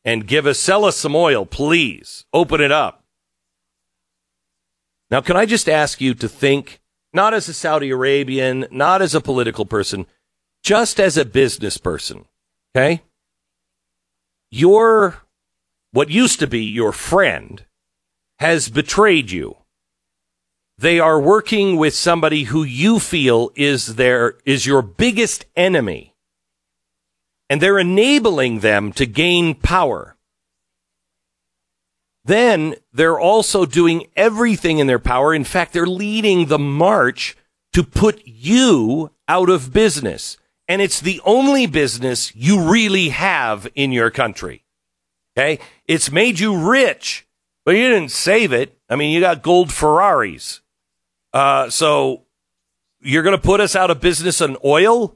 and 0.03 0.27
give 0.27 0.45
us, 0.45 0.59
sell 0.59 0.83
us 0.83 0.97
some 0.97 1.15
oil, 1.15 1.45
please. 1.45 2.25
Open 2.33 2.59
it 2.59 2.71
up. 2.71 3.04
Now, 5.11 5.21
can 5.21 5.37
I 5.37 5.45
just 5.45 5.69
ask 5.69 6.01
you 6.01 6.13
to 6.15 6.27
think, 6.27 6.81
not 7.13 7.33
as 7.33 7.47
a 7.47 7.53
Saudi 7.53 7.91
Arabian, 7.91 8.67
not 8.71 9.01
as 9.01 9.13
a 9.13 9.21
political 9.21 9.65
person, 9.65 10.05
just 10.63 10.99
as 10.99 11.15
a 11.15 11.25
business 11.25 11.77
person, 11.77 12.25
okay? 12.75 13.03
Your, 14.49 15.23
what 15.91 16.09
used 16.09 16.39
to 16.39 16.47
be 16.47 16.63
your 16.63 16.91
friend 16.91 17.65
has 18.39 18.69
betrayed 18.69 19.31
you. 19.31 19.57
They 20.77 20.99
are 20.99 21.19
working 21.19 21.77
with 21.77 21.93
somebody 21.93 22.43
who 22.43 22.63
you 22.63 22.99
feel 22.99 23.51
is 23.55 23.95
their, 23.95 24.37
is 24.43 24.65
your 24.65 24.81
biggest 24.81 25.45
enemy. 25.55 26.13
And 27.49 27.61
they're 27.61 27.79
enabling 27.79 28.59
them 28.59 28.91
to 28.93 29.05
gain 29.05 29.55
power. 29.55 30.14
Then 32.25 32.75
they're 32.91 33.19
also 33.19 33.65
doing 33.65 34.07
everything 34.15 34.79
in 34.79 34.87
their 34.87 34.99
power. 34.99 35.33
In 35.33 35.43
fact, 35.43 35.73
they're 35.73 35.85
leading 35.85 36.47
the 36.47 36.59
march 36.59 37.37
to 37.73 37.83
put 37.83 38.21
you 38.25 39.11
out 39.27 39.49
of 39.49 39.71
business 39.71 40.37
and 40.67 40.81
it's 40.81 40.99
the 40.99 41.21
only 41.25 41.67
business 41.67 42.35
you 42.35 42.69
really 42.69 43.09
have 43.09 43.67
in 43.75 43.91
your 43.91 44.09
country. 44.09 44.63
Okay. 45.37 45.59
It's 45.87 46.11
made 46.11 46.39
you 46.39 46.57
rich, 46.57 47.27
but 47.65 47.75
you 47.75 47.89
didn't 47.89 48.11
save 48.11 48.53
it. 48.53 48.77
I 48.89 48.95
mean, 48.95 49.13
you 49.13 49.19
got 49.19 49.43
gold 49.43 49.71
Ferraris. 49.71 50.61
Uh, 51.33 51.69
so 51.69 52.23
you're 53.01 53.23
going 53.23 53.35
to 53.35 53.41
put 53.41 53.59
us 53.59 53.75
out 53.75 53.91
of 53.91 53.99
business 53.99 54.41
on 54.41 54.57
oil? 54.63 55.15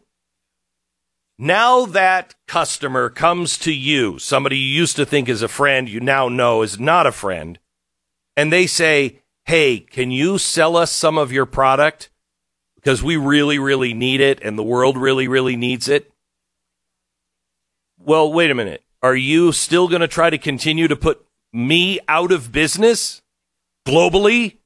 Now 1.39 1.85
that 1.85 2.35
customer 2.47 3.09
comes 3.09 3.57
to 3.59 3.73
you, 3.73 4.19
somebody 4.19 4.57
you 4.57 4.67
used 4.67 4.97
to 4.97 5.05
think 5.05 5.27
is 5.27 5.41
a 5.41 5.47
friend, 5.47 5.89
you 5.89 5.99
now 5.99 6.29
know 6.29 6.61
is 6.61 6.79
not 6.79 7.07
a 7.07 7.11
friend, 7.11 7.57
and 8.37 8.53
they 8.53 8.67
say, 8.67 9.21
Hey, 9.45 9.79
can 9.79 10.11
you 10.11 10.37
sell 10.37 10.75
us 10.77 10.91
some 10.91 11.17
of 11.17 11.31
your 11.31 11.47
product? 11.47 12.11
because 12.79 13.03
we 13.03 13.17
really, 13.17 13.59
really 13.59 13.93
need 13.93 14.21
it 14.21 14.39
and 14.41 14.57
the 14.57 14.63
world 14.63 14.95
really, 14.95 15.27
really 15.27 15.57
needs 15.57 15.89
it. 15.89 16.11
Well, 17.97 18.31
wait 18.31 18.51
a 18.51 18.55
minute. 18.55 18.83
Are 19.01 19.15
you 19.15 19.51
still 19.51 19.89
going 19.89 19.99
to 19.99 20.07
try 20.07 20.29
to 20.29 20.37
continue 20.37 20.87
to 20.87 20.95
put 20.95 21.25
me 21.51 21.99
out 22.07 22.31
of 22.31 22.53
business 22.53 23.21
globally? 23.85 24.57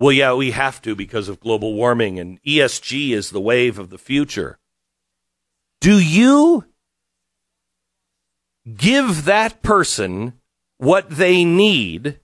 Well, 0.00 0.12
yeah, 0.12 0.32
we 0.32 0.52
have 0.52 0.80
to 0.82 0.96
because 0.96 1.28
of 1.28 1.40
global 1.40 1.74
warming 1.74 2.18
and 2.18 2.42
ESG 2.42 3.10
is 3.10 3.30
the 3.30 3.40
wave 3.40 3.78
of 3.78 3.90
the 3.90 3.98
future. 3.98 4.58
Do 5.82 5.98
you 5.98 6.64
give 8.76 9.24
that 9.24 9.62
person 9.62 10.34
what 10.78 11.10
they 11.10 11.44
need 11.44 12.20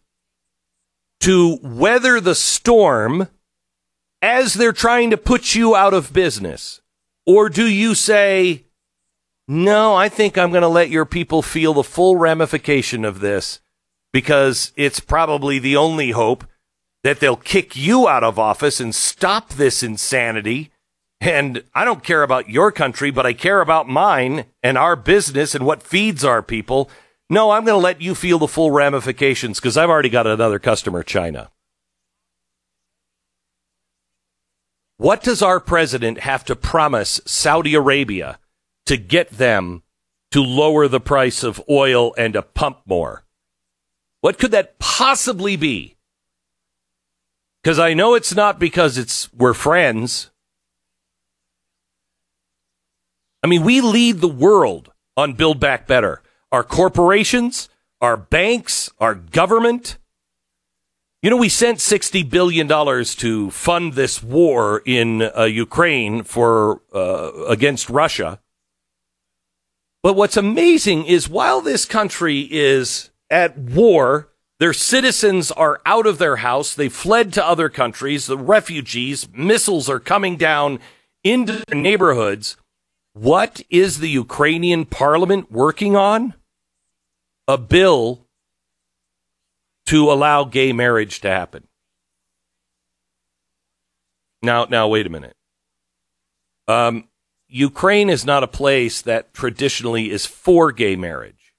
to 1.22 1.58
weather 1.60 2.20
the 2.20 2.36
storm 2.36 3.26
as 4.22 4.54
they're 4.54 4.72
trying 4.72 5.10
to 5.10 5.16
put 5.16 5.56
you 5.56 5.74
out 5.74 5.92
of 5.92 6.12
business? 6.12 6.80
Or 7.26 7.48
do 7.48 7.66
you 7.68 7.96
say, 7.96 8.66
no, 9.48 9.92
I 9.92 10.08
think 10.08 10.38
I'm 10.38 10.52
going 10.52 10.62
to 10.62 10.68
let 10.68 10.88
your 10.88 11.04
people 11.04 11.42
feel 11.42 11.74
the 11.74 11.82
full 11.82 12.14
ramification 12.14 13.04
of 13.04 13.18
this 13.18 13.58
because 14.12 14.72
it's 14.76 15.00
probably 15.00 15.58
the 15.58 15.76
only 15.76 16.12
hope 16.12 16.44
that 17.02 17.18
they'll 17.18 17.34
kick 17.34 17.74
you 17.74 18.06
out 18.06 18.22
of 18.22 18.38
office 18.38 18.78
and 18.78 18.94
stop 18.94 19.48
this 19.54 19.82
insanity. 19.82 20.70
And 21.20 21.64
I 21.74 21.84
don't 21.84 22.04
care 22.04 22.22
about 22.22 22.48
your 22.48 22.70
country, 22.70 23.10
but 23.10 23.26
I 23.26 23.32
care 23.32 23.60
about 23.60 23.88
mine 23.88 24.44
and 24.62 24.78
our 24.78 24.94
business 24.94 25.54
and 25.54 25.66
what 25.66 25.82
feeds 25.82 26.24
our 26.24 26.42
people. 26.42 26.90
No, 27.28 27.50
I'm 27.50 27.64
going 27.64 27.76
to 27.78 27.82
let 27.82 28.00
you 28.00 28.14
feel 28.14 28.38
the 28.38 28.48
full 28.48 28.70
ramifications 28.70 29.58
because 29.58 29.76
I've 29.76 29.90
already 29.90 30.08
got 30.08 30.26
another 30.26 30.58
customer, 30.58 31.02
China. 31.02 31.50
What 34.96 35.22
does 35.22 35.42
our 35.42 35.60
president 35.60 36.20
have 36.20 36.44
to 36.46 36.56
promise 36.56 37.20
Saudi 37.24 37.74
Arabia 37.74 38.38
to 38.86 38.96
get 38.96 39.30
them 39.30 39.82
to 40.30 40.42
lower 40.42 40.88
the 40.88 41.00
price 41.00 41.42
of 41.42 41.62
oil 41.68 42.14
and 42.16 42.32
to 42.34 42.42
pump 42.42 42.80
more? 42.86 43.24
What 44.20 44.38
could 44.38 44.50
that 44.50 44.78
possibly 44.78 45.56
be? 45.56 45.96
Because 47.62 47.78
I 47.78 47.94
know 47.94 48.14
it's 48.14 48.34
not 48.34 48.58
because 48.58 48.98
it's 48.98 49.32
we're 49.32 49.54
friends. 49.54 50.30
I 53.42 53.46
mean, 53.46 53.62
we 53.62 53.80
lead 53.80 54.20
the 54.20 54.28
world 54.28 54.92
on 55.16 55.34
Build 55.34 55.60
Back 55.60 55.86
Better. 55.86 56.22
Our 56.50 56.64
corporations, 56.64 57.68
our 58.00 58.16
banks, 58.16 58.90
our 58.98 59.14
government, 59.14 59.98
you 61.20 61.30
know, 61.30 61.36
we 61.36 61.48
sent 61.48 61.78
$60 61.78 62.30
billion 62.30 62.68
to 62.68 63.50
fund 63.50 63.94
this 63.94 64.22
war 64.22 64.82
in 64.86 65.22
uh, 65.22 65.44
Ukraine 65.44 66.22
for, 66.22 66.82
uh, 66.94 67.32
against 67.48 67.90
Russia. 67.90 68.38
But 70.00 70.14
what's 70.14 70.36
amazing 70.36 71.06
is 71.06 71.28
while 71.28 71.60
this 71.60 71.84
country 71.84 72.48
is 72.52 73.10
at 73.30 73.58
war, 73.58 74.28
their 74.60 74.72
citizens 74.72 75.50
are 75.50 75.80
out 75.84 76.06
of 76.06 76.18
their 76.18 76.36
house. 76.36 76.72
They 76.72 76.88
fled 76.88 77.32
to 77.32 77.44
other 77.44 77.68
countries. 77.68 78.26
The 78.26 78.38
refugees, 78.38 79.28
missiles 79.32 79.88
are 79.88 80.00
coming 80.00 80.36
down 80.36 80.78
into 81.24 81.64
their 81.66 81.80
neighborhoods. 81.80 82.56
What 83.12 83.62
is 83.70 83.98
the 83.98 84.08
Ukrainian 84.08 84.84
parliament 84.84 85.50
working 85.50 85.96
on? 85.96 86.34
A 87.46 87.58
bill 87.58 88.26
to 89.86 90.12
allow 90.12 90.44
gay 90.44 90.72
marriage 90.72 91.20
to 91.20 91.30
happen. 91.30 91.66
Now, 94.42 94.66
now, 94.66 94.86
wait 94.86 95.06
a 95.06 95.10
minute. 95.10 95.34
Um, 96.68 97.08
Ukraine 97.48 98.10
is 98.10 98.26
not 98.26 98.44
a 98.44 98.48
place 98.48 99.00
that 99.02 99.32
traditionally 99.32 100.10
is 100.10 100.26
for 100.26 100.70
gay 100.70 100.94
marriage, 100.94 101.54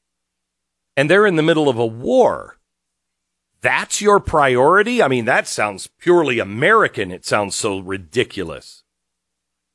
and 0.95 1.09
they're 1.09 1.25
in 1.25 1.35
the 1.35 1.43
middle 1.43 1.67
of 1.67 1.79
a 1.79 1.85
war. 1.85 2.57
That's 3.61 3.99
your 3.99 4.19
priority? 4.19 5.01
I 5.01 5.07
mean, 5.07 5.25
that 5.25 5.47
sounds 5.47 5.87
purely 5.87 6.39
American. 6.39 7.11
It 7.11 7.25
sounds 7.25 7.55
so 7.55 7.79
ridiculous. 7.79 8.78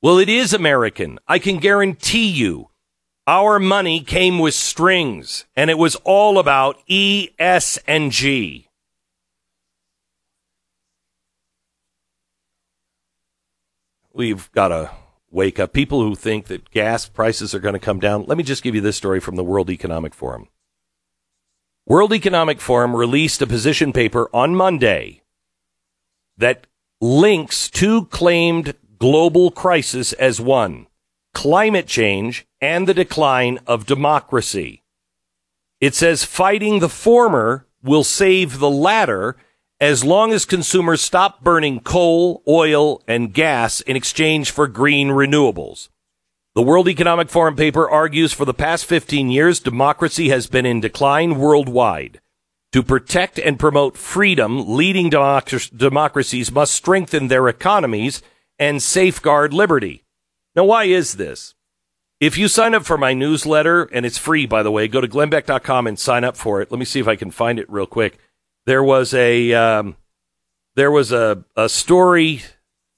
Well, 0.04 0.18
it 0.18 0.28
is 0.28 0.52
American. 0.52 1.18
I 1.26 1.38
can 1.38 1.56
guarantee 1.56 2.28
you 2.28 2.68
our 3.26 3.58
money 3.58 4.02
came 4.02 4.38
with 4.38 4.52
strings 4.52 5.46
and 5.56 5.70
it 5.70 5.78
was 5.78 5.96
all 6.04 6.38
about 6.38 6.78
E, 6.86 7.30
S, 7.38 7.78
and 7.86 8.12
G. 8.12 8.68
We've 14.12 14.52
got 14.52 14.68
to 14.68 14.90
wake 15.30 15.58
up. 15.58 15.72
People 15.72 16.02
who 16.02 16.14
think 16.14 16.48
that 16.48 16.70
gas 16.70 17.08
prices 17.08 17.54
are 17.54 17.58
going 17.58 17.72
to 17.72 17.78
come 17.78 17.98
down. 17.98 18.26
Let 18.26 18.36
me 18.36 18.44
just 18.44 18.62
give 18.62 18.74
you 18.74 18.82
this 18.82 18.98
story 18.98 19.20
from 19.20 19.36
the 19.36 19.42
World 19.42 19.70
Economic 19.70 20.12
Forum. 20.12 20.48
World 21.86 22.12
Economic 22.12 22.60
Forum 22.60 22.94
released 22.94 23.40
a 23.40 23.46
position 23.46 23.90
paper 23.90 24.28
on 24.34 24.54
Monday 24.54 25.22
that 26.36 26.66
links 27.00 27.70
two 27.70 28.04
claimed 28.04 28.74
global 29.04 29.50
crisis 29.50 30.14
as 30.14 30.40
one 30.40 30.86
climate 31.34 31.86
change 31.86 32.46
and 32.62 32.88
the 32.88 32.94
decline 32.94 33.58
of 33.66 33.84
democracy. 33.84 34.82
It 35.78 35.94
says 35.94 36.24
fighting 36.24 36.78
the 36.78 36.88
former 36.88 37.66
will 37.82 38.02
save 38.02 38.60
the 38.60 38.70
latter 38.70 39.36
as 39.78 40.06
long 40.06 40.32
as 40.32 40.46
consumers 40.46 41.02
stop 41.02 41.44
burning 41.44 41.80
coal, 41.80 42.42
oil, 42.48 43.02
and 43.06 43.34
gas 43.34 43.82
in 43.82 43.94
exchange 43.94 44.50
for 44.50 44.66
green 44.66 45.08
renewables. 45.08 45.90
The 46.54 46.62
World 46.62 46.88
Economic 46.88 47.28
Forum 47.28 47.56
paper 47.56 47.86
argues 47.86 48.32
for 48.32 48.46
the 48.46 48.54
past 48.54 48.86
15 48.86 49.30
years, 49.30 49.60
democracy 49.60 50.30
has 50.30 50.46
been 50.46 50.64
in 50.64 50.80
decline 50.80 51.38
worldwide. 51.38 52.22
To 52.72 52.82
protect 52.82 53.38
and 53.38 53.58
promote 53.58 53.98
freedom, 53.98 54.76
leading 54.76 55.10
democracies 55.10 56.50
must 56.50 56.72
strengthen 56.72 57.28
their 57.28 57.48
economies 57.48 58.22
and 58.58 58.82
safeguard 58.82 59.52
liberty. 59.52 60.04
Now, 60.54 60.64
why 60.64 60.84
is 60.84 61.14
this? 61.14 61.54
If 62.20 62.38
you 62.38 62.48
sign 62.48 62.74
up 62.74 62.84
for 62.84 62.96
my 62.96 63.12
newsletter, 63.12 63.84
and 63.84 64.06
it's 64.06 64.18
free, 64.18 64.46
by 64.46 64.62
the 64.62 64.70
way, 64.70 64.88
go 64.88 65.00
to 65.00 65.08
glennbeck.com 65.08 65.86
and 65.86 65.98
sign 65.98 66.24
up 66.24 66.36
for 66.36 66.62
it. 66.62 66.70
Let 66.70 66.78
me 66.78 66.84
see 66.84 67.00
if 67.00 67.08
I 67.08 67.16
can 67.16 67.30
find 67.30 67.58
it 67.58 67.70
real 67.70 67.86
quick. 67.86 68.18
There 68.66 68.82
was 68.82 69.12
a, 69.12 69.52
um, 69.52 69.96
there 70.74 70.90
was 70.90 71.12
a, 71.12 71.44
a 71.56 71.68
story 71.68 72.42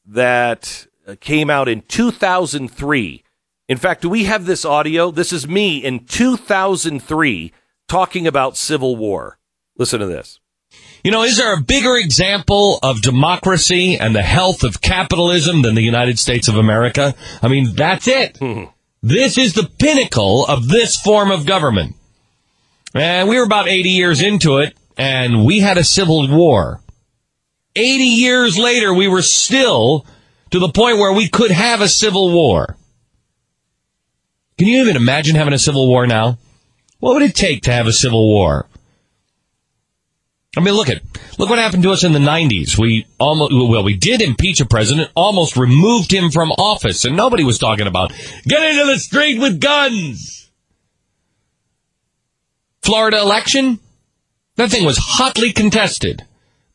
that 0.07 0.87
came 1.21 1.51
out 1.51 1.69
in 1.69 1.83
2003. 1.83 3.25
In 3.69 3.79
fact, 3.79 4.03
do 4.03 4.09
we 4.09 4.25
have 4.25 4.47
this 4.47 4.65
audio? 4.65 5.11
This 5.11 5.33
is 5.33 5.49
me 5.49 5.79
in 5.79 6.05
2003 6.05 7.53
talking 7.89 8.27
about 8.27 8.57
Civil 8.57 8.97
War. 8.97 9.39
Listen 9.77 10.01
to 10.01 10.07
this. 10.07 10.41
You 11.07 11.13
know, 11.13 11.23
is 11.23 11.37
there 11.37 11.55
a 11.55 11.61
bigger 11.61 11.97
example 11.97 12.81
of 12.83 13.01
democracy 13.01 13.97
and 13.97 14.13
the 14.13 14.25
health 14.25 14.65
of 14.65 14.81
capitalism 14.81 15.63
than 15.63 15.77
the 15.77 15.81
United 15.81 16.19
States 16.19 16.49
of 16.49 16.57
America? 16.57 17.15
I 17.41 17.47
mean, 17.47 17.77
that's 17.77 18.09
it. 18.09 18.39
Hmm. 18.39 18.65
This 19.05 19.39
is 19.39 19.55
the 19.55 19.71
pinnacle 19.79 20.45
of 20.47 20.67
this 20.67 21.01
form 21.01 21.31
of 21.31 21.47
government. 21.47 21.95
And 22.93 23.29
we 23.29 23.39
were 23.39 23.45
about 23.45 23.69
80 23.69 23.89
years 23.89 24.21
into 24.21 24.59
it, 24.59 24.77
and 24.99 25.45
we 25.45 25.61
had 25.61 25.79
a 25.79 25.85
civil 25.85 26.27
war. 26.27 26.81
80 27.77 28.03
years 28.03 28.59
later, 28.59 28.93
we 28.93 29.07
were 29.07 29.23
still 29.23 30.05
to 30.51 30.59
the 30.59 30.71
point 30.71 30.99
where 30.99 31.13
we 31.13 31.29
could 31.29 31.53
have 31.53 31.81
a 31.81 31.89
civil 31.89 32.33
war. 32.33 32.77
Can 34.59 34.67
you 34.67 34.81
even 34.81 34.97
imagine 34.97 35.37
having 35.37 35.55
a 35.55 35.59
civil 35.61 35.87
war 35.87 36.05
now? 36.09 36.39
What 36.99 37.15
would 37.15 37.23
it 37.23 37.37
take 37.37 37.63
to 37.63 37.73
have 37.73 37.87
a 37.87 37.93
civil 37.93 38.27
war? 38.27 38.67
I 40.57 40.61
mean, 40.61 40.75
look 40.75 40.89
at 40.89 41.03
look 41.39 41.51
what 41.51 41.59
happened 41.59 41.83
to 41.83 41.91
us 41.91 42.03
in 42.03 42.13
the 42.13 42.19
'90s. 42.19 42.79
We 42.79 43.07
almost 43.19 43.53
well, 43.53 43.85
we 43.85 43.95
did 43.95 44.23
impeach 44.23 44.61
a 44.61 44.67
president, 44.67 45.11
almost 45.15 45.57
removed 45.57 46.11
him 46.13 46.31
from 46.31 46.51
office, 46.53 47.05
and 47.05 47.17
nobody 47.17 47.45
was 47.45 47.59
talking 47.59 47.87
about 47.87 48.13
get 48.45 48.63
into 48.63 48.87
the 48.87 48.99
street 48.99 49.39
with 49.39 49.61
guns. 49.61 50.51
Florida 52.81 53.21
election, 53.21 53.81
that 54.55 54.71
thing 54.71 54.85
was 54.87 54.97
hotly 54.97 55.53
contested, 55.53 56.25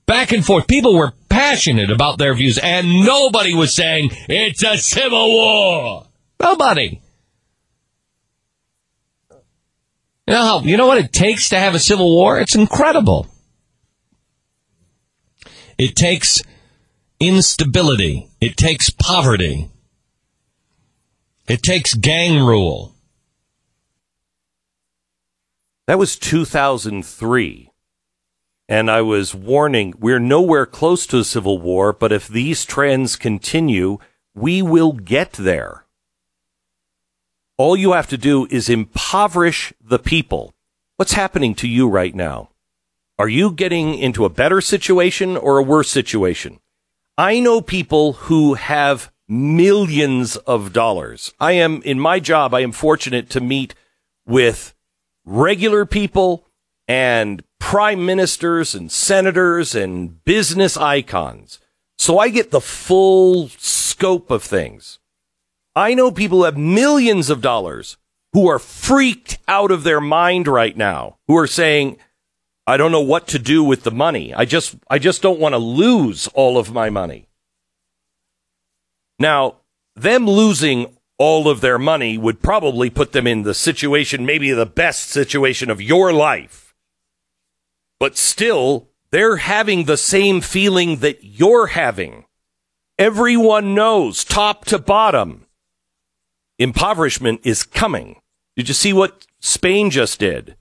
back 0.05 0.31
and 0.31 0.45
forth. 0.45 0.67
People 0.67 0.95
were 0.95 1.13
passionate 1.29 1.89
about 1.89 2.19
their 2.19 2.35
views, 2.35 2.59
and 2.59 3.05
nobody 3.05 3.55
was 3.55 3.73
saying 3.73 4.09
it's 4.27 4.63
a 4.63 4.77
civil 4.77 5.29
war. 5.31 6.05
Nobody. 6.39 7.01
You 10.27 10.33
know, 10.33 10.43
how, 10.43 10.59
you 10.61 10.77
know 10.77 10.87
what 10.87 10.99
it 10.99 11.11
takes 11.11 11.49
to 11.49 11.57
have 11.57 11.73
a 11.73 11.79
civil 11.79 12.13
war? 12.13 12.39
It's 12.39 12.55
incredible. 12.55 13.30
It 15.81 15.95
takes 15.95 16.43
instability. 17.19 18.29
It 18.39 18.55
takes 18.55 18.91
poverty. 18.91 19.71
It 21.47 21.63
takes 21.63 21.95
gang 21.95 22.45
rule. 22.45 22.93
That 25.87 25.97
was 25.97 26.19
2003. 26.19 27.71
And 28.69 28.91
I 28.91 29.01
was 29.01 29.33
warning, 29.33 29.95
we're 29.97 30.19
nowhere 30.19 30.67
close 30.67 31.07
to 31.07 31.17
a 31.17 31.23
civil 31.23 31.57
war, 31.57 31.93
but 31.93 32.11
if 32.11 32.27
these 32.27 32.63
trends 32.63 33.15
continue, 33.15 33.97
we 34.35 34.61
will 34.61 34.91
get 34.91 35.33
there. 35.33 35.85
All 37.57 37.75
you 37.75 37.93
have 37.93 38.07
to 38.09 38.19
do 38.19 38.45
is 38.51 38.69
impoverish 38.69 39.73
the 39.83 39.97
people. 39.97 40.53
What's 40.97 41.13
happening 41.13 41.55
to 41.55 41.67
you 41.67 41.89
right 41.89 42.13
now? 42.13 42.50
Are 43.21 43.29
you 43.29 43.51
getting 43.51 43.93
into 43.99 44.25
a 44.25 44.31
better 44.31 44.61
situation 44.61 45.37
or 45.37 45.59
a 45.59 45.63
worse 45.63 45.91
situation? 45.91 46.59
I 47.19 47.39
know 47.39 47.61
people 47.61 48.13
who 48.13 48.55
have 48.55 49.11
millions 49.27 50.37
of 50.37 50.73
dollars. 50.73 51.31
I 51.39 51.51
am, 51.51 51.83
in 51.83 51.99
my 51.99 52.19
job, 52.19 52.55
I 52.55 52.61
am 52.61 52.71
fortunate 52.71 53.29
to 53.29 53.39
meet 53.39 53.75
with 54.25 54.73
regular 55.23 55.85
people 55.85 56.47
and 56.87 57.43
prime 57.59 58.07
ministers 58.07 58.73
and 58.73 58.91
senators 58.91 59.75
and 59.75 60.23
business 60.25 60.75
icons. 60.75 61.59
So 61.99 62.17
I 62.17 62.29
get 62.29 62.49
the 62.49 62.59
full 62.59 63.49
scope 63.49 64.31
of 64.31 64.41
things. 64.41 64.97
I 65.75 65.93
know 65.93 66.11
people 66.11 66.39
who 66.39 66.45
have 66.45 66.57
millions 66.57 67.29
of 67.29 67.39
dollars 67.39 67.97
who 68.33 68.47
are 68.47 68.57
freaked 68.57 69.37
out 69.47 69.69
of 69.69 69.83
their 69.83 70.01
mind 70.01 70.47
right 70.47 70.75
now, 70.75 71.19
who 71.27 71.37
are 71.37 71.45
saying, 71.45 71.97
I 72.67 72.77
don't 72.77 72.91
know 72.91 73.01
what 73.01 73.27
to 73.29 73.39
do 73.39 73.63
with 73.63 73.83
the 73.83 73.91
money. 73.91 74.33
I 74.33 74.45
just, 74.45 74.75
I 74.89 74.99
just 74.99 75.21
don't 75.21 75.39
want 75.39 75.53
to 75.53 75.59
lose 75.59 76.27
all 76.27 76.57
of 76.57 76.71
my 76.71 76.89
money. 76.89 77.27
Now, 79.19 79.57
them 79.95 80.27
losing 80.27 80.97
all 81.17 81.47
of 81.47 81.61
their 81.61 81.77
money 81.77 82.17
would 82.17 82.41
probably 82.41 82.89
put 82.89 83.11
them 83.11 83.27
in 83.27 83.43
the 83.43 83.53
situation, 83.53 84.25
maybe 84.25 84.51
the 84.51 84.65
best 84.65 85.09
situation 85.09 85.69
of 85.69 85.81
your 85.81 86.11
life. 86.11 86.73
But 87.99 88.17
still, 88.17 88.89
they're 89.11 89.37
having 89.37 89.85
the 89.85 89.97
same 89.97 90.41
feeling 90.41 90.97
that 90.97 91.23
you're 91.23 91.67
having. 91.67 92.25
Everyone 92.97 93.75
knows, 93.75 94.23
top 94.23 94.65
to 94.65 94.79
bottom, 94.79 95.45
impoverishment 96.57 97.41
is 97.43 97.63
coming. 97.63 98.21
Did 98.55 98.67
you 98.67 98.73
see 98.73 98.93
what 98.93 99.25
Spain 99.39 99.89
just 99.89 100.19
did? 100.19 100.55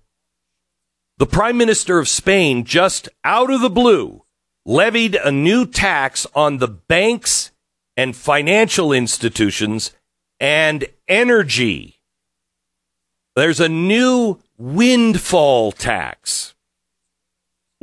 The 1.20 1.26
Prime 1.26 1.58
Minister 1.58 1.98
of 1.98 2.08
Spain 2.08 2.64
just 2.64 3.06
out 3.24 3.50
of 3.50 3.60
the 3.60 3.68
blue 3.68 4.24
levied 4.64 5.16
a 5.16 5.30
new 5.30 5.66
tax 5.66 6.26
on 6.34 6.56
the 6.56 6.66
banks 6.66 7.50
and 7.94 8.16
financial 8.16 8.90
institutions 8.90 9.92
and 10.40 10.86
energy. 11.08 12.00
There's 13.36 13.60
a 13.60 13.68
new 13.68 14.38
windfall 14.56 15.72
tax. 15.72 16.54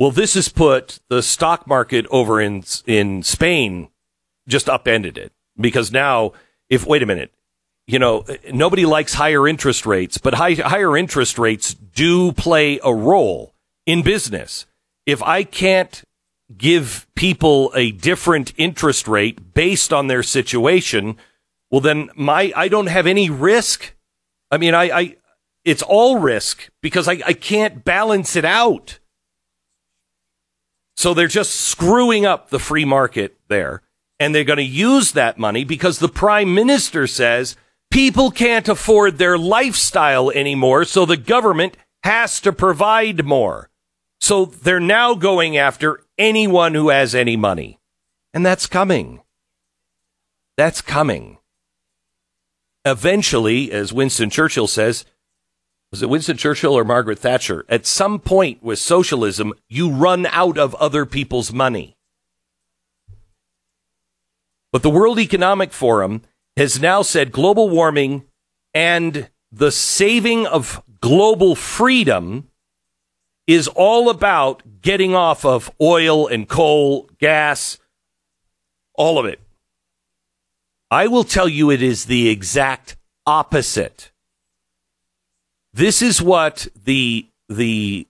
Well, 0.00 0.10
this 0.10 0.34
has 0.34 0.48
put 0.48 0.98
the 1.08 1.22
stock 1.22 1.64
market 1.64 2.08
over 2.10 2.40
in 2.40 2.64
in 2.86 3.22
Spain 3.22 3.88
just 4.48 4.68
upended 4.68 5.16
it 5.16 5.32
because 5.56 5.92
now 5.92 6.32
if 6.68 6.84
wait 6.84 7.04
a 7.04 7.06
minute 7.06 7.32
you 7.88 7.98
know, 7.98 8.22
nobody 8.52 8.84
likes 8.84 9.14
higher 9.14 9.48
interest 9.48 9.86
rates, 9.86 10.18
but 10.18 10.34
high, 10.34 10.52
higher 10.52 10.94
interest 10.94 11.38
rates 11.38 11.72
do 11.72 12.32
play 12.32 12.78
a 12.84 12.94
role 12.94 13.54
in 13.86 14.02
business. 14.02 14.66
If 15.06 15.22
I 15.22 15.42
can't 15.42 16.04
give 16.54 17.06
people 17.14 17.72
a 17.74 17.90
different 17.92 18.52
interest 18.58 19.08
rate 19.08 19.54
based 19.54 19.90
on 19.90 20.06
their 20.06 20.22
situation, 20.22 21.16
well, 21.70 21.80
then 21.80 22.10
my, 22.14 22.52
I 22.54 22.68
don't 22.68 22.88
have 22.88 23.06
any 23.06 23.30
risk. 23.30 23.94
I 24.50 24.58
mean, 24.58 24.74
I, 24.74 24.90
I, 24.90 25.16
it's 25.64 25.82
all 25.82 26.18
risk 26.18 26.68
because 26.82 27.08
I, 27.08 27.22
I 27.24 27.32
can't 27.32 27.84
balance 27.84 28.36
it 28.36 28.44
out. 28.44 28.98
So 30.94 31.14
they're 31.14 31.26
just 31.26 31.54
screwing 31.54 32.26
up 32.26 32.50
the 32.50 32.58
free 32.58 32.84
market 32.84 33.38
there. 33.48 33.80
And 34.20 34.34
they're 34.34 34.44
going 34.44 34.58
to 34.58 34.62
use 34.62 35.12
that 35.12 35.38
money 35.38 35.64
because 35.64 36.00
the 36.00 36.08
prime 36.08 36.52
minister 36.52 37.06
says, 37.06 37.56
People 37.90 38.30
can't 38.30 38.68
afford 38.68 39.18
their 39.18 39.38
lifestyle 39.38 40.30
anymore, 40.30 40.84
so 40.84 41.04
the 41.04 41.16
government 41.16 41.76
has 42.02 42.40
to 42.40 42.52
provide 42.52 43.24
more. 43.24 43.70
So 44.20 44.44
they're 44.44 44.80
now 44.80 45.14
going 45.14 45.56
after 45.56 46.00
anyone 46.18 46.74
who 46.74 46.90
has 46.90 47.14
any 47.14 47.36
money. 47.36 47.78
And 48.34 48.44
that's 48.44 48.66
coming. 48.66 49.20
That's 50.56 50.82
coming. 50.82 51.38
Eventually, 52.84 53.72
as 53.72 53.92
Winston 53.92 54.30
Churchill 54.30 54.66
says, 54.66 55.04
was 55.90 56.02
it 56.02 56.10
Winston 56.10 56.36
Churchill 56.36 56.76
or 56.76 56.84
Margaret 56.84 57.18
Thatcher? 57.18 57.64
At 57.68 57.86
some 57.86 58.18
point 58.18 58.62
with 58.62 58.78
socialism, 58.78 59.54
you 59.68 59.90
run 59.90 60.26
out 60.26 60.58
of 60.58 60.74
other 60.74 61.06
people's 61.06 61.52
money. 61.52 61.96
But 64.70 64.82
the 64.82 64.90
World 64.90 65.18
Economic 65.18 65.72
Forum 65.72 66.22
has 66.58 66.80
now 66.80 67.02
said 67.02 67.30
global 67.30 67.70
warming 67.70 68.24
and 68.74 69.30
the 69.52 69.70
saving 69.70 70.44
of 70.44 70.82
global 71.00 71.54
freedom 71.54 72.48
is 73.46 73.68
all 73.68 74.10
about 74.10 74.64
getting 74.82 75.14
off 75.14 75.44
of 75.44 75.70
oil 75.80 76.26
and 76.26 76.48
coal, 76.48 77.08
gas, 77.20 77.78
all 78.94 79.20
of 79.20 79.24
it. 79.24 79.40
I 80.90 81.06
will 81.06 81.22
tell 81.22 81.48
you 81.48 81.70
it 81.70 81.80
is 81.80 82.06
the 82.06 82.28
exact 82.28 82.96
opposite. 83.24 84.10
This 85.72 86.02
is 86.02 86.20
what 86.20 86.66
the 86.74 87.28
the 87.48 88.08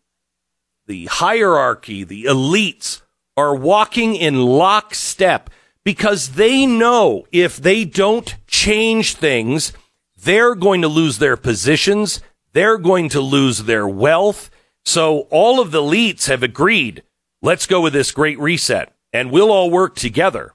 the 0.86 1.04
hierarchy, 1.04 2.02
the 2.02 2.24
elites 2.24 3.02
are 3.36 3.54
walking 3.54 4.16
in 4.16 4.40
lockstep 4.40 5.50
because 5.88 6.32
they 6.32 6.66
know 6.66 7.26
if 7.32 7.56
they 7.56 7.82
don't 7.82 8.36
change 8.46 9.14
things, 9.14 9.72
they're 10.18 10.54
going 10.54 10.82
to 10.82 10.86
lose 10.86 11.16
their 11.16 11.34
positions, 11.34 12.20
they're 12.52 12.76
going 12.76 13.08
to 13.08 13.22
lose 13.22 13.60
their 13.60 13.88
wealth. 13.88 14.50
So 14.84 15.20
all 15.30 15.60
of 15.60 15.70
the 15.70 15.80
elites 15.80 16.28
have 16.28 16.42
agreed, 16.42 17.04
let's 17.40 17.64
go 17.64 17.80
with 17.80 17.94
this 17.94 18.12
great 18.12 18.38
reset 18.38 18.92
and 19.14 19.30
we'll 19.30 19.50
all 19.50 19.70
work 19.70 19.96
together. 19.96 20.52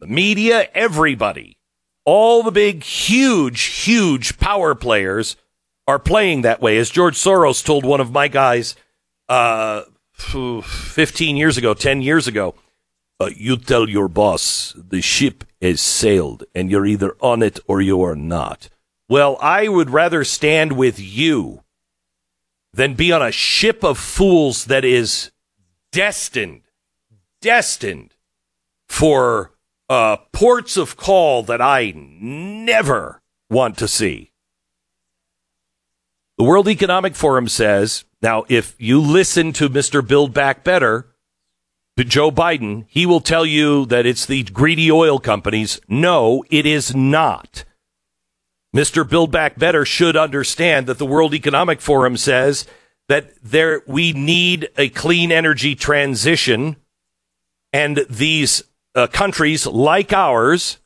The 0.00 0.08
media, 0.08 0.68
everybody, 0.74 1.56
all 2.04 2.42
the 2.42 2.52
big, 2.52 2.82
huge, 2.82 3.62
huge 3.62 4.36
power 4.36 4.74
players 4.74 5.36
are 5.88 5.98
playing 5.98 6.42
that 6.42 6.60
way. 6.60 6.76
As 6.76 6.90
George 6.90 7.16
Soros 7.16 7.64
told 7.64 7.86
one 7.86 8.02
of 8.02 8.12
my 8.12 8.28
guys 8.28 8.76
uh, 9.30 9.84
15 10.12 11.38
years 11.38 11.56
ago, 11.56 11.72
10 11.72 12.02
years 12.02 12.28
ago, 12.28 12.54
uh, 13.20 13.30
you 13.34 13.56
tell 13.56 13.88
your 13.88 14.08
boss 14.08 14.74
the 14.76 15.00
ship 15.00 15.44
has 15.60 15.80
sailed 15.80 16.44
and 16.54 16.70
you're 16.70 16.86
either 16.86 17.16
on 17.20 17.42
it 17.42 17.58
or 17.66 17.80
you 17.80 18.02
are 18.02 18.16
not. 18.16 18.68
Well, 19.08 19.38
I 19.40 19.68
would 19.68 19.90
rather 19.90 20.24
stand 20.24 20.72
with 20.72 20.98
you 20.98 21.62
than 22.72 22.94
be 22.94 23.12
on 23.12 23.22
a 23.22 23.32
ship 23.32 23.82
of 23.84 23.98
fools 23.98 24.66
that 24.66 24.84
is 24.84 25.30
destined, 25.92 26.62
destined 27.40 28.14
for 28.88 29.52
uh, 29.88 30.16
ports 30.32 30.76
of 30.76 30.96
call 30.96 31.42
that 31.44 31.60
I 31.60 31.92
never 31.96 33.22
want 33.48 33.78
to 33.78 33.88
see. 33.88 34.32
The 36.36 36.44
World 36.44 36.68
Economic 36.68 37.14
Forum 37.14 37.48
says 37.48 38.04
now, 38.20 38.44
if 38.48 38.74
you 38.78 39.00
listen 39.00 39.52
to 39.54 39.68
Mr. 39.68 40.06
Build 40.06 40.34
Back 40.34 40.64
Better, 40.64 41.14
Joe 42.04 42.30
Biden, 42.30 42.84
he 42.88 43.06
will 43.06 43.20
tell 43.20 43.46
you 43.46 43.86
that 43.86 44.06
it's 44.06 44.26
the 44.26 44.42
greedy 44.44 44.90
oil 44.90 45.18
companies. 45.18 45.80
No, 45.88 46.44
it 46.50 46.66
is 46.66 46.94
not. 46.94 47.64
Mr. 48.74 49.08
Build 49.08 49.32
Back 49.32 49.58
Better 49.58 49.84
should 49.84 50.16
understand 50.16 50.86
that 50.86 50.98
the 50.98 51.06
World 51.06 51.32
Economic 51.32 51.80
Forum 51.80 52.16
says 52.16 52.66
that 53.08 53.30
there 53.42 53.82
we 53.86 54.12
need 54.12 54.68
a 54.76 54.88
clean 54.90 55.32
energy 55.32 55.74
transition, 55.74 56.76
and 57.72 58.04
these 58.10 58.62
uh, 58.94 59.06
countries 59.06 59.66
like 59.66 60.12
ours 60.12 60.78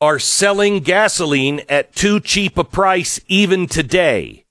are 0.00 0.18
selling 0.18 0.80
gasoline 0.80 1.62
at 1.68 1.94
too 1.94 2.20
cheap 2.20 2.58
a 2.58 2.64
price 2.64 3.20
even 3.28 3.66
today 3.66 4.42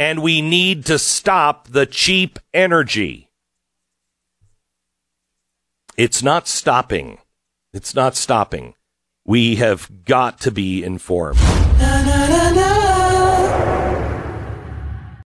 and 0.00 0.22
we 0.22 0.40
need 0.40 0.86
to 0.86 0.98
stop 0.98 1.68
the 1.68 1.84
cheap 1.84 2.38
energy. 2.54 3.29
It's 5.96 6.22
not 6.22 6.48
stopping. 6.48 7.18
It's 7.72 7.94
not 7.94 8.16
stopping. 8.16 8.74
We 9.24 9.56
have 9.56 10.04
got 10.04 10.40
to 10.40 10.50
be 10.50 10.82
informed. 10.82 11.38
Na, 11.78 12.02
na, 12.02 12.26
na, 12.26 12.89